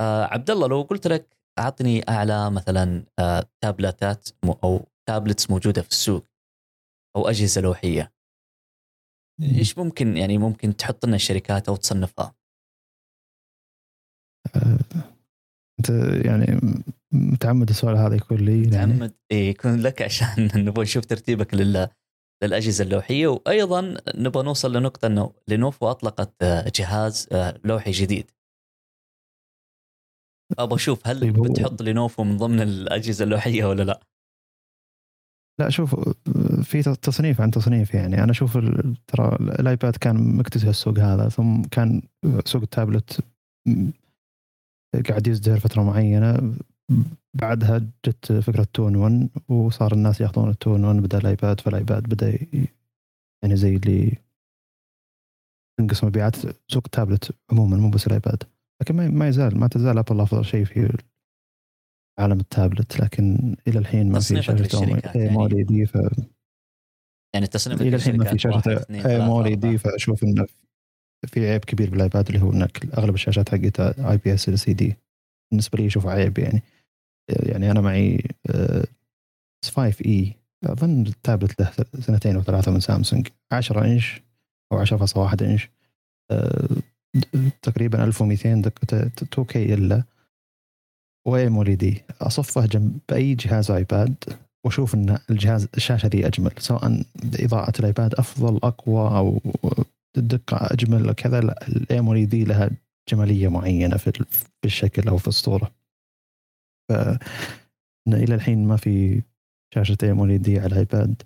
عبد 0.01 0.49
الله 0.49 0.67
لو 0.67 0.81
قلت 0.81 1.07
لك 1.07 1.37
أعطني 1.59 2.09
أعلى 2.09 2.49
مثلا 2.51 3.03
تابلتات 3.61 4.29
أو 4.63 4.87
tablets 5.09 5.49
موجودة 5.49 5.81
في 5.81 5.89
السوق 5.89 6.23
أو 7.15 7.29
أجهزة 7.29 7.61
لوحية 7.61 8.14
إيش 9.41 9.77
ممكن 9.77 10.17
يعني 10.17 10.37
ممكن 10.37 10.75
تحط 10.75 11.05
لنا 11.05 11.15
الشركات 11.15 11.69
أو 11.69 11.75
تصنفها؟ 11.75 12.35
آه، 14.55 14.79
أنت 15.79 15.89
يعني 16.25 16.59
متعمد 17.11 17.69
السؤال 17.69 17.97
هذا 17.97 18.15
يكون 18.15 18.37
لي 18.37 18.75
يعني 18.75 18.93
متعمد 18.93 19.13
إيه 19.31 19.49
يكون 19.49 19.81
لك 19.81 20.01
عشان 20.01 20.49
نبغى 20.65 20.83
نشوف 20.83 21.05
ترتيبك 21.05 21.53
لل 21.53 21.89
للأجهزة 22.43 22.83
اللوحية 22.83 23.27
وأيضا 23.27 23.97
نبغى 24.15 24.43
نوصل 24.43 24.75
لنقطة 24.75 25.05
إنه 25.05 25.33
لينوفو 25.47 25.91
أطلقت 25.91 26.43
آه، 26.43 26.71
جهاز 26.75 27.27
آه، 27.31 27.59
لوحي 27.63 27.91
جديد 27.91 28.31
أبغى 30.59 30.75
أشوف 30.75 31.07
هل 31.07 31.19
طيب 31.19 31.41
بتحط 31.41 31.81
لينوفو 31.81 32.23
من 32.23 32.37
ضمن 32.37 32.61
الأجهزة 32.61 33.23
اللوحية 33.23 33.65
ولا 33.65 33.83
لا؟ 33.83 33.99
لا 35.59 35.69
شوف 35.69 36.09
في 36.63 36.83
تصنيف 36.83 37.41
عن 37.41 37.51
تصنيف 37.51 37.93
يعني. 37.93 38.23
أنا 38.23 38.31
أشوف 38.31 38.57
ترى 39.07 39.35
الآيباد 39.41 39.95
كان 39.95 40.35
مكتسح 40.37 40.67
السوق 40.67 40.99
هذا 40.99 41.29
ثم 41.29 41.61
كان 41.61 42.01
سوق 42.45 42.61
التابلت 42.61 43.19
قاعد 45.09 45.27
يزدهر 45.27 45.59
فترة 45.59 45.83
معينة. 45.83 46.53
بعدها 47.33 47.81
جت 48.05 48.31
فكرة 48.31 48.67
two 48.73 48.86
in 48.86 48.95
one 48.95 49.29
وصار 49.49 49.93
الناس 49.93 50.21
يأخذون 50.21 50.49
ال 50.49 50.55
two 50.55 50.72
in 50.72 50.83
one 50.85 50.99
بدل 50.99 51.19
الآيباد 51.19 51.59
فالآيباد 51.59 52.03
بدأ 52.03 52.39
يعني 53.43 53.55
زي 53.55 53.75
اللي 53.75 54.17
ينقص 55.79 56.03
مبيعات 56.03 56.35
سوق 56.67 56.83
التابلت 56.85 57.35
عموما 57.51 57.77
مو 57.77 57.89
بس 57.89 58.07
الآيباد. 58.07 58.43
لكن 58.81 58.95
ما 58.95 59.27
يزال 59.27 59.59
ما 59.59 59.67
تزال 59.67 59.97
أبل 59.97 60.19
أفضل 60.19 60.45
شيء 60.45 60.65
في 60.65 60.97
عالم 62.19 62.39
التابلت 62.39 62.99
لكن 62.99 63.55
إلى 63.67 63.79
الحين 63.79 64.11
ما 64.11 64.19
في 64.19 64.41
شاشة 64.41 65.07
مولي 65.15 65.63
دي 65.63 65.85
ف 65.85 65.95
يعني 67.35 67.47
تصنيف 67.47 67.81
إلى 67.81 67.95
الحين 67.95 68.17
ما 68.17 68.25
في 68.25 68.37
شاشة 68.37 68.85
مولي 69.25 69.55
دي 69.55 69.77
فأشوف 69.77 70.23
انه 70.23 70.45
في 71.27 71.51
عيب 71.51 71.65
كبير 71.65 71.89
بالايباد 71.89 72.27
اللي 72.27 72.41
هو 72.41 72.51
إنك 72.51 72.97
أغلب 72.97 73.13
الشاشات 73.15 73.49
حقتها 73.49 74.11
اي 74.11 74.17
بي 74.17 74.33
اس 74.33 74.49
ال 74.49 74.59
سي 74.59 74.73
دي 74.73 74.95
بالنسبة 75.51 75.77
لي 75.77 75.87
اشوفه 75.87 76.09
عيب 76.09 76.37
يعني. 76.39 76.61
يعني 77.29 77.71
أنا 77.71 77.81
معي 77.81 78.23
S5e 79.63 80.33
أظن 80.63 81.01
التابلت 81.07 81.61
له 81.61 81.71
سنتين 81.99 82.35
أو 82.35 82.41
ثلاثة 82.41 82.71
من 82.71 82.79
سامسونج. 82.79 83.27
10 83.51 83.85
إنش 83.85 84.21
أو 84.71 84.85
10.1 84.85 85.41
إنش. 85.41 85.69
آه، 86.31 86.67
تقريبا 87.61 88.03
1200 88.03 88.61
دقه 88.61 89.07
2K 89.07 89.73
إلا. 89.73 90.03
و 91.25 91.36
AMOLED 91.36 92.03
أصفه 92.21 92.65
جنب 92.65 92.99
أي 93.11 93.35
جهاز 93.35 93.71
آيباد 93.71 94.15
وأشوف 94.65 94.95
إن 94.95 95.19
الجهاز 95.29 95.67
الشاشة 95.77 96.07
ذي 96.07 96.27
أجمل 96.27 96.51
سواء 96.57 97.03
اضاءه 97.39 97.79
الآيباد 97.79 98.15
أفضل 98.15 98.57
أقوى 98.63 99.17
أو 99.17 99.41
الدقة 100.17 100.57
أجمل 100.73 101.13
كذا 101.13 101.41
لا 101.41 101.67
ال 101.67 101.78
AMOLED 101.78 102.43
لها 102.43 102.69
جمالية 103.09 103.47
معينة 103.47 103.97
في 103.97 104.25
الشكل 104.65 105.09
أو 105.09 105.17
في 105.17 105.27
الصورة. 105.27 105.71
ف 106.89 106.93
إلى 108.07 108.35
الحين 108.35 108.67
ما 108.67 108.77
في 108.77 109.21
شاشة 109.73 109.97
AMOLED 110.03 110.59
على 110.59 110.67
الآيباد 110.67 111.21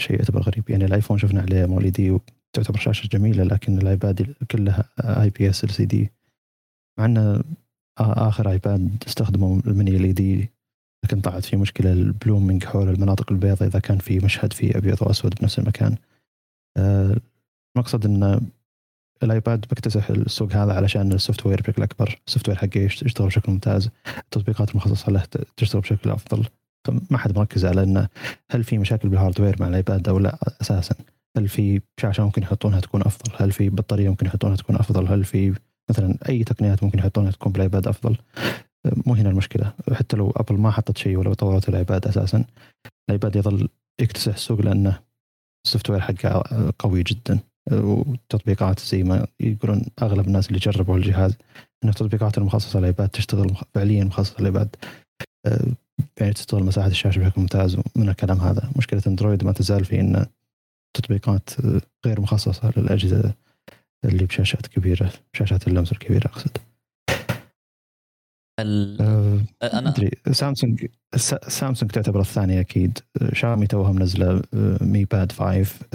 شيء 0.00 0.16
يعتبر 0.16 0.40
غريب. 0.42 0.70
يعني 0.70 0.84
الآيفون 0.84 1.18
شفنا 1.18 1.40
عليه 1.40 1.64
AMOLED 1.64 2.10
وتعتبر 2.10 2.78
شاشة 2.78 3.08
جميلة 3.08 3.44
لكن 3.44 3.78
الآيباد 3.78 4.34
كلها 4.50 4.84
آي 5.00 5.30
بي 5.30 5.50
إس 5.50 5.64
إل 5.64 5.70
سي 5.70 5.84
دي. 5.84 6.12
مع 6.98 7.04
إنه 7.04 7.42
آخر 7.98 8.50
ايباد 8.50 9.04
استخدموا 9.06 9.60
ال 9.66 10.14
mini 10.14 10.35
LED 10.35 10.50
لكن 11.04 11.20
طلعت 11.20 11.44
في 11.44 11.56
مشكلة 11.56 11.92
ال 11.92 12.00
blooming 12.00 12.64
حول 12.64 12.88
المناطق 12.88 13.32
البيضاء 13.32 13.68
إذا 13.68 13.78
كان 13.78 13.98
في 13.98 14.18
مشهد 14.18 14.52
فيه 14.52 14.78
أبيض 14.78 15.02
وأسود 15.02 15.34
بنفس 15.40 15.58
المكان. 15.58 15.96
آه، 16.76 17.16
المقصد 17.76 18.06
إن 18.06 18.40
الايباد 19.22 19.60
بيكتسح 19.60 20.10
السوق 20.10 20.52
هذا 20.52 20.72
علشان 20.72 21.12
ال 21.12 21.46
software 21.46 21.62
بشكل 21.62 21.82
أكبر. 21.82 22.20
ال 22.26 22.48
software 22.48 22.58
حقه 22.58 22.80
يشتغل 22.80 23.26
بشكل 23.26 23.52
ممتاز. 23.52 23.90
التطبيقات 24.18 24.70
المخصصة 24.70 25.12
له 25.12 25.22
تشتغل 25.56 25.82
بشكل 25.82 26.10
أفضل. 26.10 26.46
فما 26.84 27.18
حد 27.18 27.38
مركز 27.38 27.64
على 27.64 27.82
إنه 27.82 28.08
هل 28.50 28.64
في 28.64 28.78
مشاكل 28.78 29.08
بال 29.08 29.18
hardware 29.18 29.56
مع 29.60 29.68
الايباد 29.68 30.08
أو 30.08 30.18
لا 30.18 30.38
أساسا. 30.60 30.94
هل 31.36 31.48
في 31.48 31.80
شاشة 32.00 32.24
ممكن 32.24 32.42
يحطونها 32.42 32.80
تكون 32.80 33.00
أفضل؟ 33.00 33.32
هل 33.36 33.52
في 33.52 33.68
بطارية 33.68 34.08
ممكن 34.08 34.26
يحطونها 34.26 34.56
تكون 34.56 34.76
أفضل؟ 34.76 35.06
هل 35.06 35.24
في 35.24 35.54
مثلا 35.90 36.18
أي 36.28 36.44
تقنيات 36.44 36.84
ممكن 36.84 36.98
يحطونها 36.98 37.30
تكون 37.30 37.52
بالايباد 37.52 37.88
أفضل. 37.88 38.16
مو 39.06 39.14
هنا 39.14 39.30
المشكلة. 39.30 39.72
حتى 39.92 40.16
لو 40.16 40.30
أبل 40.30 40.54
ما 40.58 40.70
حطت 40.70 40.98
شيء 40.98 41.16
ولا 41.16 41.34
طورت 41.34 41.68
الايباد 41.68 42.06
أساسا 42.06 42.44
الايباد 43.08 43.36
يظل 43.36 43.68
يكتسح 44.00 44.34
السوق 44.34 44.60
لأنه 44.60 45.00
ال 45.66 45.90
software 45.90 46.00
حقه 46.00 46.72
قوي 46.78 47.02
جدا. 47.02 47.38
وتطبيقات 47.72 48.80
زي 48.80 49.02
ما 49.02 49.26
يقولون 49.40 49.82
أغلب 50.02 50.26
الناس 50.26 50.48
اللي 50.48 50.58
جربوا 50.58 50.96
الجهاز 50.96 51.36
إن 51.84 51.88
التطبيقات 51.88 52.38
المخصصة 52.38 52.78
للايباد 52.78 53.08
تشتغل 53.08 53.56
فعليا 53.74 54.04
مخصصة 54.04 54.34
للايباد 54.40 54.76
يعني 56.20 56.32
تشتغل 56.32 56.64
مساحة 56.64 56.88
الشاشة 56.88 57.18
بشكل 57.18 57.40
ممتاز 57.40 57.76
ومن 57.76 58.08
الكلام 58.08 58.38
هذا. 58.38 58.70
مشكلة 58.76 59.02
أندرويد 59.06 59.44
ما 59.44 59.52
تزال 59.52 59.84
في 59.84 60.00
إن 60.00 60.26
تطبيقات 60.96 61.50
غير 62.06 62.20
مخصصة 62.20 62.72
للأجهزة 62.76 63.34
اللي 64.04 64.24
بشاشات 64.24 64.66
كبيرة 64.66 65.12
شاشات 65.32 65.68
اللمس 65.68 65.92
الكبيرة 65.92 66.26
أقصد. 66.26 66.56
ال... 68.60 69.02
أه 69.02 69.40
أنا 69.78 69.88
أدري. 69.88 70.10
سامسونج 70.32 70.86
سامسونج 71.48 71.90
تعتبر 71.90 72.20
الثانية 72.20 72.60
أكيد. 72.60 72.98
شاومي 73.32 73.66
توها 73.66 73.92
منزلة 73.92 74.42
Mi 74.80 75.04
Pad 75.04 75.32
5 75.32 75.86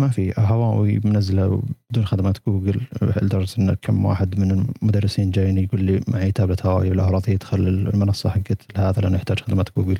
ما 0.00 0.08
في. 0.08 0.34
هواوي 0.38 1.00
منزلة 1.04 1.62
بدون 1.90 2.06
خدمات 2.06 2.38
جوجل. 2.46 2.80
لدرجة 3.02 3.60
إن 3.60 3.74
كم 3.74 4.04
واحد 4.04 4.40
من 4.40 4.50
المدرسين 4.82 5.30
جايين 5.30 5.58
يقول 5.58 5.82
لي 5.84 6.00
معي 6.08 6.32
تابلت 6.32 6.66
هواوي 6.66 6.90
ولا 6.90 7.10
راضي 7.10 7.32
يدخل 7.32 7.58
المنصة 7.58 8.30
حقت 8.30 8.78
هذا 8.78 9.00
لأنه 9.00 9.16
يحتاج 9.16 9.40
خدمات 9.40 9.76
جوجل 9.76 9.98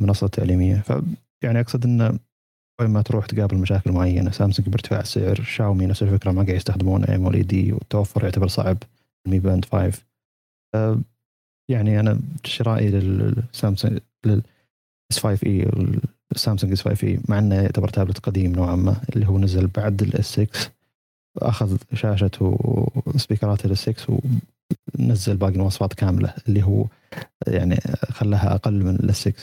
منصة 0.00 0.26
تعليمية. 0.26 0.76
ف 0.76 1.02
يعني 1.44 1.60
أقصد 1.60 1.84
انه 1.84 2.18
وين 2.80 2.90
ما 2.90 3.02
تروح 3.02 3.26
تقابل 3.26 3.56
مشاكل 3.56 3.92
معينة. 3.92 4.30
سامسونج 4.30 4.68
بارتفاع 4.68 5.00
السعر 5.00 5.42
شاومي 5.42 5.86
نفس 5.86 6.02
الفكرة 6.02 6.32
ما 6.32 6.42
قاعد 6.42 6.56
يستخدمون 6.56 7.04
AMOLED 7.04 7.72
والتوفر 7.72 8.24
يعتبر 8.24 8.48
صعب. 8.48 8.78
ال 9.26 9.30
Mi 9.30 9.38
Pad 9.38 9.64
5 9.64 9.98
يعني 11.70 12.00
أنا 12.00 12.20
شرائي 12.44 12.90
للسامسونج 12.90 13.98
لل 14.26 14.42
S5e 15.12 15.70
سامسونج 16.36 16.72
S5 16.72 17.18
مع 17.28 17.38
إنه 17.38 17.54
يعتبر 17.54 17.88
تابلت 17.88 18.18
قديم 18.18 18.52
نوعا 18.52 18.76
ما 18.76 18.96
اللي 19.14 19.26
هو 19.28 19.38
نزل 19.38 19.66
بعد 19.66 20.02
ال 20.02 20.26
S6 20.26 20.70
أخذ 21.38 21.76
شاشته 21.94 22.58
وسبيكرات 23.06 23.64
ال 23.64 23.78
S6 23.78 24.20
ونزل 24.98 25.36
باقي 25.36 25.52
المواصفات 25.52 25.94
كاملة 25.94 26.34
اللي 26.48 26.62
هو 26.62 26.86
يعني 27.46 27.76
خلاها 28.02 28.54
أقل 28.54 28.84
من 28.84 28.94
ال 28.94 29.20
S6 29.20 29.34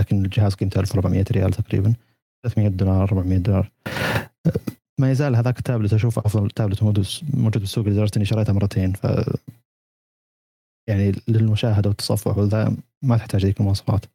لكن 0.00 0.24
الجهاز 0.24 0.54
قيمته 0.54 0.80
1400 0.80 1.24
ريال 1.32 1.50
تقريبا. 1.50 1.94
300 2.42 2.68
دولار 2.68 3.08
400 3.08 3.38
دولار. 3.38 3.70
ما 5.00 5.10
يزال 5.10 5.36
هذاك 5.36 5.58
التابلت 5.58 5.92
أشوف 5.92 6.18
أفضل 6.18 6.50
تابلت 6.50 6.82
موجود 6.82 7.06
بالسوق 7.34 7.86
لدرجة 7.86 8.10
إني 8.16 8.24
شريته 8.24 8.52
مرتين 8.52 8.92
ف 8.92 9.06
يعني 10.88 11.12
للمشاهدة 11.28 11.88
والتصفح 11.88 12.38
وذا 12.38 12.76
ما 13.02 13.16
تحتاج 13.16 13.46
ذيك 13.46 13.60
المواصفات. 13.60 14.06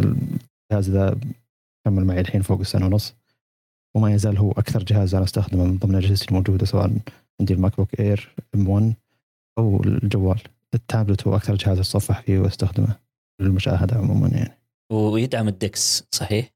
الجهاز 0.00 0.90
ذا 0.90 1.18
كمل 1.84 2.04
معي 2.04 2.20
الحين 2.20 2.42
فوق 2.42 2.60
السنة 2.60 2.86
ونص. 2.86 3.14
وما 3.96 4.12
يزال 4.12 4.38
هو 4.38 4.52
أكثر 4.52 4.82
جهاز 4.82 5.14
أنا 5.14 5.24
أستخدمه 5.24 5.64
من 5.64 5.78
ضمن 5.78 5.94
اجهزتي 5.94 6.28
الموجوده 6.28 6.66
سواء 6.66 6.90
عندي 7.40 7.54
ال 7.54 7.76
MacBook 7.76 8.00
Air 8.00 8.34
M1 8.54 8.94
أو 9.58 9.82
الجوال. 9.84 10.40
التابلت 10.74 11.26
هو 11.26 11.36
أكثر 11.36 11.54
جهاز 11.54 11.78
أتصفح 11.78 12.20
فيه 12.20 12.38
وأستخدمه 12.38 12.96
للمشاهدة 13.40 13.96
عموما 13.96 14.28
يعني. 14.28 14.58
ويدعم 14.92 15.48
ال 15.48 15.62
DeX 15.62 16.04
صحيح؟ 16.12 16.53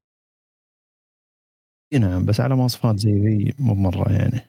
نعم 1.93 2.25
بس 2.25 2.39
على 2.39 2.55
مواصفات 2.55 2.99
زي 2.99 3.11
ذي 3.11 3.55
مو 3.59 3.73
مره 3.75 4.11
يعني. 4.13 4.41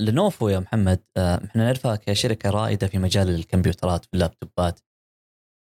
لنوفو 0.00 0.48
يا 0.48 0.58
محمد 0.58 1.02
آه، 1.16 1.44
إحنا 1.44 1.64
نعرفها 1.64 1.96
كشركة 1.96 2.50
رائدة 2.50 2.86
في 2.86 2.98
مجال 2.98 3.28
الكمبيوترات 3.28 4.04
في 4.04 4.14
اللابتوبات 4.14 4.80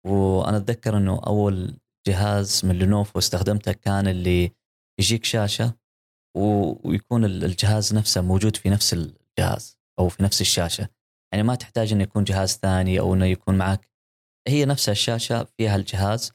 وأنا 0.07 0.57
أتذكر 0.57 0.97
إنه 0.97 1.21
أول 1.27 1.77
جهاز 2.07 2.65
من 2.65 2.79
لينوفو 2.79 3.19
استخدمته 3.19 3.71
كان 3.71 4.07
اللي 4.07 4.51
يجيك 4.99 5.25
شاشة 5.25 5.73
ويكون 6.37 7.25
الجهاز 7.25 7.93
نفسه 7.93 8.21
موجود 8.21 8.55
في 8.55 8.69
نفس 8.69 8.93
الجهاز 8.93 9.77
أو 9.99 10.09
في 10.09 10.23
نفس 10.23 10.41
الشاشة. 10.41 10.87
يعني 11.33 11.43
ما 11.43 11.55
تحتاج 11.55 11.93
إنه 11.93 12.03
يكون 12.03 12.23
جهاز 12.23 12.57
ثاني 12.57 12.99
أو 12.99 13.13
إنه 13.13 13.25
يكون 13.25 13.57
معك 13.57 13.89
هي 14.47 14.65
نفسها 14.65 14.91
الشاشة 14.91 15.43
فيها 15.43 15.75
الجهاز 15.75 16.31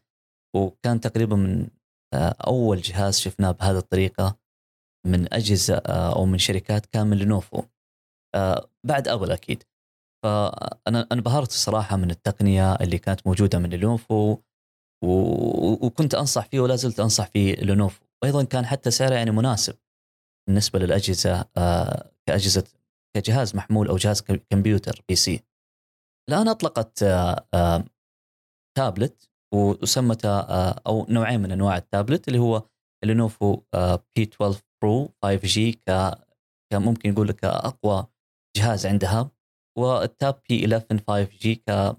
وكان 0.56 1.00
تقريبا 1.00 1.36
من 1.36 1.68
أول 2.14 2.80
جهاز 2.80 3.18
شفناه 3.18 3.50
بهذه 3.50 3.78
الطريقة 3.78 4.38
من 5.06 5.34
أجهزة 5.34 5.76
آه، 5.76 6.16
أو 6.16 6.26
من 6.26 6.38
شركات 6.38 6.86
كان 6.86 7.06
من 7.06 7.16
لينوفو 7.16 7.62
آه، 8.34 8.70
بعد 8.86 9.08
أبل 9.08 9.32
أكيد. 9.32 9.62
فأنا 10.24 11.06
انبهرت 11.12 11.50
الصراحة 11.50 11.96
من 11.96 12.10
التقنية 12.10 12.74
اللي 12.74 12.98
كانت 12.98 13.26
موجودة 13.26 13.58
من 13.58 13.70
لينوفو 13.70 14.38
وكنت 15.82 16.14
أنصح 16.14 16.46
فيه 16.46 16.60
ولا 16.60 16.76
زلت 16.76 17.00
أنصح 17.00 17.26
فيه 17.26 17.54
لينوفو 17.54 18.04
وأيضا 18.22 18.44
كان 18.44 18.66
حتى 18.66 18.90
سعره 18.90 19.14
يعني 19.14 19.30
مناسب 19.30 19.76
بالنسبة 20.48 20.78
للأجهزة 20.78 21.42
كأجهزة 22.26 22.64
كجهاز 23.16 23.56
محمول 23.56 23.88
أو 23.88 23.96
جهاز 23.96 24.22
كمبيوتر 24.22 25.04
PC. 25.08 25.42
الآن 26.30 26.48
أطلقت 26.48 27.04
تابلت 28.76 29.30
وسمته 29.54 30.40
أو 30.70 31.06
نوعين 31.08 31.40
من 31.40 31.52
أنواع 31.52 31.76
التابلت 31.76 32.28
اللي 32.28 32.38
هو 32.38 32.62
لينوفو 33.04 33.56
P12 34.16 34.22
Pro 34.22 35.14
5G 35.22 35.72
ك 35.72 36.14
ممكن 36.74 37.10
نقول 37.10 37.34
أقوى 37.44 38.06
جهاز 38.56 38.86
عندها 38.86 39.30
وال 39.78 40.03
Tab 40.03 40.40
P11 40.48 40.64
5G 40.64 41.54
ك 41.54 41.96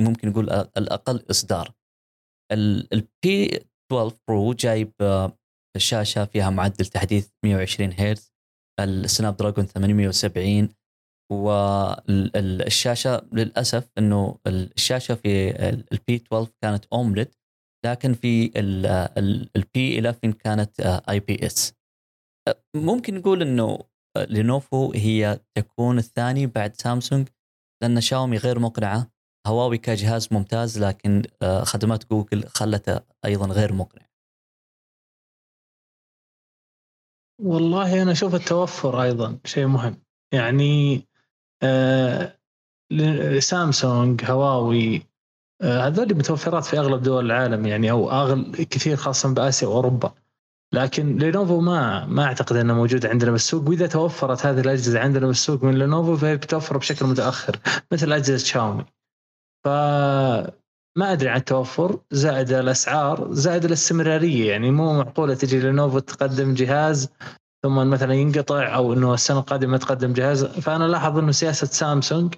ممكن 0.00 0.28
نقول 0.28 0.50
الأقل 0.50 1.24
إصدار. 1.30 1.74
ال 2.52 3.56
P12 3.92 4.16
Pro 4.28 4.52
جايب 4.52 4.92
الشاشه 5.76 6.24
فيها 6.24 6.50
معدل 6.50 6.86
تحديث 6.86 7.30
120 7.44 7.92
هرتز 7.92 8.32
ال 8.80 9.36
Snapdragon 9.36 9.66
870 9.66 10.68
والشاشة 11.30 13.22
للأسف 13.32 13.88
إنه 13.98 14.38
الشاشة 14.46 15.14
في 15.14 15.50
ال 15.92 16.16
P12 16.16 16.50
كانت 16.62 16.84
AMOLED 16.92 17.34
لكن 17.86 18.12
في 18.14 18.52
ال 19.56 19.98
P11 19.98 20.30
كانت 20.30 20.80
IPS 20.80 21.74
ممكن 22.76 23.14
نقول 23.14 23.42
إنه 23.42 23.78
لينوفو 24.16 24.92
هي 24.92 25.40
تكون 25.54 25.98
الثاني 25.98 26.46
بعد 26.46 26.74
سامسونج 26.74 27.28
لأن 27.82 28.00
شاومي 28.00 28.36
غير 28.36 28.58
مقنعة. 28.58 29.10
هواوي 29.46 29.78
كجهاز 29.78 30.28
ممتاز 30.32 30.78
لكن 30.78 31.22
آه، 31.42 31.64
خدمات 31.64 32.10
جوجل 32.10 32.48
خلته 32.48 33.00
أيضا 33.24 33.46
غير 33.46 33.72
مقنع. 33.72 34.06
والله 37.42 38.02
أنا 38.02 38.12
أشوف 38.12 38.34
التوفر 38.34 39.02
أيضا 39.02 39.38
شيء 39.44 39.66
مهم. 39.66 40.02
يعني 40.34 41.02
سامسونج 43.38 44.24
هواوي 44.24 45.02
آه 45.62 45.86
هذول 45.86 46.14
متوفرات 46.14 46.64
في 46.64 46.78
أغلب 46.78 47.02
دول 47.02 47.26
العالم 47.26 47.66
يعني 47.66 47.90
أو 47.90 48.10
اغلب 48.10 48.56
كثير 48.56 48.96
خاصة 48.96 49.34
بآسيا 49.34 49.68
وأوروبا. 49.68 50.12
لكن 50.72 51.18
لينوفو 51.18 51.60
ما 51.60 52.06
ما 52.06 52.24
أعتقد 52.24 52.56
انها 52.56 52.74
موجوده 52.74 53.08
عندنا 53.08 53.30
بالسوق. 53.30 53.68
وإذا 53.68 53.86
توفرت 53.86 54.46
هذه 54.46 54.60
الأجهزة 54.60 55.00
عندنا 55.00 55.26
بالسوق 55.26 55.64
من 55.64 55.78
لينوفو 55.78 56.16
فهي 56.16 56.36
بتوفر 56.36 56.76
بشكل 56.76 57.06
متأخر 57.06 57.56
مثل 57.92 58.12
أجهزة 58.12 58.36
شاومي. 58.36 58.84
ف 59.64 59.68
ما 60.98 61.12
أدري 61.12 61.28
عن 61.28 61.36
التوفر. 61.36 62.00
زائد 62.10 62.52
الأسعار 62.52 63.32
زائد 63.32 63.64
الاستمرارية 63.64 64.50
يعني 64.50 64.70
مو 64.70 64.92
معقولة 64.98 65.34
تجي 65.34 65.60
لينوفو 65.60 65.98
تقدم 65.98 66.54
جهاز 66.54 67.08
ثم 67.66 67.90
مثلا 67.90 68.14
ينقطع 68.14 68.74
أو 68.74 68.92
إنه 68.92 69.14
السنة 69.14 69.38
القادمة 69.38 69.76
تقدم 69.76 70.12
جهاز 70.12 70.44
فأنا 70.44 70.84
لاحظ 70.84 71.18
إنه 71.18 71.32
سياسة 71.32 71.66
سامسونج 71.66 72.34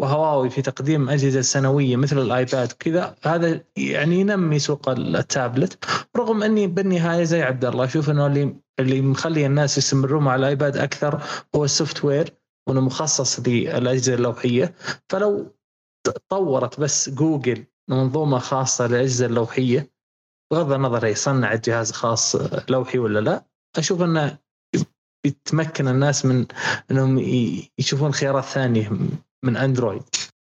وهواوي 0.00 0.50
في 0.50 0.62
تقديم 0.62 1.08
أجهزة 1.10 1.40
سنوية 1.40 1.96
مثل 1.96 2.18
ال 2.18 2.29
iPad 2.29 2.72
كذا 2.72 3.16
هذا 3.22 3.60
يعني 3.76 4.20
ينمي 4.20 4.58
سوق 4.58 4.88
التابلت 4.88 5.84
رغم 6.16 6.42
إني 6.42 6.66
بالنهاية 6.66 7.24
زي 7.24 7.42
عبد 7.42 7.64
الله 7.64 7.84
أشوف 7.84 8.10
إنه 8.10 8.26
اللي 8.26 8.56
اللي 8.80 9.00
مخلي 9.00 9.46
الناس 9.46 9.78
يستمرون 9.78 10.22
مع 10.22 10.34
ال 10.34 10.42
iPad 10.42 10.76
أكثر 10.76 11.22
هو 11.54 11.64
ال 11.64 12.04
software 12.04 12.34
وإنه 12.68 12.80
مخصص 12.80 13.40
للأجهزة 13.40 14.14
اللوحية. 14.14 14.74
فلو 15.08 15.56
طورت 16.28 16.80
بس 16.80 17.10
جوجل 17.10 17.64
منظومة 17.88 18.38
خاصة 18.38 18.86
للأجهزة 18.86 19.26
اللوحية 19.26 19.90
بغض 20.50 20.72
النظر 20.72 21.06
هي 21.06 21.14
صنعت 21.14 21.68
جهاز 21.68 21.92
خاص 21.92 22.36
لوحي 22.70 22.98
ولا 22.98 23.20
لا 23.20 23.44
أشوف 23.78 24.02
إنه 24.02 24.45
بتمكن 25.30 25.88
الناس 25.88 26.24
من 26.26 26.46
إنهم 26.90 27.18
يشوفون 27.78 28.12
خيارات 28.12 28.44
ثانية 28.44 28.90
من 29.42 29.56
Android 29.56 30.02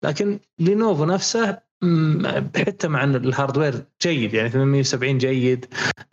لكن 0.03 0.39
لينوفو 0.59 1.05
نفسه 1.05 1.57
حتى 2.55 2.87
مع 2.87 3.03
إن 3.03 3.15
ال 3.15 3.23
hardware 3.23 3.85
جيد 4.01 4.33
يعني 4.33 4.49
870 4.49 5.17
جيد 5.17 5.65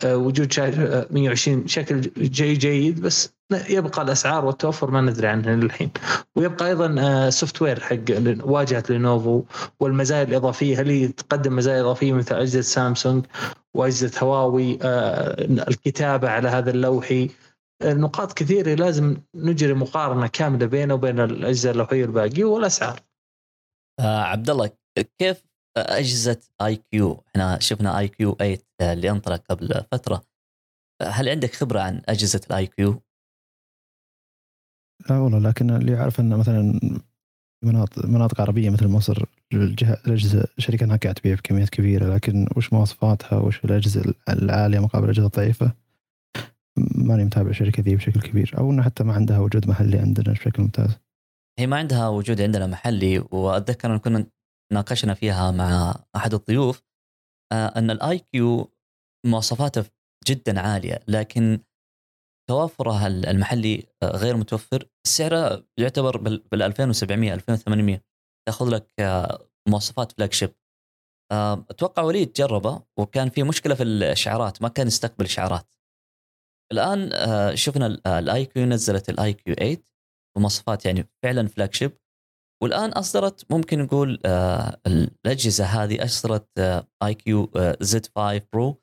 آه، 0.05 0.17
وجود 0.17 0.51
شاشه 0.51 1.07
120 1.11 1.67
شكل 1.67 2.01
جي 2.17 2.53
جيد 2.53 3.01
بس 3.01 3.33
يبقى 3.69 4.01
الأسعار 4.01 4.45
والتوفر 4.45 4.91
ما 4.91 5.01
ندري 5.01 5.27
عنه 5.27 5.55
للحين. 5.55 5.91
ويبقى 6.35 6.67
أيضا 6.67 7.29
software 7.29 7.79
حق 7.79 7.97
واجهة 8.43 8.83
لينوفو 8.89 9.43
والمزايا 9.79 10.23
الإضافية. 10.23 10.81
هل 10.81 11.09
تقدم 11.09 11.55
مزايا 11.55 11.81
إضافية 11.81 12.13
مثل 12.13 12.35
أجهزة 12.35 12.61
سامسونج 12.61 13.25
وأجهزة 13.73 14.11
هواوي؟ 14.19 14.79
آه، 14.81 15.43
الكتابة 15.67 16.29
على 16.29 16.49
هذا 16.49 16.71
اللوحي 16.71 17.29
نقاط 17.83 18.33
كثيرة 18.33 18.75
لازم 18.75 19.17
نجري 19.35 19.73
مقارنة 19.73 20.27
كاملة 20.27 20.65
بينه 20.65 20.93
وبين 20.93 21.19
الأجهزة 21.19 21.71
اللوحيه 21.71 22.05
الباقيه 22.05 22.43
والأسعار. 22.43 22.99
آه 23.99 24.21
عبد 24.21 24.49
الله 24.49 24.71
كيف 25.17 25.43
أجهزة 25.77 26.41
iQOO 26.61 27.23
إحنا 27.27 27.59
شفنا 27.59 27.99
iQOO 27.99 28.33
8 28.33 28.57
اللي 28.81 29.09
انطلق 29.11 29.43
قبل 29.49 29.85
فترة 29.91 30.23
هل 31.01 31.29
عندك 31.29 31.53
خبرة 31.55 31.79
عن 31.79 32.01
أجهزة 32.09 32.41
ال 32.49 32.67
iQOO؟ 32.67 33.01
لا 35.09 35.17
والله 35.19 35.39
لكن 35.39 35.69
اللي 35.69 35.97
اعرف 35.97 36.19
انه 36.19 36.37
مثلا 36.37 36.79
مناطق 37.65 38.05
مناطق 38.05 38.41
عربية 38.41 38.69
مثل 38.69 38.87
مصر 38.87 39.25
الأجهزة 39.53 40.47
شركة 40.57 40.83
هناك 40.85 41.03
قاعد 41.03 41.15
تبيع 41.15 41.35
بكميات 41.35 41.69
كبيرة 41.69 42.15
لكن 42.15 42.47
وش 42.57 42.73
مواصفاتها 42.73 43.39
وش 43.39 43.65
الأجهزة 43.65 44.13
العالية 44.29 44.79
مقابل 44.79 45.05
الأجهزة 45.05 45.27
الضعيفة 45.27 45.73
ماني 46.95 47.25
متابع 47.25 47.49
الشركة 47.49 47.83
ذي 47.83 47.95
بشكل 47.95 48.21
كبير 48.21 48.53
أو 48.57 48.71
انها 48.71 48.83
حتى 48.83 49.03
ما 49.03 49.13
عندها 49.13 49.39
وجود 49.39 49.67
محلي 49.67 49.99
عندنا 49.99 50.33
بشكل 50.33 50.63
ممتاز. 50.63 50.97
هي 51.59 51.67
ما 51.67 51.77
عندها 51.77 52.07
وجود 52.07 52.41
عندنا 52.41 52.67
محلي 52.67 53.19
وأتذكر 53.19 53.93
إن 53.93 53.99
كنا 53.99 54.25
ناقشنا 54.73 55.13
فيها 55.13 55.51
مع 55.51 55.95
أحد 56.15 56.33
الضيوف 56.33 56.83
آه، 57.51 57.67
إن 57.79 57.91
ال 57.91 58.19
iQOO 58.19 58.73
مواصفاته 59.25 59.85
جدا 60.27 60.59
عالية 60.59 60.99
لكن 61.07 61.59
توافرها 62.49 63.07
المحلي 63.07 63.83
غير 64.03 64.37
متوفر. 64.37 64.89
سعره 65.07 65.65
يعتبر 65.79 66.17
بال 66.17 66.61
2700 66.61 67.33
2800 67.33 68.01
تأخذ 68.47 68.69
لك 68.69 68.91
آه، 68.99 69.49
مواصفات 69.69 70.11
flagship. 70.11 70.55
آه، 71.31 71.65
أتوقع 71.69 72.03
وليد 72.03 72.33
جربه 72.33 72.81
وكان 72.99 73.29
في 73.29 73.43
مشكلة 73.43 73.75
في 73.75 73.83
الإشعارات 73.83 74.61
ما 74.61 74.69
كان 74.69 74.87
يستقبل 74.87 75.25
إشعارات. 75.25 75.75
الآن 76.71 77.09
آه، 77.13 77.55
شفنا 77.55 77.87
ال 78.19 78.45
iQOO 78.45 78.65
نزلت 78.65 79.09
ال 79.09 79.33
iQOO 79.33 79.55
8 79.55 79.83
بمواصفات 80.37 80.85
يعني 80.85 81.09
فعلا 81.23 81.47
flagship 81.47 81.97
والآن 82.63 82.89
أصدرت 82.89 83.51
ممكن 83.51 83.79
نقول 83.79 84.19
آه، 84.25 84.81
الأجهزة 84.87 85.65
هذه 85.65 86.03
أصدرت 86.03 86.59
iQOO 87.03 87.51
Z5 87.81 88.05
Pro 88.15 88.81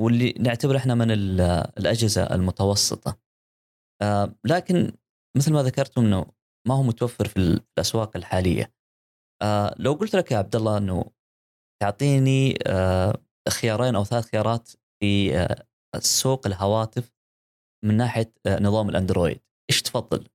واللي 0.00 0.34
نعتبر 0.38 0.76
إحنا 0.76 0.94
من 0.94 1.10
الأجهزة 1.78 2.22
المتوسطة. 2.22 3.18
لكن 4.44 4.92
مثل 5.36 5.52
ما 5.52 5.62
ذكرتم 5.62 6.04
إنه 6.04 6.26
ما 6.68 6.74
هو 6.74 6.82
متوفر 6.82 7.28
في 7.28 7.36
الأسواق 7.36 8.16
الحالية. 8.16 8.72
لو 9.78 9.92
قلت 9.92 10.16
لك 10.16 10.32
يا 10.32 10.36
عبد 10.36 10.56
الله 10.56 10.78
إنه 10.78 11.04
تعطيني 11.82 12.58
خيارين 13.48 13.96
أو 13.96 14.04
ثلاث 14.04 14.30
خيارات 14.30 14.70
في 15.00 15.48
سوق 15.98 16.46
الهواتف 16.46 17.17
من 17.84 17.96
ناحية 17.96 18.32
نظام 18.46 18.88
الأندرويد. 18.88 19.40
إيش 19.70 19.82
تفضل؟ 19.82 20.28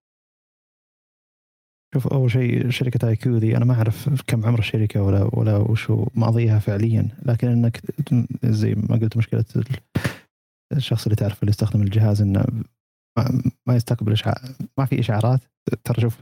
شوف 1.94 2.08
أول 2.08 2.32
شيء 2.32 2.70
شركة 2.70 3.10
آي 3.10 3.16
كيو 3.16 3.38
ذي 3.38 3.58
أنا 3.58 3.66
ما 3.66 3.74
أعرف 3.74 4.22
كم 4.28 4.46
عمر 4.46 4.60
الشركة 4.60 5.02
ولا 5.02 5.30
ولا 5.34 5.58
وشو 5.58 6.06
ماضيها 6.16 6.60
فعليا 6.60 7.08
لكن 7.26 7.48
إنك 7.48 7.82
زي 8.46 8.76
ما 8.76 8.96
قلت 8.96 9.18
مشكلة 9.18 9.46
الشخص 10.74 11.04
اللي 11.04 11.16
تعرف 11.16 11.40
اللي 11.44 11.50
يستخدم 11.50 11.82
الجهاز 11.82 12.22
إنه 12.22 12.46
ما 13.68 13.76
يستقبل 13.76 14.12
اشعار 14.12 14.36
ما 14.78 14.86
في 14.86 15.00
إشعارات. 15.00 15.40
ترى 15.84 16.02
شوف 16.02 16.22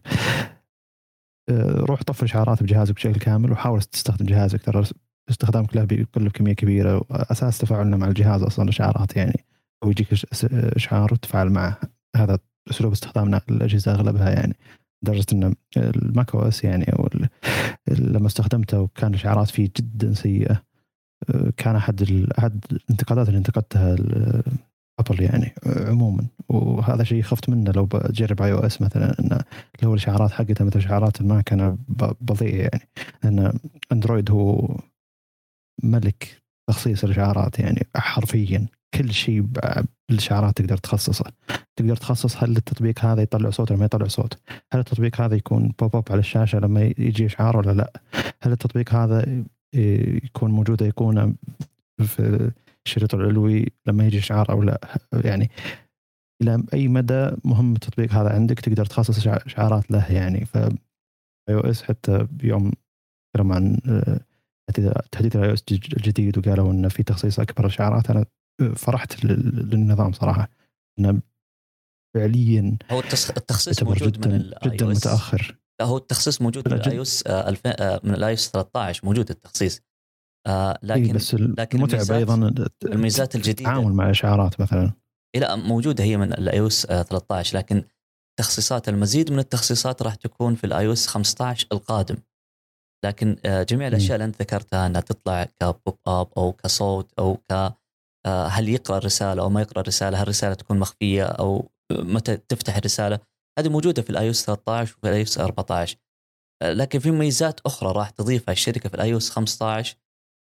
روح 1.89 2.03
طفي 2.03 2.19
الاشعارات 2.19 2.63
بجهازك 2.63 2.95
بشكل 2.95 3.19
كامل 3.19 3.51
وحاول 3.51 3.81
تستخدم 3.81 4.25
جهازك. 4.25 4.61
ترى 4.61 4.83
استخدامك 5.29 5.75
له 5.75 5.87
له 6.17 6.29
كميه 6.29 6.53
كبيرة 6.53 7.05
أساس 7.11 7.57
تفاعلنا 7.57 7.97
مع 7.97 8.07
الجهاز 8.07 8.43
أصلا 8.43 8.69
إشعارات 8.69 9.17
يعني. 9.17 9.45
أو 9.83 9.91
يجيك 9.91 10.07
إشعار 10.75 11.13
وتتفاعل 11.13 11.49
معه 11.49 11.77
هذا 12.15 12.39
اسلوب 12.71 12.91
استخدامنا 12.91 13.41
الأجهزة 13.49 13.91
أغلبها 13.91 14.29
يعني 14.29 14.55
لدرجة 15.03 15.25
إن 15.33 15.55
ال 15.77 16.35
macOS 16.35 16.63
يعني 16.63 16.83
أو 16.83 17.09
لما 17.87 18.27
استخدمته 18.27 18.79
وكان 18.79 19.09
الاشعارات 19.09 19.49
فيه 19.49 19.69
جدا 19.77 20.13
سيئة. 20.13 20.63
كان 21.57 21.75
أحد 21.75 22.01
أحد 22.39 22.65
الانتقادات 22.71 23.27
اللي 23.27 23.37
انتقدتها 23.37 23.95
أبل 24.99 25.21
يعني 25.21 25.53
عموما. 25.65 26.27
وهذا 26.49 27.03
شيء 27.03 27.21
خفت 27.21 27.49
منه 27.49 27.71
لو 27.71 27.85
بجرب 27.85 28.41
iOS 28.41 28.81
مثلا 28.81 29.19
انه 29.19 29.39
لو 29.83 29.93
الإشعارات 29.93 30.31
حقتها 30.31 30.65
مثل 30.65 30.79
إشعارات 30.79 31.21
ال 31.21 31.29
Mac 31.29 31.53
أنا 31.53 31.77
بضيع 32.21 32.55
يعني. 32.55 32.89
لأن 33.23 33.59
Android 33.91 34.31
هو 34.31 34.77
ملك 35.83 36.41
تخصيص 36.69 37.03
الإشعارات 37.03 37.59
يعني 37.59 37.87
حرفيا. 37.95 38.67
كل 38.93 39.13
شيء 39.13 39.41
بالاشعارات 40.09 40.57
تقدر 40.57 40.77
تخصصه. 40.77 41.31
تقدر 41.75 41.95
تخصص 41.95 42.43
هل 42.43 42.57
التطبيق 42.57 43.05
هذا 43.05 43.21
يطلع 43.21 43.49
صوت 43.49 43.71
ولا 43.71 43.79
ما 43.79 43.85
يطلع 43.85 44.07
صوت؟ 44.07 44.39
هل 44.73 44.79
التطبيق 44.79 45.21
هذا 45.21 45.35
يكون 45.35 45.73
pop 45.79 45.95
up 45.95 46.03
على 46.09 46.19
الشاشة 46.19 46.59
لما 46.59 46.81
يجي 46.81 47.25
اشعار 47.25 47.57
ولا 47.57 47.71
لا؟ 47.71 47.91
هل 48.41 48.51
التطبيق 48.51 48.93
هذا 48.93 49.43
يكون 50.23 50.51
موجود 50.51 50.83
ايقونه 50.83 51.33
في 52.05 52.51
الشريط 52.85 53.15
العلوي 53.15 53.65
لما 53.85 54.05
يجي 54.05 54.17
اشعار 54.17 54.49
أو 54.49 54.63
لا؟ 54.63 54.79
يعني 55.13 55.49
إلى 56.41 56.63
أي 56.73 56.87
مدى 56.87 57.31
مهم 57.43 57.73
التطبيق 57.73 58.13
هذا 58.13 58.33
عندك 58.33 58.59
تقدر 58.59 58.85
تخصص 58.85 59.27
اشعارات 59.27 59.91
له 59.91 60.11
يعني؟ 60.11 60.45
ف 60.45 60.57
iOS 60.57 61.83
حتى 61.83 62.27
بيوم 62.31 62.71
تكلم 63.33 63.51
عن 63.51 63.77
تحديث 65.11 65.35
ال 65.35 65.49
iOS 65.49 65.63
الجديد 65.71 66.37
وقالوا 66.37 66.71
انه 66.71 66.87
في 66.87 67.03
تخصيص 67.03 67.39
أكبر 67.39 67.65
اشعارات 67.65 68.09
أنا 68.09 68.25
فرحت 68.75 69.25
للنظام 69.25 70.11
صراحة. 70.13 70.49
إنه 70.99 71.21
فعليا 72.15 72.77
هو 72.91 72.99
التخصيص 73.37 73.83
موجود 73.83 74.11
جدا 74.11 74.29
من 74.29 74.35
الاي 74.35 74.69
جدا 74.69 74.85
متأخر. 74.85 75.57
لا 75.79 75.85
هو 75.85 75.97
التخصيص 75.97 76.41
موجود 76.41 76.67
من 76.67 76.73
ال 76.73 76.97
iOS 76.97 77.23
من 78.03 78.13
ال 78.13 78.29
iOS 78.29 78.51
13 78.51 79.05
موجود 79.05 79.29
التخصيص. 79.29 79.81
آه 80.47 80.79
لكن 80.83 81.03
إيه 81.03 81.13
بس 81.13 81.35
لكن 81.35 81.77
المتعب 81.77 82.11
أيضا 82.11 82.53
الميزات 82.85 83.35
الجديده 83.35 83.69
التعامل 83.69 83.93
مع 83.93 84.09
إشعارات 84.09 84.61
مثلا. 84.61 84.91
لا 85.35 85.55
موجوده 85.55 86.03
هي 86.03 86.17
من 86.17 86.33
ال 86.33 86.59
iOS 86.59 86.85
13 86.85 87.57
لكن 87.57 87.83
تخصيصات 88.39 88.89
المزيد 88.89 89.31
من 89.31 89.39
التخصيصات 89.39 90.01
راح 90.01 90.15
تكون 90.15 90.55
في 90.55 90.63
ال 90.63 90.87
iOS 90.87 91.07
15 91.07 91.67
القادم. 91.71 92.17
لكن 93.05 93.37
آه 93.45 93.63
جميع 93.63 93.87
الأشياء 93.87 94.15
اللي 94.15 94.25
أنت 94.25 94.41
ذكرتها 94.41 94.87
إنها 94.87 95.01
تطلع 95.01 95.43
ك 95.43 95.57
pop 95.57 95.97
up 96.07 96.27
أو 96.37 96.51
كصوت 96.51 97.13
أو 97.19 97.35
ك 97.35 97.51
آه 97.51 97.80
هل 98.27 98.69
يقرأ 98.69 98.97
الرسالة 98.97 99.41
أو 99.41 99.49
ما 99.49 99.61
يقرأ 99.61 99.81
الرسالة؟ 99.81 100.17
هل 100.17 100.23
الرسالة 100.23 100.53
تكون 100.53 100.79
مخفية 100.79 101.23
أو 101.23 101.71
متى 101.91 102.37
تفتح 102.37 102.77
الرسالة؟ 102.77 103.19
هذه 103.59 103.69
موجودة 103.69 104.01
في 104.01 104.09
ال 104.09 104.25
iOS 104.25 104.45
13 104.45 104.95
وفي 104.97 105.07
ال 105.07 105.17
iOS 105.17 105.37
14 105.37 105.97
لكن 106.63 106.99
في 106.99 107.11
ميزات 107.11 107.59
أخرى 107.59 107.91
راح 107.91 108.09
تضيفها 108.09 108.51
الشركة 108.51 108.89
في 108.89 108.95
ال 108.95 109.13
iOS 109.13 109.29
15 109.29 109.97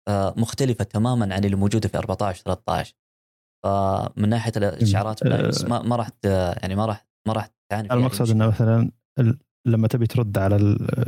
آه، 0.07 0.34
مختلفة 0.38 0.84
تماما 0.84 1.36
عن 1.36 1.45
اللي 1.45 1.55
موجودة 1.55 1.89
في 1.89 1.97
14 1.97 2.43
13 2.43 2.95
فمن 3.65 4.30
ناحية 4.30 4.51
الإشعارات 4.57 5.28
ما 5.63 5.82
ما 5.82 5.95
راح 5.95 6.09
يعني 6.61 6.76
ما 6.76 6.86
راح 6.86 7.07
ما 7.28 7.34
راح 7.34 7.49
تعاني 7.71 7.93
المقصد 7.93 8.30
إنه 8.30 8.47
مثلا 8.47 8.91
لما 9.66 9.88
تبي 9.88 10.07
ترد 10.07 10.38
على 10.38 10.55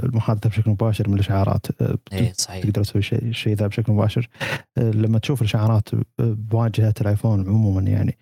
المحادثة 0.03 0.49
بشكل 0.49 0.72
مباشر 0.72 1.08
من 1.10 1.14
الإشعارات 1.14 1.82
آه، 1.82 1.97
إيه 2.14 2.34
صحيح. 2.34 2.64
تقدر 2.64 2.84
تسوي 2.84 3.01
شيء 3.01 3.24
الشيء 3.24 3.56
ذا 3.56 3.68
بشكل 3.68 3.93
مباشر. 3.93 4.30
آه، 4.78 4.91
لما 4.91 5.20
تشوف 5.20 5.41
الإشعارات 5.41 5.89
بواجهة 6.20 6.93
الآيفون 7.01 7.47
عموما 7.47 7.82
يعني 7.82 8.18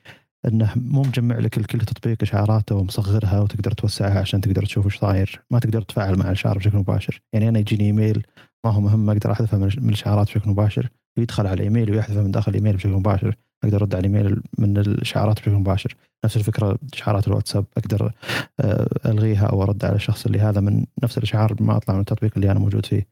إنه 0.45 0.71
مو 0.75 1.01
مجمع 1.01 1.39
لك 1.39 1.57
الكل 1.57 1.79
تطبيق 1.79 2.17
إشعاراته 2.21 2.75
ومصغرها 2.75 3.39
وتقدر 3.39 3.71
توسعها 3.71 4.19
عشان 4.19 4.41
تقدر 4.41 4.65
تشوف 4.65 4.85
إيش 4.85 4.97
صاير، 4.97 5.41
ما 5.51 5.59
تقدر 5.59 5.81
تتفاعل 5.81 6.17
مع 6.17 6.25
الإشعار 6.25 6.57
بشكل 6.57 6.77
مباشر، 6.77 7.21
يعني 7.33 7.49
أنا 7.49 7.59
يجيني 7.59 7.85
إيميل 7.85 8.25
ما 8.65 8.71
هو 8.71 8.81
مهم 8.81 9.09
أقدر 9.09 9.31
أحذفه 9.31 9.57
من 9.57 9.63
الإشعارات 9.63 10.27
بشكل 10.27 10.49
مباشر. 10.49 10.89
ويدخل 11.17 11.47
على 11.47 11.53
الايميل 11.53 11.91
ويحذفه 11.91 12.23
من 12.23 12.31
داخل 12.31 12.51
الايميل 12.51 12.75
بشكل 12.75 12.89
مباشر. 12.89 13.35
أقدر 13.63 13.81
أرد 13.81 13.95
على 13.95 14.07
الايميل 14.07 14.41
من 14.57 14.77
الإشعارات 14.77 15.39
بشكل 15.39 15.51
مباشر. 15.51 15.95
نفس 16.25 16.37
الفكرة 16.37 16.79
إشعارات 16.93 17.27
الواتساب 17.27 17.65
أقدر 17.77 18.11
آه، 18.59 18.87
ألغيها 19.05 19.45
أو 19.45 19.63
أرد 19.63 19.85
على 19.85 19.95
الشخص 19.95 20.25
اللي 20.25 20.39
هذا 20.39 20.61
من 20.61 20.85
نفس 21.03 21.17
الإشعار 21.17 21.55
ما 21.59 21.77
أطلع 21.77 21.95
من 21.95 21.99
التطبيق 21.99 22.31
اللي 22.35 22.51
أنا 22.51 22.59
موجود 22.59 22.85
فيه. 22.85 23.07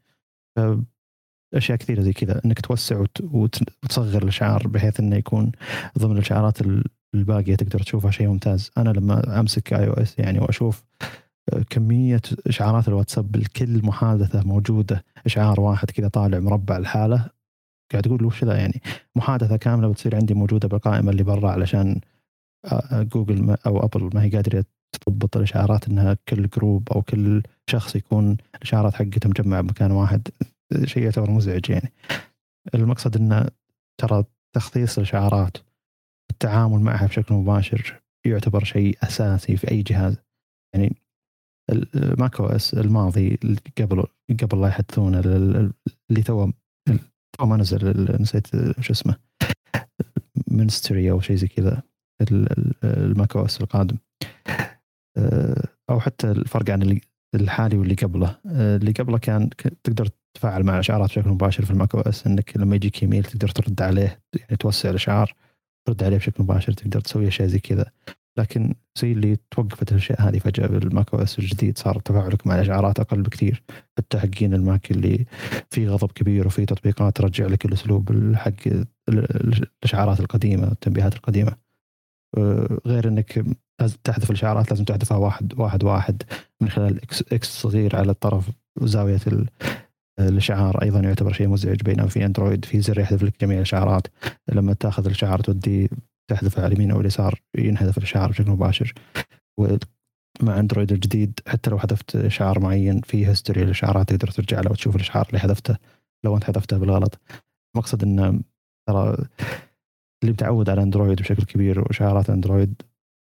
أشياء 1.54 1.78
كثيرة 1.78 2.02
زي 2.02 2.12
كذا 2.12 2.40
إنك 2.44 2.60
توسع 2.60 3.04
وتصغر 3.22 4.22
الإشعار 4.22 4.68
بحيث 4.68 5.00
إنه 5.00 5.16
يكون 5.16 5.52
ضمن 5.98 6.12
الإشعارات 6.12 6.58
الباقية 7.14 7.54
تقدر 7.54 7.78
تشوفها 7.78 8.10
شيء 8.10 8.28
ممتاز. 8.28 8.70
أنا 8.78 8.90
لما 8.90 9.40
أمسك 9.40 9.72
iOS 9.72 10.18
يعني 10.18 10.38
وأشوف 10.38 10.84
كمية 11.70 12.20
إشعارات 12.46 12.88
الواتساب 12.88 13.36
الكل 13.36 13.86
محادثة 13.86 14.42
موجودة 14.42 15.04
إشعار 15.26 15.60
واحد 15.60 15.90
كذا 15.90 16.08
طالع 16.08 16.38
مربع 16.38 16.76
الحالة 16.76 17.30
قاعد 17.92 18.06
أقول 18.06 18.24
وش 18.24 18.44
ذا 18.44 18.56
يعني؟ 18.56 18.82
محادثة 19.16 19.56
كاملة 19.56 19.88
بتصير 19.88 20.16
عندي 20.16 20.34
موجودة 20.34 20.68
بالقائمة 20.68 21.10
اللي 21.10 21.22
برا 21.22 21.50
علشان 21.50 22.00
جوجل 22.92 23.56
أو 23.66 23.84
أبل 23.84 24.10
ما 24.14 24.22
هي 24.22 24.30
قادرة 24.30 24.64
تضبط 24.92 25.36
الإشعارات 25.36 25.88
إنها 25.88 26.16
كل 26.28 26.48
group 26.48 26.88
أو 26.92 27.02
كل 27.02 27.42
شخص 27.70 27.96
يكون 27.96 28.36
الإشعارات 28.54 28.94
حقته 28.94 29.28
مجمعة 29.28 29.60
بمكان 29.60 29.90
واحد. 29.90 30.28
شيء 30.84 31.02
يعتبر 31.02 31.30
مزعج 31.30 31.70
يعني. 31.70 31.92
المقصد 32.74 33.16
إنه 33.16 33.46
ترى 34.00 34.24
تخصيص 34.56 34.98
الإشعارات 34.98 35.56
التعامل 36.30 36.80
معها 36.80 37.06
بشكل 37.06 37.34
مباشر 37.34 38.02
يعتبر 38.26 38.64
شيء 38.64 38.98
أساسي 39.02 39.56
في 39.56 39.70
أي 39.70 39.82
جهاز. 39.82 40.16
يعني 40.74 40.96
ال 41.94 42.40
Mac 42.40 42.46
OS 42.46 42.74
الماضي 42.74 43.38
قبل 43.78 44.04
قبل 44.42 44.60
لا 44.60 44.68
يحدثونه 44.68 45.20
اللي 45.20 46.22
تو 46.24 46.50
ما 47.40 47.56
نزل 47.56 48.06
نسيت 48.20 48.46
شو 48.80 48.92
اسمه 48.92 49.16
Monterey 50.46 51.10
أو 51.10 51.20
شيء 51.20 51.36
زي 51.36 51.46
كذا 51.46 51.82
ال 52.84 53.36
Mac 53.36 53.44
OS 53.44 53.60
القادم. 53.60 53.96
آه، 55.16 55.68
أو 55.90 56.00
حتى 56.00 56.30
الفرق 56.30 56.70
عن 56.70 56.82
اللي 56.82 57.00
الحالي 57.34 57.78
واللي 57.78 57.94
قبله. 57.94 58.36
آه، 58.46 58.76
اللي 58.76 58.92
قبله 58.92 59.18
كان 59.18 59.50
تقدر 59.84 60.06
تتفاعل 60.06 60.62
مع 60.62 60.74
الإشعارات 60.74 61.08
بشكل 61.10 61.30
مباشر 61.30 61.64
في 61.64 61.70
ال 61.70 61.94
Mac 61.94 62.00
OS 62.00 62.26
إنك 62.26 62.56
لما 62.56 62.76
يجيك 62.76 63.02
إيميل 63.02 63.24
تقدر 63.24 63.48
ترد 63.48 63.82
عليه 63.82 64.22
يعني 64.40 64.56
توسع 64.56 64.90
الإشعار 64.90 65.34
ترد 65.86 66.02
عليه 66.04 66.16
بشكل 66.16 66.42
مباشر 66.42 66.72
تقدر 66.72 67.00
تسوي 67.00 67.28
أشياء 67.28 67.48
زي 67.48 67.58
كذا. 67.58 67.90
لكن 68.38 68.74
زي 68.98 69.12
اللي 69.12 69.36
توقفت 69.50 69.92
الأشياء 69.92 70.22
هذه 70.22 70.38
فجأة 70.38 70.66
بال 70.66 71.14
Mac 71.14 71.22
OS 71.22 71.38
الجديد 71.38 71.78
صار 71.78 71.98
تفاعلك 71.98 72.46
مع 72.46 72.54
الإشعارات 72.54 73.00
أقل 73.00 73.22
بكثير. 73.22 73.62
حتى 73.98 74.18
حقين 74.18 74.54
الماك 74.54 74.90
اللي 74.90 75.26
فيه 75.70 75.88
غضب 75.88 76.12
كبير 76.12 76.46
وفي 76.46 76.66
تطبيقات 76.66 77.16
ترجع 77.16 77.46
لك 77.46 77.64
الأسلوب 77.64 78.34
حق 78.34 78.52
الإشعارات 79.08 80.20
القديمة 80.20 80.72
التنبيهات 80.72 81.14
القديمة. 81.14 81.56
آه، 82.38 82.78
غير 82.86 83.08
إنك 83.08 83.44
لازم 83.80 83.96
تحذف 84.04 84.30
الإشعارات 84.30 84.70
لازم 84.70 84.84
تحذفها 84.84 85.16
واحد 85.16 85.60
واحد 85.60 85.84
واحد. 85.84 86.22
من 86.60 86.68
خلال 86.68 87.02
X 87.02 87.24
X 87.32 87.48
صغير 87.48 87.96
على 87.96 88.10
الطرف 88.10 88.50
زاوية 88.82 89.20
الإشعار 90.18 90.82
أيضا 90.82 91.00
يعتبر 91.00 91.32
شيء 91.32 91.48
مزعج 91.48 91.82
بينما 91.82 92.08
في 92.08 92.24
أندرويد 92.26 92.64
في 92.64 92.80
زر 92.80 93.00
يحذف 93.00 93.22
لك 93.22 93.40
جميع 93.40 93.56
الإشعارات. 93.56 94.06
لما 94.48 94.72
تأخذ 94.72 95.06
الإشعار 95.06 95.40
توديه 95.40 95.88
تحذفه 96.34 96.62
على 96.62 96.72
اليمين 96.72 96.90
أو 96.90 97.00
اليسار 97.00 97.40
ينحذف 97.58 97.98
الاشعار 97.98 98.30
بشكل 98.30 98.50
مباشر. 98.50 98.94
ومع 99.58 100.58
أندرويد 100.58 100.92
الجديد 100.92 101.40
حتى 101.48 101.70
لو 101.70 101.78
حذفت 101.78 102.16
اشعار 102.16 102.60
معين 102.60 103.00
في 103.00 103.26
history 103.26 103.62
الاشعارات 103.62 104.08
تقدر 104.08 104.28
ترجع 104.28 104.60
له 104.60 104.70
وتشوف 104.70 104.96
الاشعار 104.96 105.26
اللي 105.28 105.38
حذفته 105.40 105.76
لو 106.24 106.36
أنت 106.36 106.44
حذفته 106.44 106.78
بالغلط. 106.78 107.20
المقصد 107.74 108.02
إن 108.02 108.42
ترى 108.88 109.16
اللي 110.22 110.32
متعود 110.32 110.70
على 110.70 110.82
أندرويد 110.82 111.18
بشكل 111.18 111.42
كبير 111.42 111.80
واشعارات 111.80 112.30
أندرويد 112.30 112.82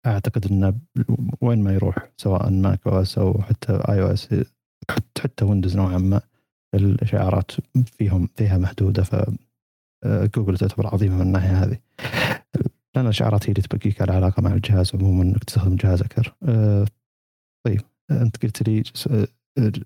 أعتقد 0.06 0.46
انه 0.52 0.74
وين 1.42 1.64
ما 1.64 1.74
يروح 1.74 2.12
سواء 2.18 2.50
Mac 2.50 2.88
OS 2.88 3.18
أو 3.18 3.42
حتى 3.42 3.74
iOS 3.90 4.36
حتى 5.20 5.46
ويندوز 5.46 5.78
نوعا 5.78 5.98
ما 5.98 6.22
الاشعارات 6.76 7.52
فيهم 7.98 8.30
فيها 8.36 8.58
محدودة. 8.58 9.04
ف 9.04 9.16
آه، 10.06 10.26
جوجل 10.36 10.58
تعتبر 10.58 10.88
عظيمة 10.88 11.16
من 11.16 11.22
الناحية 11.22 11.64
هذه. 11.64 11.78
لأن 12.96 13.06
الاشعارات 13.06 13.44
هي 13.44 13.52
اللي 13.52 13.62
تبقيك 13.62 14.02
على 14.02 14.12
علاقة 14.12 14.42
مع 14.42 14.54
الجهاز 14.54 14.96
عموما 14.96 15.24
إنك 15.24 15.44
تستخدم 15.44 15.76
جهاز 15.76 16.02
أكثر 16.02 16.36
آه، 16.44 16.86
طيب 17.66 17.82
أنت 18.12 18.44
قلت 18.44 18.68
لي 18.68 18.84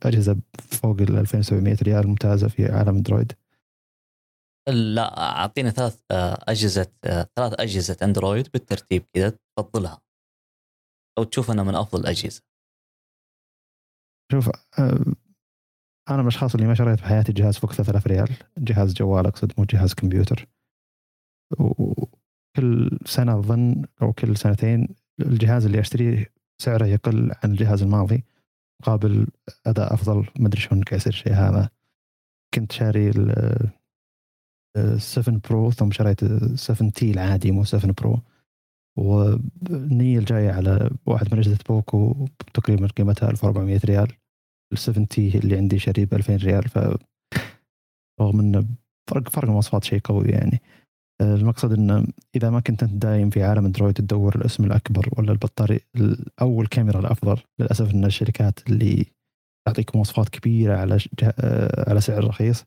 اجهزه 0.04 0.42
فوق 0.60 1.02
ال 1.02 1.18
2700 1.18 1.78
ريال 1.84 2.08
ممتازة 2.08 2.48
في 2.48 2.66
عالم 2.66 2.96
أندرويد. 2.96 3.34
لا 4.70 5.18
اعطينا 5.18 5.70
ثلاث 5.70 6.02
آه، 6.12 6.44
أجهزة 6.48 6.88
ثلاث 7.36 7.54
أجهزة 7.60 7.98
أندرويد 8.04 8.50
بالترتيب 8.54 9.06
كذا 9.14 9.38
تفضلها. 9.58 10.02
أو 11.18 11.24
تشوف 11.24 11.52
انها 11.52 11.64
من 11.64 11.76
أفضل 11.76 12.00
الأجهزة. 12.00 12.42
شوف 14.32 14.50
أنا 16.10 16.18
من 16.18 16.22
الأشخاص 16.22 16.56
اللي 16.56 16.68
ما 16.68 16.74
شريت 16.76 17.00
في 17.00 17.06
حياتي 17.06 17.32
جهاز 17.32 17.58
فوق 17.58 17.74
3000 17.74 18.08
ريال. 18.08 18.30
جهاز 18.58 18.94
جوال 18.94 19.26
اقصد 19.26 19.54
مو 19.58 19.66
جهاز 19.66 19.94
كمبيوتر. 19.94 20.48
وكل 22.58 22.98
سنة 23.06 23.40
أظن 23.40 23.86
أو 24.02 24.14
كل 24.14 24.38
سنتين 24.38 24.88
الجهاز 25.22 25.66
اللي 25.66 25.80
أشتريه 25.80 26.34
سعره 26.62 26.86
يقل 26.86 27.32
عن 27.44 27.52
الجهاز 27.52 27.82
الماضي 27.82 28.24
مقابل 28.82 29.28
أداء 29.66 29.94
أفضل. 29.94 30.28
ما 30.40 30.48
أدري 30.48 30.62
شلون 30.62 30.84
قاعد 30.84 31.00
يصير 31.00 31.14
الشيء 31.14 31.34
هذا. 31.34 31.70
كنت 32.54 32.72
شاري 32.72 33.10
ال 33.10 35.02
7 35.02 35.40
Pro 35.50 35.72
ثم 35.72 35.92
شريت 35.92 36.26
7 36.56 36.90
T 36.90 37.12
العادي 37.12 37.52
مو 37.52 37.64
7 37.64 37.94
Pro 37.94 38.20
والنية 38.98 40.20
الجاية 40.20 40.52
على 40.52 40.90
واحد 41.06 41.34
من 41.34 41.40
أجهزة 41.40 41.60
Poco 41.70 42.28
تقريبا 42.54 42.88
قيمتها 42.88 43.30
1400 43.30 43.80
ريال. 43.86 44.08
ال 44.74 44.78
7 44.78 44.93
T 44.93 45.08
اللي 45.12 45.58
عندي 45.58 45.80
شاريه 45.80 46.06
ب 46.06 46.14
2000 46.14 46.36
ريال 46.36 46.70
ف 46.70 46.78
رغم 48.22 48.40
إنه 48.40 48.68
فرق 49.10 49.30
فرق 49.30 49.50
مواصفات 49.50 49.84
شيء 49.84 50.00
قوي 50.00 50.30
يعني. 50.30 50.62
المقصد 51.22 51.74
إنه 51.74 52.06
إذا 52.36 52.50
ما 52.50 52.60
كنت 52.60 52.84
أنت 52.84 52.94
دايم 52.94 53.30
في 53.30 53.44
عالم 53.44 53.66
أندرويد 53.66 53.94
تدور 53.94 54.36
الاسم 54.36 54.64
الأكبر 54.64 55.10
ولا 55.18 55.32
البطارية 55.32 55.80
أو 56.42 56.62
الكاميرا 56.62 57.00
الأفضل. 57.00 57.38
للأسف 57.60 57.94
إن 57.94 58.06
الشركات 58.06 58.70
اللي 58.70 59.06
تعطيك 59.68 59.96
مواصفات 59.96 60.30
كبيرة 60.30 60.78
على 60.78 60.98
على 61.88 62.02
سعر 62.02 62.24
رخيص 62.28 62.66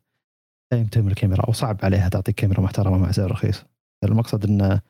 دايم 0.73 0.87
تهمل 0.87 1.09
الكاميرا 1.09 1.43
أو 1.43 1.53
صعب 1.53 1.79
عليها 1.83 2.09
تعطيك 2.09 2.35
كاميرا 2.35 2.61
محترمة 2.61 2.99
مع 2.99 3.13
سعر 3.13 3.31
رخيص. 3.31 3.65
المقصد 4.05 4.45
إنه 4.45 4.81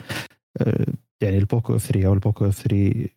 يعني 1.22 1.38
ال 1.38 1.46
Poco 1.46 1.76
F 1.76 1.86
3 1.86 2.06
أو 2.06 2.14
ال 2.14 2.21
Poco 2.21 2.48
F 2.48 2.62
3 2.62 3.08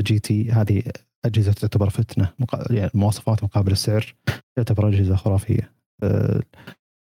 GT 0.00 0.50
هذه 0.50 0.82
أجهزة 1.24 1.52
تعتبر 1.52 1.90
فتنة 1.90 2.32
يعني 2.70 2.90
المواصفات 2.94 3.44
مقابل 3.44 3.72
السعر 3.72 4.14
تعتبر 4.56 4.88
أجهزة 4.88 5.16
خرافية. 5.16 5.72
آه، 6.02 6.42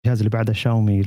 الجهاز 0.04 0.18
اللي 0.18 0.30
بعده 0.30 0.52
شاومي 0.52 1.00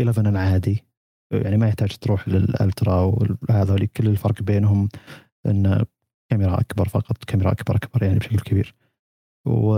11 0.00 0.28
العادي. 0.28 0.84
يعني 1.32 1.56
ما 1.56 1.68
يحتاج 1.68 1.96
تروح 1.96 2.28
لل 2.28 2.49
Ultra 2.49 3.02
وهذا 3.02 3.86
كل 3.96 4.06
الفرق 4.06 4.42
بينهم 4.42 4.88
إن 5.46 5.84
كاميرا 6.30 6.60
أكبر 6.60 6.88
فقط 6.88 7.24
كاميرا 7.24 7.52
أكبر 7.52 7.76
أكبر 7.76 8.02
يعني 8.02 8.18
بشكل 8.18 8.38
كبير. 8.40 8.74
و 9.46 9.74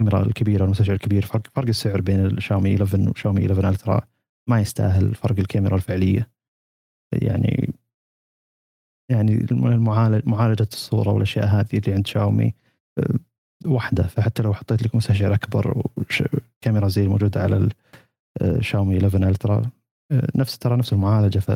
الكاميرا 0.00 0.26
الكبيرة 0.26 0.64
المستشعر 0.64 0.94
الكبير 0.94 1.26
فرق 1.26 1.46
فرق 1.54 1.68
السعر 1.68 2.00
بين 2.00 2.26
الشاومي 2.26 2.74
11 2.74 3.10
وشاومي 3.10 3.46
11 3.46 3.68
Ultra. 3.68 4.00
ما 4.48 4.60
يستاهل 4.60 5.14
فرق 5.14 5.38
الكاميرا 5.38 5.76
الفعلية. 5.76 6.30
يعني 7.22 7.72
يعني 9.10 9.46
معالجة 10.26 10.68
الصورة 10.72 11.10
والأشياء 11.12 11.46
هذه 11.46 11.78
اللي 11.78 11.92
عند 11.94 12.06
شاومي 12.06 12.54
واحدة 13.64 14.02
فحتى 14.02 14.42
لو 14.42 14.54
حطيت 14.54 14.82
لك 14.82 14.94
مستشعر 14.94 15.34
أكبر 15.34 15.82
وكاميرا 15.96 16.88
زي 16.88 17.02
الموجوده 17.02 17.40
على 17.42 17.68
الشاومي 18.42 18.96
11 18.96 19.28
ألترا 19.28 19.70
آه، 20.12 20.28
نفس 20.36 20.58
ترى 20.58 20.76
نفس 20.76 20.92
المعالجة 20.92 21.38
ف 21.38 21.50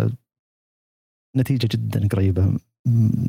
نتيجة 1.36 1.68
جدا 1.72 2.08
قريبة 2.08 2.56
من 2.86 3.28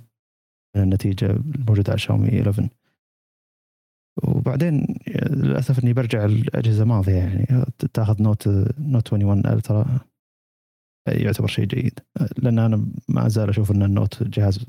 النتيجة 0.75 1.31
الموجودة 1.31 1.89
على 1.89 1.99
شاومي 1.99 2.41
11 2.41 2.69
وبعدين 4.23 4.95
للأسف 5.29 5.83
إني 5.83 5.93
برجع 5.93 6.25
الأجهزة 6.25 6.85
ماضيه 6.85 7.13
يعني 7.13 7.65
تاخذ 7.93 8.21
Note 8.23 8.47
Note 8.79 9.13
21 9.13 9.45
Ultra 9.45 9.99
يعتبر 11.07 11.47
شيء 11.47 11.65
جيد. 11.65 11.99
لأن 12.37 12.59
أنا 12.59 12.87
ما 13.09 13.27
زال 13.27 13.49
أشوف 13.49 13.71
إن 13.71 13.83
ال 13.83 13.91
Note 13.91 14.23
جهاز 14.23 14.65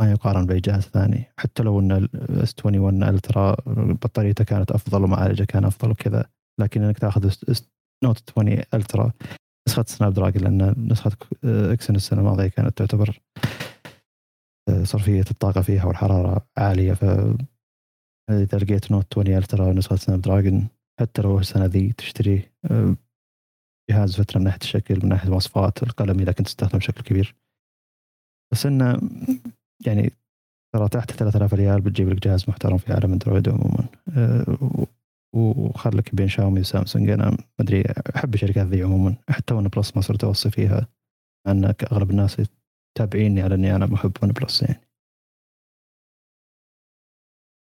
ما 0.00 0.10
يقارن 0.10 0.46
بأي 0.46 0.60
جهاز 0.60 0.82
ثاني. 0.82 1.24
حتى 1.38 1.62
لو 1.62 1.80
إن 1.80 1.92
ال 1.92 2.23
S 2.23 2.54
21 2.64 3.02
Ultra 3.02 3.56
بطاريته 3.92 4.44
كانت 4.44 4.70
أفضل 4.70 5.04
ومعالجه 5.04 5.44
كان 5.44 5.64
أفضل 5.64 5.90
وكذا 5.90 6.30
لكن 6.60 6.82
إنك 6.82 6.98
تأخذ 6.98 7.30
Note 8.04 8.30
20 8.30 8.62
Ultra 8.74 9.12
نسخة 9.68 9.84
Snapdragon 9.86 10.42
لأن 10.42 10.88
نسخة 10.90 11.16
اكسن 11.44 11.96
السنة 11.96 12.20
الماضية 12.20 12.48
كانت 12.48 12.78
تعتبر 12.78 13.20
آه، 14.68 14.84
صرفية 14.84 15.24
الطاقة 15.30 15.62
فيها 15.62 15.84
والحرارة 15.84 16.46
عالية 16.58 16.92
ف 16.92 17.04
اذا 18.30 18.58
لقيت 18.58 18.92
Note 18.92 19.18
20 19.18 19.38
Ultra 19.38 19.72
نسخه 19.72 19.96
Snapdragon 19.96 20.68
حتى 21.00 21.22
لو 21.22 21.38
السنة 21.38 21.64
ذي 21.64 21.92
تشتريه 21.92 22.52
آه، 22.70 22.96
جهاز 23.90 24.16
فتنة 24.16 24.38
من 24.38 24.44
ناحية 24.44 24.60
الشكل 24.62 25.00
من 25.02 25.08
ناحية 25.08 25.26
المواصفات 25.26 25.82
القلم 25.82 26.20
إذا 26.20 26.32
كنت 26.32 26.46
تستخدم 26.46 26.78
بشكل 26.78 27.02
كبير. 27.02 27.36
بس 28.52 28.66
إنه 28.66 29.00
يعني 29.86 30.12
ترى 30.74 30.88
تحت 30.88 31.12
3000 31.12 31.54
ريال 31.54 31.80
بتجيب 31.80 32.08
لك 32.08 32.22
جهاز 32.22 32.44
محترم 32.48 32.78
في 32.78 32.92
عالم 32.92 33.12
أندرويد 33.12 33.48
عموما. 33.48 33.88
أه 34.16 34.86
وخلك 35.34 36.14
بين 36.14 36.28
شاومي 36.28 36.60
وسامسونج. 36.60 37.10
أنا 37.10 37.30
ما 37.30 37.38
أدري 37.60 37.84
أحب 38.16 38.34
الشركات 38.34 38.66
ذي 38.66 38.82
عموما. 38.82 39.16
حتى 39.28 39.54
OnePlus 39.54 39.96
ما 39.96 40.02
صرت 40.02 40.24
أوصي 40.24 40.50
فيها 40.50 40.88
إن 41.46 41.64
أغلب 41.64 42.10
الناس 42.10 42.36
يتابعيني 42.96 43.42
على 43.42 43.54
إني 43.54 43.76
أنا 43.76 43.86
محب 43.86 44.12
OnePlus 44.22 44.62
يعني. 44.62 44.80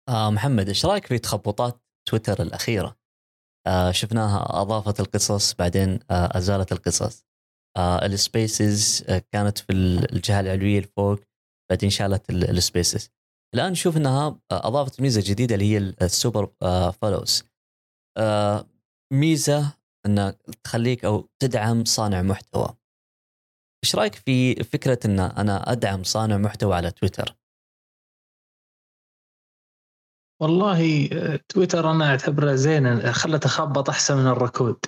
آه 0.08 0.30
محمد 0.30 0.68
إيش 0.68 0.86
رأيك 0.86 1.06
في 1.06 1.18
تخبطات 1.18 1.80
تويتر 2.08 2.42
الأخيرة؟ 2.42 2.96
آه 3.66 3.90
شفناها 3.90 4.62
أضافت 4.62 5.00
القصص 5.00 5.54
بعدين 5.54 5.88
آه 6.10 6.38
أزالت 6.38 6.72
القصص. 6.72 7.24
آه 7.76 8.06
ال 8.06 8.20
Spaces 8.20 9.04
آه 9.08 9.22
كانت 9.32 9.58
في 9.58 9.72
الجهة 10.12 10.40
العلوية 10.40 10.78
الفوق. 10.78 11.20
بعدين 11.70 11.90
شالت 11.90 12.30
ال 12.30 12.41
Spaces 12.41 13.10
الآن 13.54 13.72
نشوف 13.72 13.96
إنها 13.96 14.26
آه، 14.26 14.68
أضافت 14.68 15.00
ميزة 15.00 15.22
جديدة 15.24 15.54
اللي 15.54 15.72
هي 15.72 15.78
ال 15.78 15.89
Super 15.89 16.46
Follows 16.90 17.44
آه، 18.18 18.58
آه، 18.58 18.66
ميزة 19.12 19.72
إنها 20.06 20.30
تخليك 20.64 21.04
أو 21.04 21.28
تدعم 21.42 21.84
صانع 21.84 22.22
محتوى. 22.22 22.68
إيش 23.84 23.96
رأيك 23.96 24.14
في 24.14 24.54
فكرة 24.54 24.98
إن 25.04 25.20
أنا 25.20 25.72
أدعم 25.72 26.02
صانع 26.02 26.36
محتوى 26.38 26.74
على 26.74 26.90
تويتر؟ 26.90 27.36
والله 30.42 31.06
تويتر 31.36 31.90
أنا 31.90 32.10
أعتبره 32.10 32.54
زين 32.54 33.12
خله 33.12 33.38
يتخبط 33.38 33.90
أحسن 33.90 34.16
من 34.16 34.26
الركود. 34.26 34.86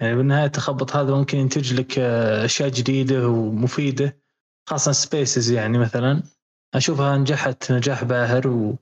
يعني 0.00 0.16
بالنهاية 0.16 0.46
التخبط 0.46 0.96
هذا 0.96 1.14
ممكن 1.14 1.38
ينتج 1.38 1.74
لك 1.74 1.98
أشياء 2.44 2.68
جديدة 2.68 3.28
ومفيدة. 3.28 4.23
خاصة 4.68 4.92
Spaces 4.92 5.50
يعني 5.50 5.78
مثلا 5.78 6.22
أشوفها 6.74 7.16
نجحت 7.16 7.72
نجاح 7.72 8.04
باهر 8.04 8.48
و... 8.48 8.76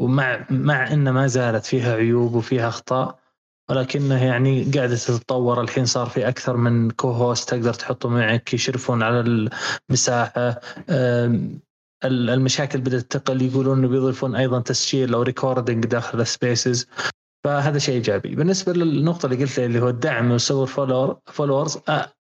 ومع 0.00 0.46
مع 0.50 0.92
ان 0.92 1.10
ما 1.10 1.26
زالت 1.26 1.66
فيها 1.66 1.94
عيوب 1.94 2.34
وفيها 2.34 2.68
أخطاء 2.68 3.18
ولكنه 3.70 4.24
يعني 4.24 4.64
قاعدة 4.64 4.96
تتطور. 4.96 5.60
الحين 5.60 5.84
صار 5.84 6.06
في 6.06 6.28
أكثر 6.28 6.56
من 6.56 6.90
co-host 6.90 7.50
تقدر 7.50 7.74
تحطه 7.74 8.08
معك 8.08 8.54
يشرفون 8.54 9.02
على 9.02 9.20
المساحة 9.90 10.60
المشاكل 12.04 12.80
بدأت 12.80 13.16
تقل 13.16 13.42
يقولون 13.42 13.78
إنه 13.78 13.88
بيضيفون 13.88 14.36
أيضا 14.36 14.60
تسجيل 14.60 15.14
أو 15.14 15.22
recording 15.22 15.86
داخل 15.86 16.20
ال 16.20 16.30
Spaces 16.30 16.88
فهذا 17.44 17.78
شيء 17.78 17.94
إيجابي. 17.94 18.34
بالنسبة 18.34 18.72
للنقطة 18.72 19.26
اللي 19.26 19.44
قلتها 19.44 19.66
اللي 19.66 19.80
هو 19.80 19.88
الدعم 19.88 20.30
و 20.30 20.36
super 20.36 20.66
follower 20.66 21.18
followers 21.26 21.78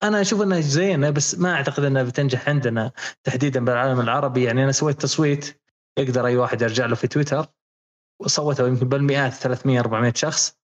أنا 0.08 0.22
أشوف 0.22 0.41
إنها 0.41 0.60
زينة 0.60 1.10
بس 1.10 1.39
ما 1.39 1.53
أعتقد 1.53 1.84
إنها 1.84 2.03
بتنجح 2.03 2.49
عندنا 2.49 2.91
تحديدا 3.24 3.66
بالعالم 3.66 3.99
العربي. 3.99 4.43
يعني 4.43 4.64
أنا 4.64 4.72
سويت 4.72 5.01
تصويت 5.01 5.62
يقدر 5.99 6.26
أي 6.26 6.38
واحد 6.38 6.62
يرجع 6.62 6.86
له 6.86 6.95
في 6.95 7.08
تويتر. 7.08 7.45
صوتوا 8.26 8.68
يمكن 8.68 8.89
بالمئات 8.89 9.34
300 9.34 9.80
400 9.80 10.14
شخص. 10.16 10.58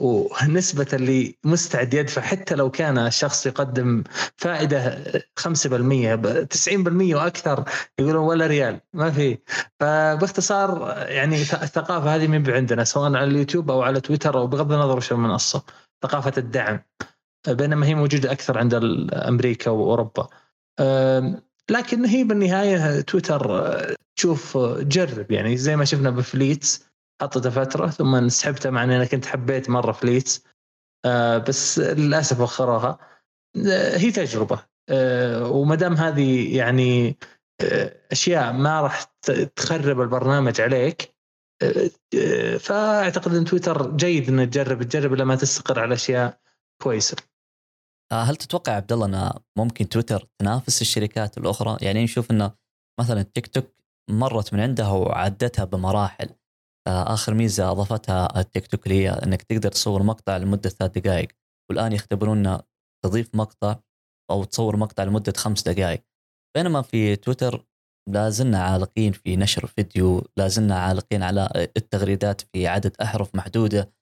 ونسبة 0.00 0.86
اللي 0.92 1.38
مستعد 1.44 1.94
يدفع 1.94 2.22
حتى 2.22 2.54
لو 2.54 2.70
كان 2.70 2.98
الشخص 2.98 3.46
يقدم 3.46 4.04
فائدة 4.36 5.02
5% 5.36 6.16
90% 6.46 7.14
وأكثر 7.14 7.64
يقولون 7.98 8.24
ولا 8.24 8.46
ريال 8.46 8.80
ما 8.92 9.10
في. 9.10 9.38
فباختصار 9.80 10.94
يعني 11.08 11.36
الثقافة 11.42 12.14
هذه 12.14 12.26
من 12.26 12.50
عندنا 12.50 12.84
سواء 12.84 13.14
على 13.14 13.24
اليوتيوب 13.24 13.70
أو 13.70 13.82
على 13.82 14.00
تويتر 14.00 14.38
أو 14.38 14.46
بغض 14.46 14.72
النظر 14.72 14.96
وش 14.96 15.12
المنصة. 15.12 15.62
ثقافة 16.02 16.32
الدعم. 16.38 16.80
بينما 17.48 17.86
هي 17.86 17.94
موجودة 17.94 18.32
أكثر 18.32 18.58
عند 18.58 18.74
أمريكا 19.12 19.70
وأوروبا. 19.70 20.28
لكن 21.70 22.04
هي 22.04 22.24
بالنهاية 22.24 23.00
تويتر 23.00 23.66
تشوف 24.16 24.58
جرب. 24.78 25.30
يعني 25.30 25.56
زي 25.56 25.76
ما 25.76 25.84
شفنا 25.84 26.10
ب 26.10 26.21
Fleets 26.21 26.86
حطته 27.22 27.50
فترة 27.50 27.86
ثم 27.86 28.28
سحبته 28.28 28.70
مع 28.70 28.84
إني 28.84 28.96
أنا 28.96 29.04
كنت 29.04 29.26
حبيت 29.26 29.70
مرة 29.70 29.92
Fleets 29.92 30.44
آه 31.04 31.38
بس 31.38 31.78
للأسف 31.78 32.40
اخروها 32.40 32.98
آه 33.68 33.96
هي 33.96 34.10
تجربة. 34.10 34.64
آه 34.88 35.50
وما 35.50 35.74
دام 35.74 35.94
هذه 35.94 36.56
يعني 36.56 37.16
آه 37.60 37.96
أشياء 38.12 38.52
ما 38.52 38.80
راح 38.80 39.02
تخرب 39.56 40.00
البرنامج 40.00 40.60
عليك 40.60 41.16
آه، 41.62 41.90
آه، 42.18 42.56
فأعتقد 42.56 43.34
إن 43.34 43.44
تويتر 43.44 43.96
جيد 43.96 44.28
انك 44.28 44.48
تجرب. 44.48 44.82
تجرب 44.82 45.14
لما 45.14 45.36
تستقر 45.36 45.80
على 45.80 45.94
أشياء 45.94 46.38
كويسة. 46.82 47.16
هل 48.12 48.36
تتوقع 48.36 48.72
عبد 48.72 48.92
الله 48.92 49.06
إن 49.06 49.32
ممكن 49.58 49.88
تويتر 49.88 50.28
تنافس 50.38 50.82
الشركات 50.82 51.38
الأخرى؟ 51.38 51.76
يعني 51.82 52.04
نشوف 52.04 52.30
انه 52.30 52.52
مثلا 53.00 53.22
تيك 53.22 53.46
توك 53.46 53.76
مرت 54.10 54.54
من 54.54 54.60
عندها 54.60 54.90
وعدتها 54.90 55.64
بمراحل 55.64 56.28
آه، 56.88 57.14
آخر 57.14 57.34
ميزة 57.34 57.70
أضافتها 57.70 58.40
التيك 58.40 58.66
توك 58.66 58.88
هي 58.88 59.10
إنك 59.10 59.42
تقدر 59.42 59.70
تصور 59.70 60.02
مقطع 60.02 60.36
لمدة 60.36 60.70
ثلاث 60.70 60.98
دقائق 60.98 61.28
والآن 61.70 61.92
يختبرون 61.92 62.58
تضيف 63.04 63.34
مقطع 63.34 63.76
أو 64.30 64.44
تصور 64.44 64.76
مقطع 64.76 65.04
لمدة 65.04 65.32
خمس 65.36 65.62
دقائق. 65.62 66.02
بينما 66.56 66.82
في 66.82 67.16
تويتر 67.16 67.66
لا 68.10 68.30
زلنا 68.30 68.62
عالقين 68.62 69.12
في 69.12 69.36
نشر 69.36 69.66
فيديو 69.66 70.22
لا 70.36 70.48
زلنا 70.48 70.78
عالقين 70.78 71.22
على 71.22 71.48
التغريدات 71.76 72.40
في 72.40 72.66
عدد 72.66 72.96
أحرف 73.02 73.34
محدودة. 73.34 73.92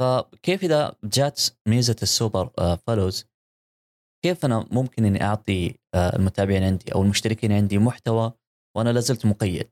فكيف 0.00 0.64
إذا 0.64 0.94
جات 1.04 1.40
ميزة 1.68 1.96
السوبر 2.02 2.50
آه، 2.58 2.74
كيف 4.24 4.44
أنا 4.44 4.68
ممكن 4.72 5.04
إني 5.04 5.22
أعطي 5.22 5.74
آه، 5.94 6.16
المتابعين 6.16 6.62
عندي 6.62 6.94
أو 6.94 7.02
المشتركين 7.02 7.52
عندي 7.52 7.78
محتوى 7.78 8.32
وأنا 8.76 8.90
لازلت 8.90 9.26
مقيد؟ 9.26 9.70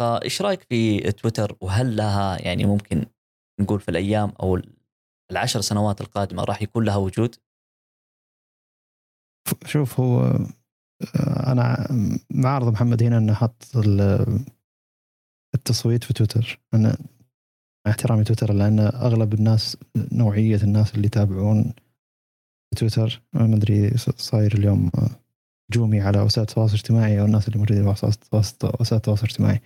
فإيش 0.00 0.42
رأيك 0.42 0.62
في 0.62 1.12
تويتر؟ 1.12 1.56
وهل 1.60 1.96
لها 1.96 2.42
يعني 2.42 2.64
ممكن 2.64 3.06
نقول 3.60 3.80
في 3.80 3.88
الأيام 3.88 4.32
أو 4.42 4.60
العشر 5.30 5.60
سنوات 5.60 6.00
القادمة 6.00 6.44
راح 6.44 6.62
يكون 6.62 6.84
لها 6.84 6.96
وجود؟ 6.96 7.34
شوف 9.64 10.00
هو 10.00 10.20
آه، 10.20 11.52
أنا 11.52 11.88
معارض 12.30 12.72
محمد 12.72 13.02
هنا 13.02 13.18
انه 13.18 13.34
حط 13.34 13.62
التصويت 15.54 16.04
في 16.04 16.14
تويتر. 16.14 16.60
أنا 16.74 16.96
احترامي 17.86 18.24
تويتر 18.24 18.52
لأن 18.52 18.80
أغلب 18.80 19.34
الناس 19.34 19.76
نوعية 20.12 20.62
الناس 20.62 20.94
اللي 20.94 21.06
يتابعون 21.06 21.74
تويتر 22.76 23.22
ما 23.32 23.56
أدري 23.56 23.90
صاير 24.16 24.54
اليوم 24.54 24.90
آه، 24.94 25.10
هجومي 25.70 26.00
على 26.00 26.20
وسائل 26.20 26.46
التواصل 26.48 26.74
الاجتماعي 26.74 27.20
أو 27.20 27.24
الناس 27.24 27.48
اللي 27.48 27.58
موجودين 27.58 27.82
على 27.82 27.96
وسائل 28.80 28.96
التواصل 28.96 29.24
الاجتماعي 29.24 29.60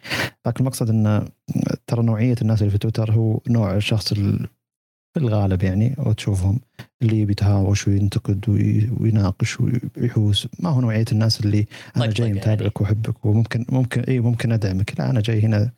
لكن 0.46 0.61
المقصد 0.61 0.90
إن 0.90 1.28
ترى 1.86 2.02
نوعية 2.02 2.36
الناس 2.42 2.61
اللي 2.61 2.70
في 2.70 2.78
تويتر 2.78 3.12
هو 3.12 3.40
نوع 3.48 3.76
الشخص 3.76 4.14
في 5.14 5.16
الغالب 5.16 5.62
يعني 5.62 5.94
أو 5.98 6.12
تشوفهم 6.12 6.61
اللي 7.02 7.24
بيتهاوش 7.24 7.88
وينتقد 7.88 8.48
ويناقش 9.00 9.58
ويحوس 9.61 10.48
ما 10.58 10.70
هو 10.70 10.80
نوعية 10.80 11.04
الناس 11.12 11.40
اللي 11.40 11.66
أنا 11.96 12.04
طيب 12.04 12.14
جاي 12.14 12.26
يعني. 12.26 12.38
متابعك 12.38 12.61
يعني. 12.61 12.72
وأحبك 12.80 13.24
وممكن 13.24 13.64
ممكن 13.68 14.00
إي 14.00 14.20
ممكن 14.20 14.52
أدعمك 14.52 15.00
لا 15.00 15.11
أنا 15.11 15.20
جاي 15.20 15.40
هنا 15.40 15.70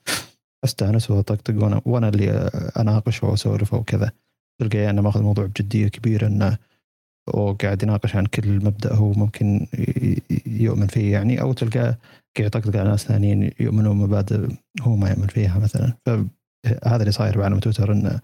أستأنس 0.64 1.10
وأطقطق 1.10 1.64
وأنا 1.64 1.80
وأنا 1.84 2.08
اللي 2.08 2.30
اناقش 2.76 3.22
واسولف 3.22 3.74
وكذا 3.74 4.12
تلقى 4.60 4.90
أنا 4.90 5.02
ماخذ 5.02 5.20
الموضوع 5.20 5.46
بجدية 5.46 5.88
كبيرة 5.88 6.26
انه 6.26 6.58
وقاعد 7.28 7.82
يناقش 7.82 8.16
عن 8.16 8.26
كل 8.26 8.64
مبدأ 8.64 8.94
هو 8.94 9.12
ممكن 9.12 9.66
يؤمن 10.46 10.86
فيه 10.86 11.12
يعني 11.12 11.40
أو 11.40 11.52
تلقاه 11.52 11.98
قاعد 12.36 12.46
يطقطق 12.46 12.76
على 12.80 12.90
ناس 12.90 13.04
ثانيين 13.04 13.50
يؤمنون 13.60 13.96
مبادئ 13.96 14.48
هو 14.80 14.96
ما 14.96 15.10
يؤمن 15.10 15.26
فيها 15.26 15.58
مثلا. 15.58 15.92
فهذا 16.06 17.00
اللي 17.00 17.12
صاير 17.12 17.38
بعالم 17.38 17.58
تويتر 17.58 17.92
إنه 17.92 18.20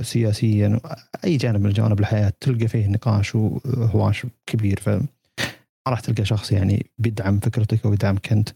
سياسيا 0.00 0.80
أي 1.24 1.36
جانب 1.36 1.60
من 1.60 1.70
جوانب 1.70 2.00
الحياة 2.00 2.32
تلقى 2.40 2.68
فيه 2.68 2.86
نقاش 2.86 3.34
وهواش 3.34 4.26
كبير. 4.46 4.80
ف 4.80 4.88
ما 4.88 5.06
راح 5.88 6.00
تلقى 6.00 6.24
شخص 6.24 6.52
يعني 6.52 6.86
بيدعم 6.98 7.40
فكرتك 7.40 7.86
أو 7.86 7.92
يدعمك 7.92 8.32
انت 8.32 8.48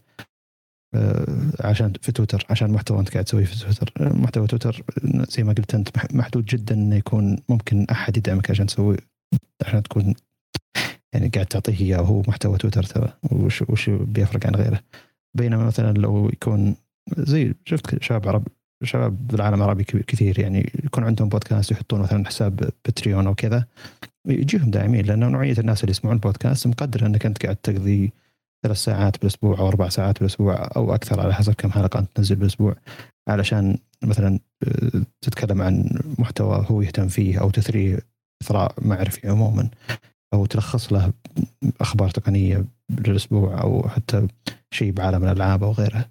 عشان 1.59 1.93
في 2.01 2.11
تويتر 2.11 2.45
عشان 2.49 2.71
محتوى 2.71 2.99
أنت 2.99 3.09
قاعد 3.09 3.25
تسويه 3.25 3.45
في 3.45 3.59
تويتر. 3.59 3.93
محتوى 3.99 4.47
تويتر 4.47 4.83
زي 5.29 5.43
ما 5.43 5.53
قلت 5.53 5.75
أنت 5.75 5.89
محدود 6.13 6.45
جدا 6.45 6.75
إنه 6.75 6.95
يكون 6.95 7.37
ممكن 7.49 7.85
أحد 7.91 8.17
يدعمك 8.17 8.51
عشان 8.51 8.65
تسوي 8.65 8.97
عشان 9.65 9.83
تكون 9.83 10.13
يعني 11.13 11.29
قاعد 11.29 11.45
تعطيه 11.45 11.79
إياه 11.79 12.01
وهو 12.01 12.21
محتوى 12.27 12.57
تويتر 12.57 12.83
ترى 12.83 13.13
وش 13.31 13.61
وش 13.61 13.89
بيفرق 13.89 14.47
عن 14.47 14.55
غيره. 14.55 14.79
بينما 15.37 15.65
مثلا 15.65 15.97
لو 15.97 16.29
يكون 16.29 16.75
زي 17.17 17.53
شفت 17.65 18.03
شباب 18.03 18.27
عرب 18.27 18.47
شباب 18.83 19.27
بالعالم 19.27 19.55
العربي 19.55 19.83
كثير 19.83 20.39
يعني 20.39 20.71
يكون 20.83 21.03
عندهم 21.03 21.29
بودكاست 21.29 21.71
يحطون 21.71 22.01
مثلا 22.01 22.25
حساب 22.25 22.69
باتريون 22.85 23.27
أو 23.27 23.35
كذا 23.35 23.65
يجيهم 24.27 24.71
داعمين 24.71 25.05
لأن 25.05 25.19
نوعية 25.19 25.55
الناس 25.57 25.81
اللي 25.81 25.91
يسمعون 25.91 26.17
بودكاست 26.17 26.67
مقدر 26.67 27.05
إنك 27.05 27.25
أنت 27.25 27.43
قاعد 27.43 27.55
تقضي 27.55 28.11
ثلاث 28.63 28.77
ساعات 28.77 29.17
بالأسبوع 29.17 29.59
أو 29.59 29.67
أربع 29.67 29.89
ساعات 29.89 30.19
بالأسبوع 30.19 30.69
أو 30.75 30.95
أكثر 30.95 31.19
على 31.19 31.33
حسب 31.33 31.53
كم 31.53 31.71
حلقة 31.71 31.99
أنت 31.99 32.09
تنزل 32.15 32.35
بالأسبوع 32.35 32.75
علشان 33.27 33.77
مثلا 34.03 34.39
آه، 34.63 35.01
تتكلم 35.21 35.61
عن 35.61 35.99
محتوى 36.19 36.65
هو 36.69 36.81
يهتم 36.81 37.07
فيه 37.07 37.41
أو 37.41 37.49
تثري 37.49 37.99
إثراء 38.41 38.75
معرفي 38.81 39.29
عموما 39.29 39.69
أو 40.33 40.45
تلخص 40.45 40.93
له 40.93 41.13
أخبار 41.81 42.09
تقنية 42.09 42.65
بالاسبوع 42.89 43.61
أو 43.61 43.89
حتى 43.89 44.27
شيء 44.71 44.91
بعالم 44.91 45.23
الألعاب 45.23 45.63
أو 45.63 45.71
غيره 45.71 46.05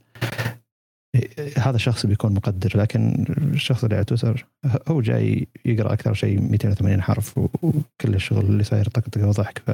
هذا 1.58 1.76
الشخص 1.76 2.06
بيكون 2.06 2.34
مقدر 2.34 2.78
لكن 2.78 3.24
الشخص 3.38 3.84
اللي 3.84 3.96
على 3.96 4.04
تويتر 4.04 4.46
هو 4.88 5.00
جاي 5.00 5.48
يقرأ 5.64 5.92
أكثر 5.92 6.14
شيء 6.14 6.40
280 6.40 7.02
حرف 7.02 7.38
وكل 7.38 8.14
الشغل 8.14 8.44
اللي 8.44 8.64
صاير 8.64 8.88
طقطقه 8.88 9.28
وضحك 9.28 9.58
ف 9.58 9.70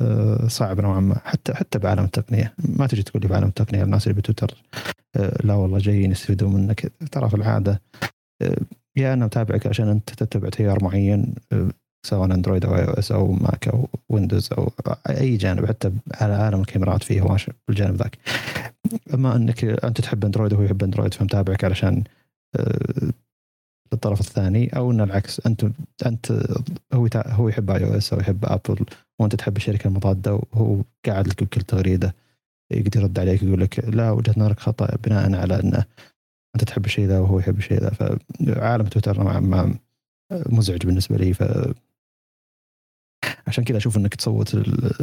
آه، 0.00 0.48
صعب 0.48 0.80
نوعا 0.80 1.00
ما. 1.00 1.18
حتى 1.24 1.54
حتى 1.54 1.78
بعالم 1.78 2.04
التقنية. 2.04 2.54
ما 2.58 2.86
تجي 2.86 3.02
تقول 3.02 3.22
لي 3.22 3.28
بعالم 3.28 3.48
التقنية 3.48 3.82
الناس 3.82 4.06
اللي 4.06 4.20
بتويتر 4.20 4.54
آه، 5.16 5.38
لا 5.44 5.54
والله 5.54 5.78
جايين 5.78 6.10
يستفيدون 6.10 6.52
منك. 6.52 6.92
ترى 7.12 7.28
في 7.28 7.36
العادة 7.36 7.82
آه، 8.42 8.56
يا 8.96 9.12
أنا 9.12 9.24
متابعك 9.24 9.66
عشان 9.66 9.88
أنت 9.88 10.10
تتبع 10.10 10.48
تيار 10.48 10.84
معين 10.84 11.34
آه، 11.52 11.68
سواء 12.06 12.24
أندرويد 12.24 12.64
أو 12.64 12.76
iOS 12.76 13.12
أو 13.12 13.32
ماك 13.32 13.68
أو 13.68 13.88
ويندوز 14.08 14.50
أو 14.52 14.72
أي 15.10 15.36
جانب 15.36 15.66
حتى 15.66 15.92
على 16.14 16.34
عالم 16.34 16.60
الكاميرات 16.60 17.02
فيه 17.02 17.20
هواش 17.20 17.50
بالجانب 17.68 17.94
ذاك. 17.94 18.18
أما 19.14 19.36
أنك 19.36 19.64
أنت 19.64 20.00
تحب 20.00 20.24
أندرويد 20.24 20.52
وهو 20.52 20.62
يحب 20.62 20.82
أندرويد 20.82 21.14
فمتابعك 21.14 21.64
علشان 21.64 22.04
آه، 22.56 23.12
الطرف 23.92 24.20
الثاني 24.20 24.76
أو 24.76 24.90
إن 24.90 25.00
العكس 25.00 25.46
أنت 25.46 25.66
أنت 26.06 26.32
هو 26.92 27.08
هو 27.16 27.48
يحب 27.48 27.70
iOS 27.70 28.12
أو 28.12 28.20
يحب 28.20 28.44
ابل 28.44 28.86
وأنت 29.18 29.34
تحب 29.34 29.56
الشركة 29.56 29.88
المضادة 29.88 30.34
وهو 30.52 30.82
قاعد 31.06 31.28
لك 31.28 31.44
بكل 31.44 31.60
تغريدة 31.60 32.14
يقدر 32.70 33.00
يرد 33.00 33.18
عليك 33.18 33.42
يقول 33.42 33.60
لك 33.60 33.84
لا 33.88 34.10
وجهة 34.10 34.34
نظرك 34.36 34.60
خطأ 34.60 34.96
بناء 35.04 35.34
على 35.34 35.60
إنه 35.60 35.84
أنت 36.54 36.64
تحب 36.64 36.84
الشيء 36.84 37.06
ذا 37.06 37.18
وهو 37.18 37.38
يحب 37.38 37.58
الشيء 37.58 37.80
ذا 37.80 37.90
فعالم 37.90 38.86
تويتر 38.86 39.22
نوعا 39.22 39.40
ما 39.40 39.74
مزعج 40.32 40.86
بالنسبة 40.86 41.16
لي 41.16 41.34
ف 41.34 41.42
عشان 43.46 43.64
كذا 43.64 43.76
أشوف 43.76 43.96
إنك 43.96 44.14
تصوت 44.14 44.56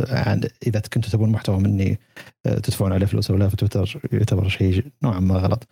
عن 0.09 0.49
إذا 0.67 0.79
كنتوا 0.79 1.09
تبون 1.11 1.29
محتوى 1.29 1.59
مني 1.59 1.99
آه، 2.45 2.59
تدفعون 2.59 2.93
عليه 2.93 3.05
فلوس 3.05 3.31
أو 3.31 3.37
لا 3.37 3.49
في 3.49 3.55
تويتر 3.55 4.01
يعتبر 4.11 4.47
شيء 4.49 4.85
نوعا 5.03 5.19
ما 5.19 5.35
غلط. 5.35 5.67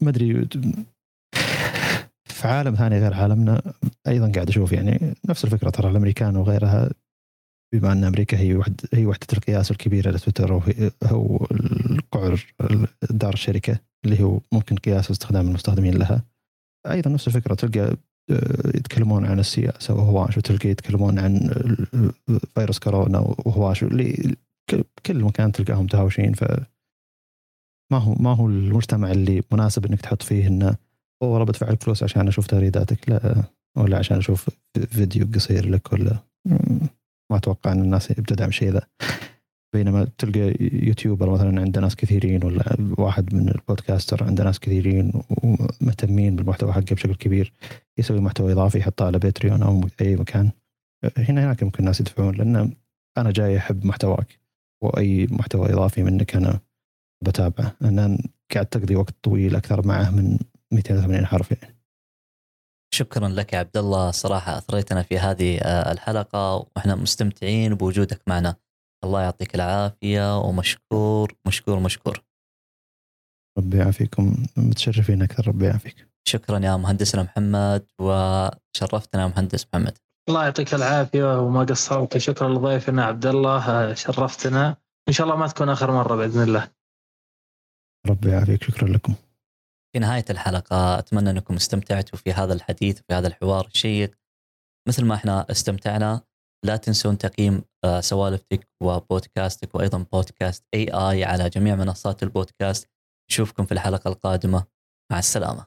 ما 0.00 0.10
أدري 0.10 0.48
في 2.24 2.48
عالم 2.48 2.74
ثاني 2.74 2.98
غير 2.98 3.14
عالمنا 3.14 3.62
أيضا 4.06 4.32
قاعد 4.32 4.48
أشوف 4.48 4.72
يعني 4.72 5.14
نفس 5.28 5.44
الفكرة 5.44 5.70
ترى 5.70 5.90
الأمريكان 5.90 6.36
وغيرها 6.36 6.90
بما 7.72 7.92
أن 7.92 8.04
أمريكا 8.04 8.38
هي 8.38 8.54
وحد 8.54 8.80
هي 8.94 9.06
وحدة 9.06 9.26
القياس 9.32 9.70
الكبيره 9.70 10.10
لتويتر 10.10 10.52
وهي 10.52 10.90
هو 11.04 11.46
القعر 11.90 12.46
دار 13.10 13.34
الشركة. 13.34 13.78
اللي 14.04 14.22
هو 14.22 14.40
ممكن 14.52 14.76
قياس 14.76 15.10
استخدام 15.10 15.48
المستخدمين 15.48 15.94
لها. 15.94 16.22
أيضا 16.90 17.10
نفس 17.10 17.26
الفكرة 17.28 17.54
تلقى 17.54 17.96
آه، 18.30 18.76
يتكلمون 18.76 19.26
عن 19.26 19.38
السياسة 19.38 19.94
وهواش 19.94 20.38
وتلقى 20.38 20.68
يتكلمون 20.68 21.18
عن 21.18 21.50
فيروس 22.54 22.78
كورونا 22.78 23.18
وهواش 23.18 23.82
اللي 23.82 24.36
كل 25.06 25.24
مكان 25.24 25.52
تلقاهم 25.52 25.86
تهاوشين. 25.86 26.32
ف 26.32 26.44
ما 27.92 27.98
هو 27.98 28.14
ما 28.14 28.34
هو 28.34 28.46
المجتمع 28.46 29.10
اللي 29.10 29.42
مناسب 29.52 29.86
إنك 29.86 30.00
تحط 30.00 30.22
فيه 30.22 30.46
انه 30.46 30.76
اوه 31.22 31.30
والله 31.30 31.46
بدفع 31.46 31.70
لك 31.70 31.82
فلوس 31.82 32.02
عشان 32.02 32.28
أشوف 32.28 32.46
تغريداتك 32.46 33.08
لا 33.08 33.42
ولا 33.76 33.98
عشان 33.98 34.16
أشوف 34.16 34.50
فيديو 34.90 35.26
قصير 35.34 35.68
لك 35.68 35.92
ولا؟ 35.92 36.18
ما 37.30 37.36
أتوقع 37.36 37.72
إن 37.72 37.80
الناس 37.80 38.12
بتدعم 38.12 38.50
شيء 38.50 38.70
ذا. 38.70 38.86
بينما 39.72 40.08
تلقى 40.18 40.56
YouTuber 40.60 41.30
مثلا 41.30 41.60
عنده 41.60 41.80
ناس 41.80 41.96
كثيرين 41.96 42.44
ولا 42.44 42.76
واحد 42.98 43.34
من 43.34 43.48
ال 43.48 43.56
podcaster 43.56 44.24
عنده 44.24 44.44
ناس 44.44 44.60
كثيرين 44.60 45.12
ومهتمين 45.42 46.36
بالمحتوى 46.36 46.72
حقه 46.72 46.94
بشكل 46.94 47.14
كبير 47.14 47.52
يسوي 47.98 48.20
محتوى 48.20 48.52
إضافي 48.52 48.78
يحطه 48.78 49.06
على 49.06 49.18
Patreon 49.18 49.62
أو 49.62 49.88
أي 50.00 50.16
مكان. 50.16 50.50
هنا 51.18 51.44
هناك 51.44 51.62
ممكن 51.62 51.78
الناس 51.78 52.00
يدفعون 52.00 52.34
لأن 52.34 52.72
أنا 53.18 53.30
جاي 53.30 53.56
أحب 53.56 53.86
محتواك 53.86 54.40
وأي 54.82 55.26
محتوى 55.30 55.72
إضافي 55.72 56.02
منك 56.02 56.36
أنا 56.36 56.60
بتابعه. 57.24 57.76
لأن 57.80 58.18
قاعد 58.54 58.66
تقضي 58.66 58.96
وقت 58.96 59.14
طويل 59.22 59.56
أكثر 59.56 59.86
معه 59.86 60.10
من 60.10 60.38
280 60.72 61.26
حرف 61.26 61.52
يعني. 61.52 61.76
شكرا 62.94 63.28
لك 63.28 63.52
يا 63.52 63.58
عبد 63.58 63.76
الله 63.76 64.10
صراحة 64.10 64.58
أثريتنا 64.58 65.02
في 65.02 65.18
هذه 65.18 65.58
آه، 65.58 65.92
الحلقة 65.92 66.54
وإحنا 66.56 66.94
مستمتعين 66.94 67.74
بوجودك 67.74 68.20
معنا. 68.26 68.56
الله 69.06 69.22
يعطيك 69.22 69.54
العافية 69.54 70.38
ومشكور 70.38 71.34
مشكور 71.46 71.80
مشكور. 71.80 72.22
ربي 73.58 73.78
يعافيكم 73.78 74.46
متشرفين 74.56 75.22
أكثر 75.22 75.48
ربي 75.48 75.66
يعافيك. 75.66 76.08
شكرا 76.28 76.58
يا 76.58 76.76
مهندسنا 76.76 77.22
محمد 77.22 77.86
وشرفتنا 78.00 79.22
يا 79.22 79.26
مهندس 79.26 79.66
محمد. 79.66 79.98
الله 80.28 80.44
يعطيك 80.44 80.74
العافية 80.74 81.40
وما 81.40 81.64
قصرت. 81.64 82.18
شكرا 82.18 82.48
لضيفنا 82.48 83.04
عبد 83.04 83.26
الله 83.26 83.94
شرفتنا. 83.94 84.76
إن 85.08 85.12
شاء 85.12 85.26
الله 85.26 85.36
ما 85.36 85.46
تكون 85.46 85.68
آخر 85.68 85.90
مرة 85.90 86.16
بإذن 86.16 86.42
الله. 86.42 86.70
ربي 88.06 88.30
يعافيك 88.30 88.62
شكرا 88.62 88.88
لكم. 88.88 89.14
في 89.92 89.98
نهاية 89.98 90.24
الحلقة 90.30 90.98
أتمنى 90.98 91.30
أنكم 91.30 91.54
استمتعتوا 91.54 92.18
في 92.18 92.32
هذا 92.32 92.52
الحديث 92.52 93.00
وفي 93.00 93.14
هذا 93.14 93.28
الحوار 93.28 93.66
الشيق. 93.66 94.18
مثل 94.88 95.04
ما 95.04 95.14
إحنا 95.14 95.46
استمتعنا 95.50 96.20
لا 96.64 96.76
تنسون 96.76 97.18
تقييم 97.18 97.62
آه، 97.84 98.00
سوالفتك 98.00 98.68
وبودكاستك 98.82 99.74
وأيضا 99.74 100.06
بودكاست 100.12 100.64
اي 100.74 100.88
اي 100.90 101.24
على 101.24 101.48
جميع 101.48 101.74
منصات 101.76 102.22
البودكاست. 102.22 102.88
نشوفكم 103.30 103.64
في 103.66 103.72
الحلقة 103.72 104.08
القادمة. 104.08 104.64
مع 105.12 105.18
السلامة. 105.18 105.66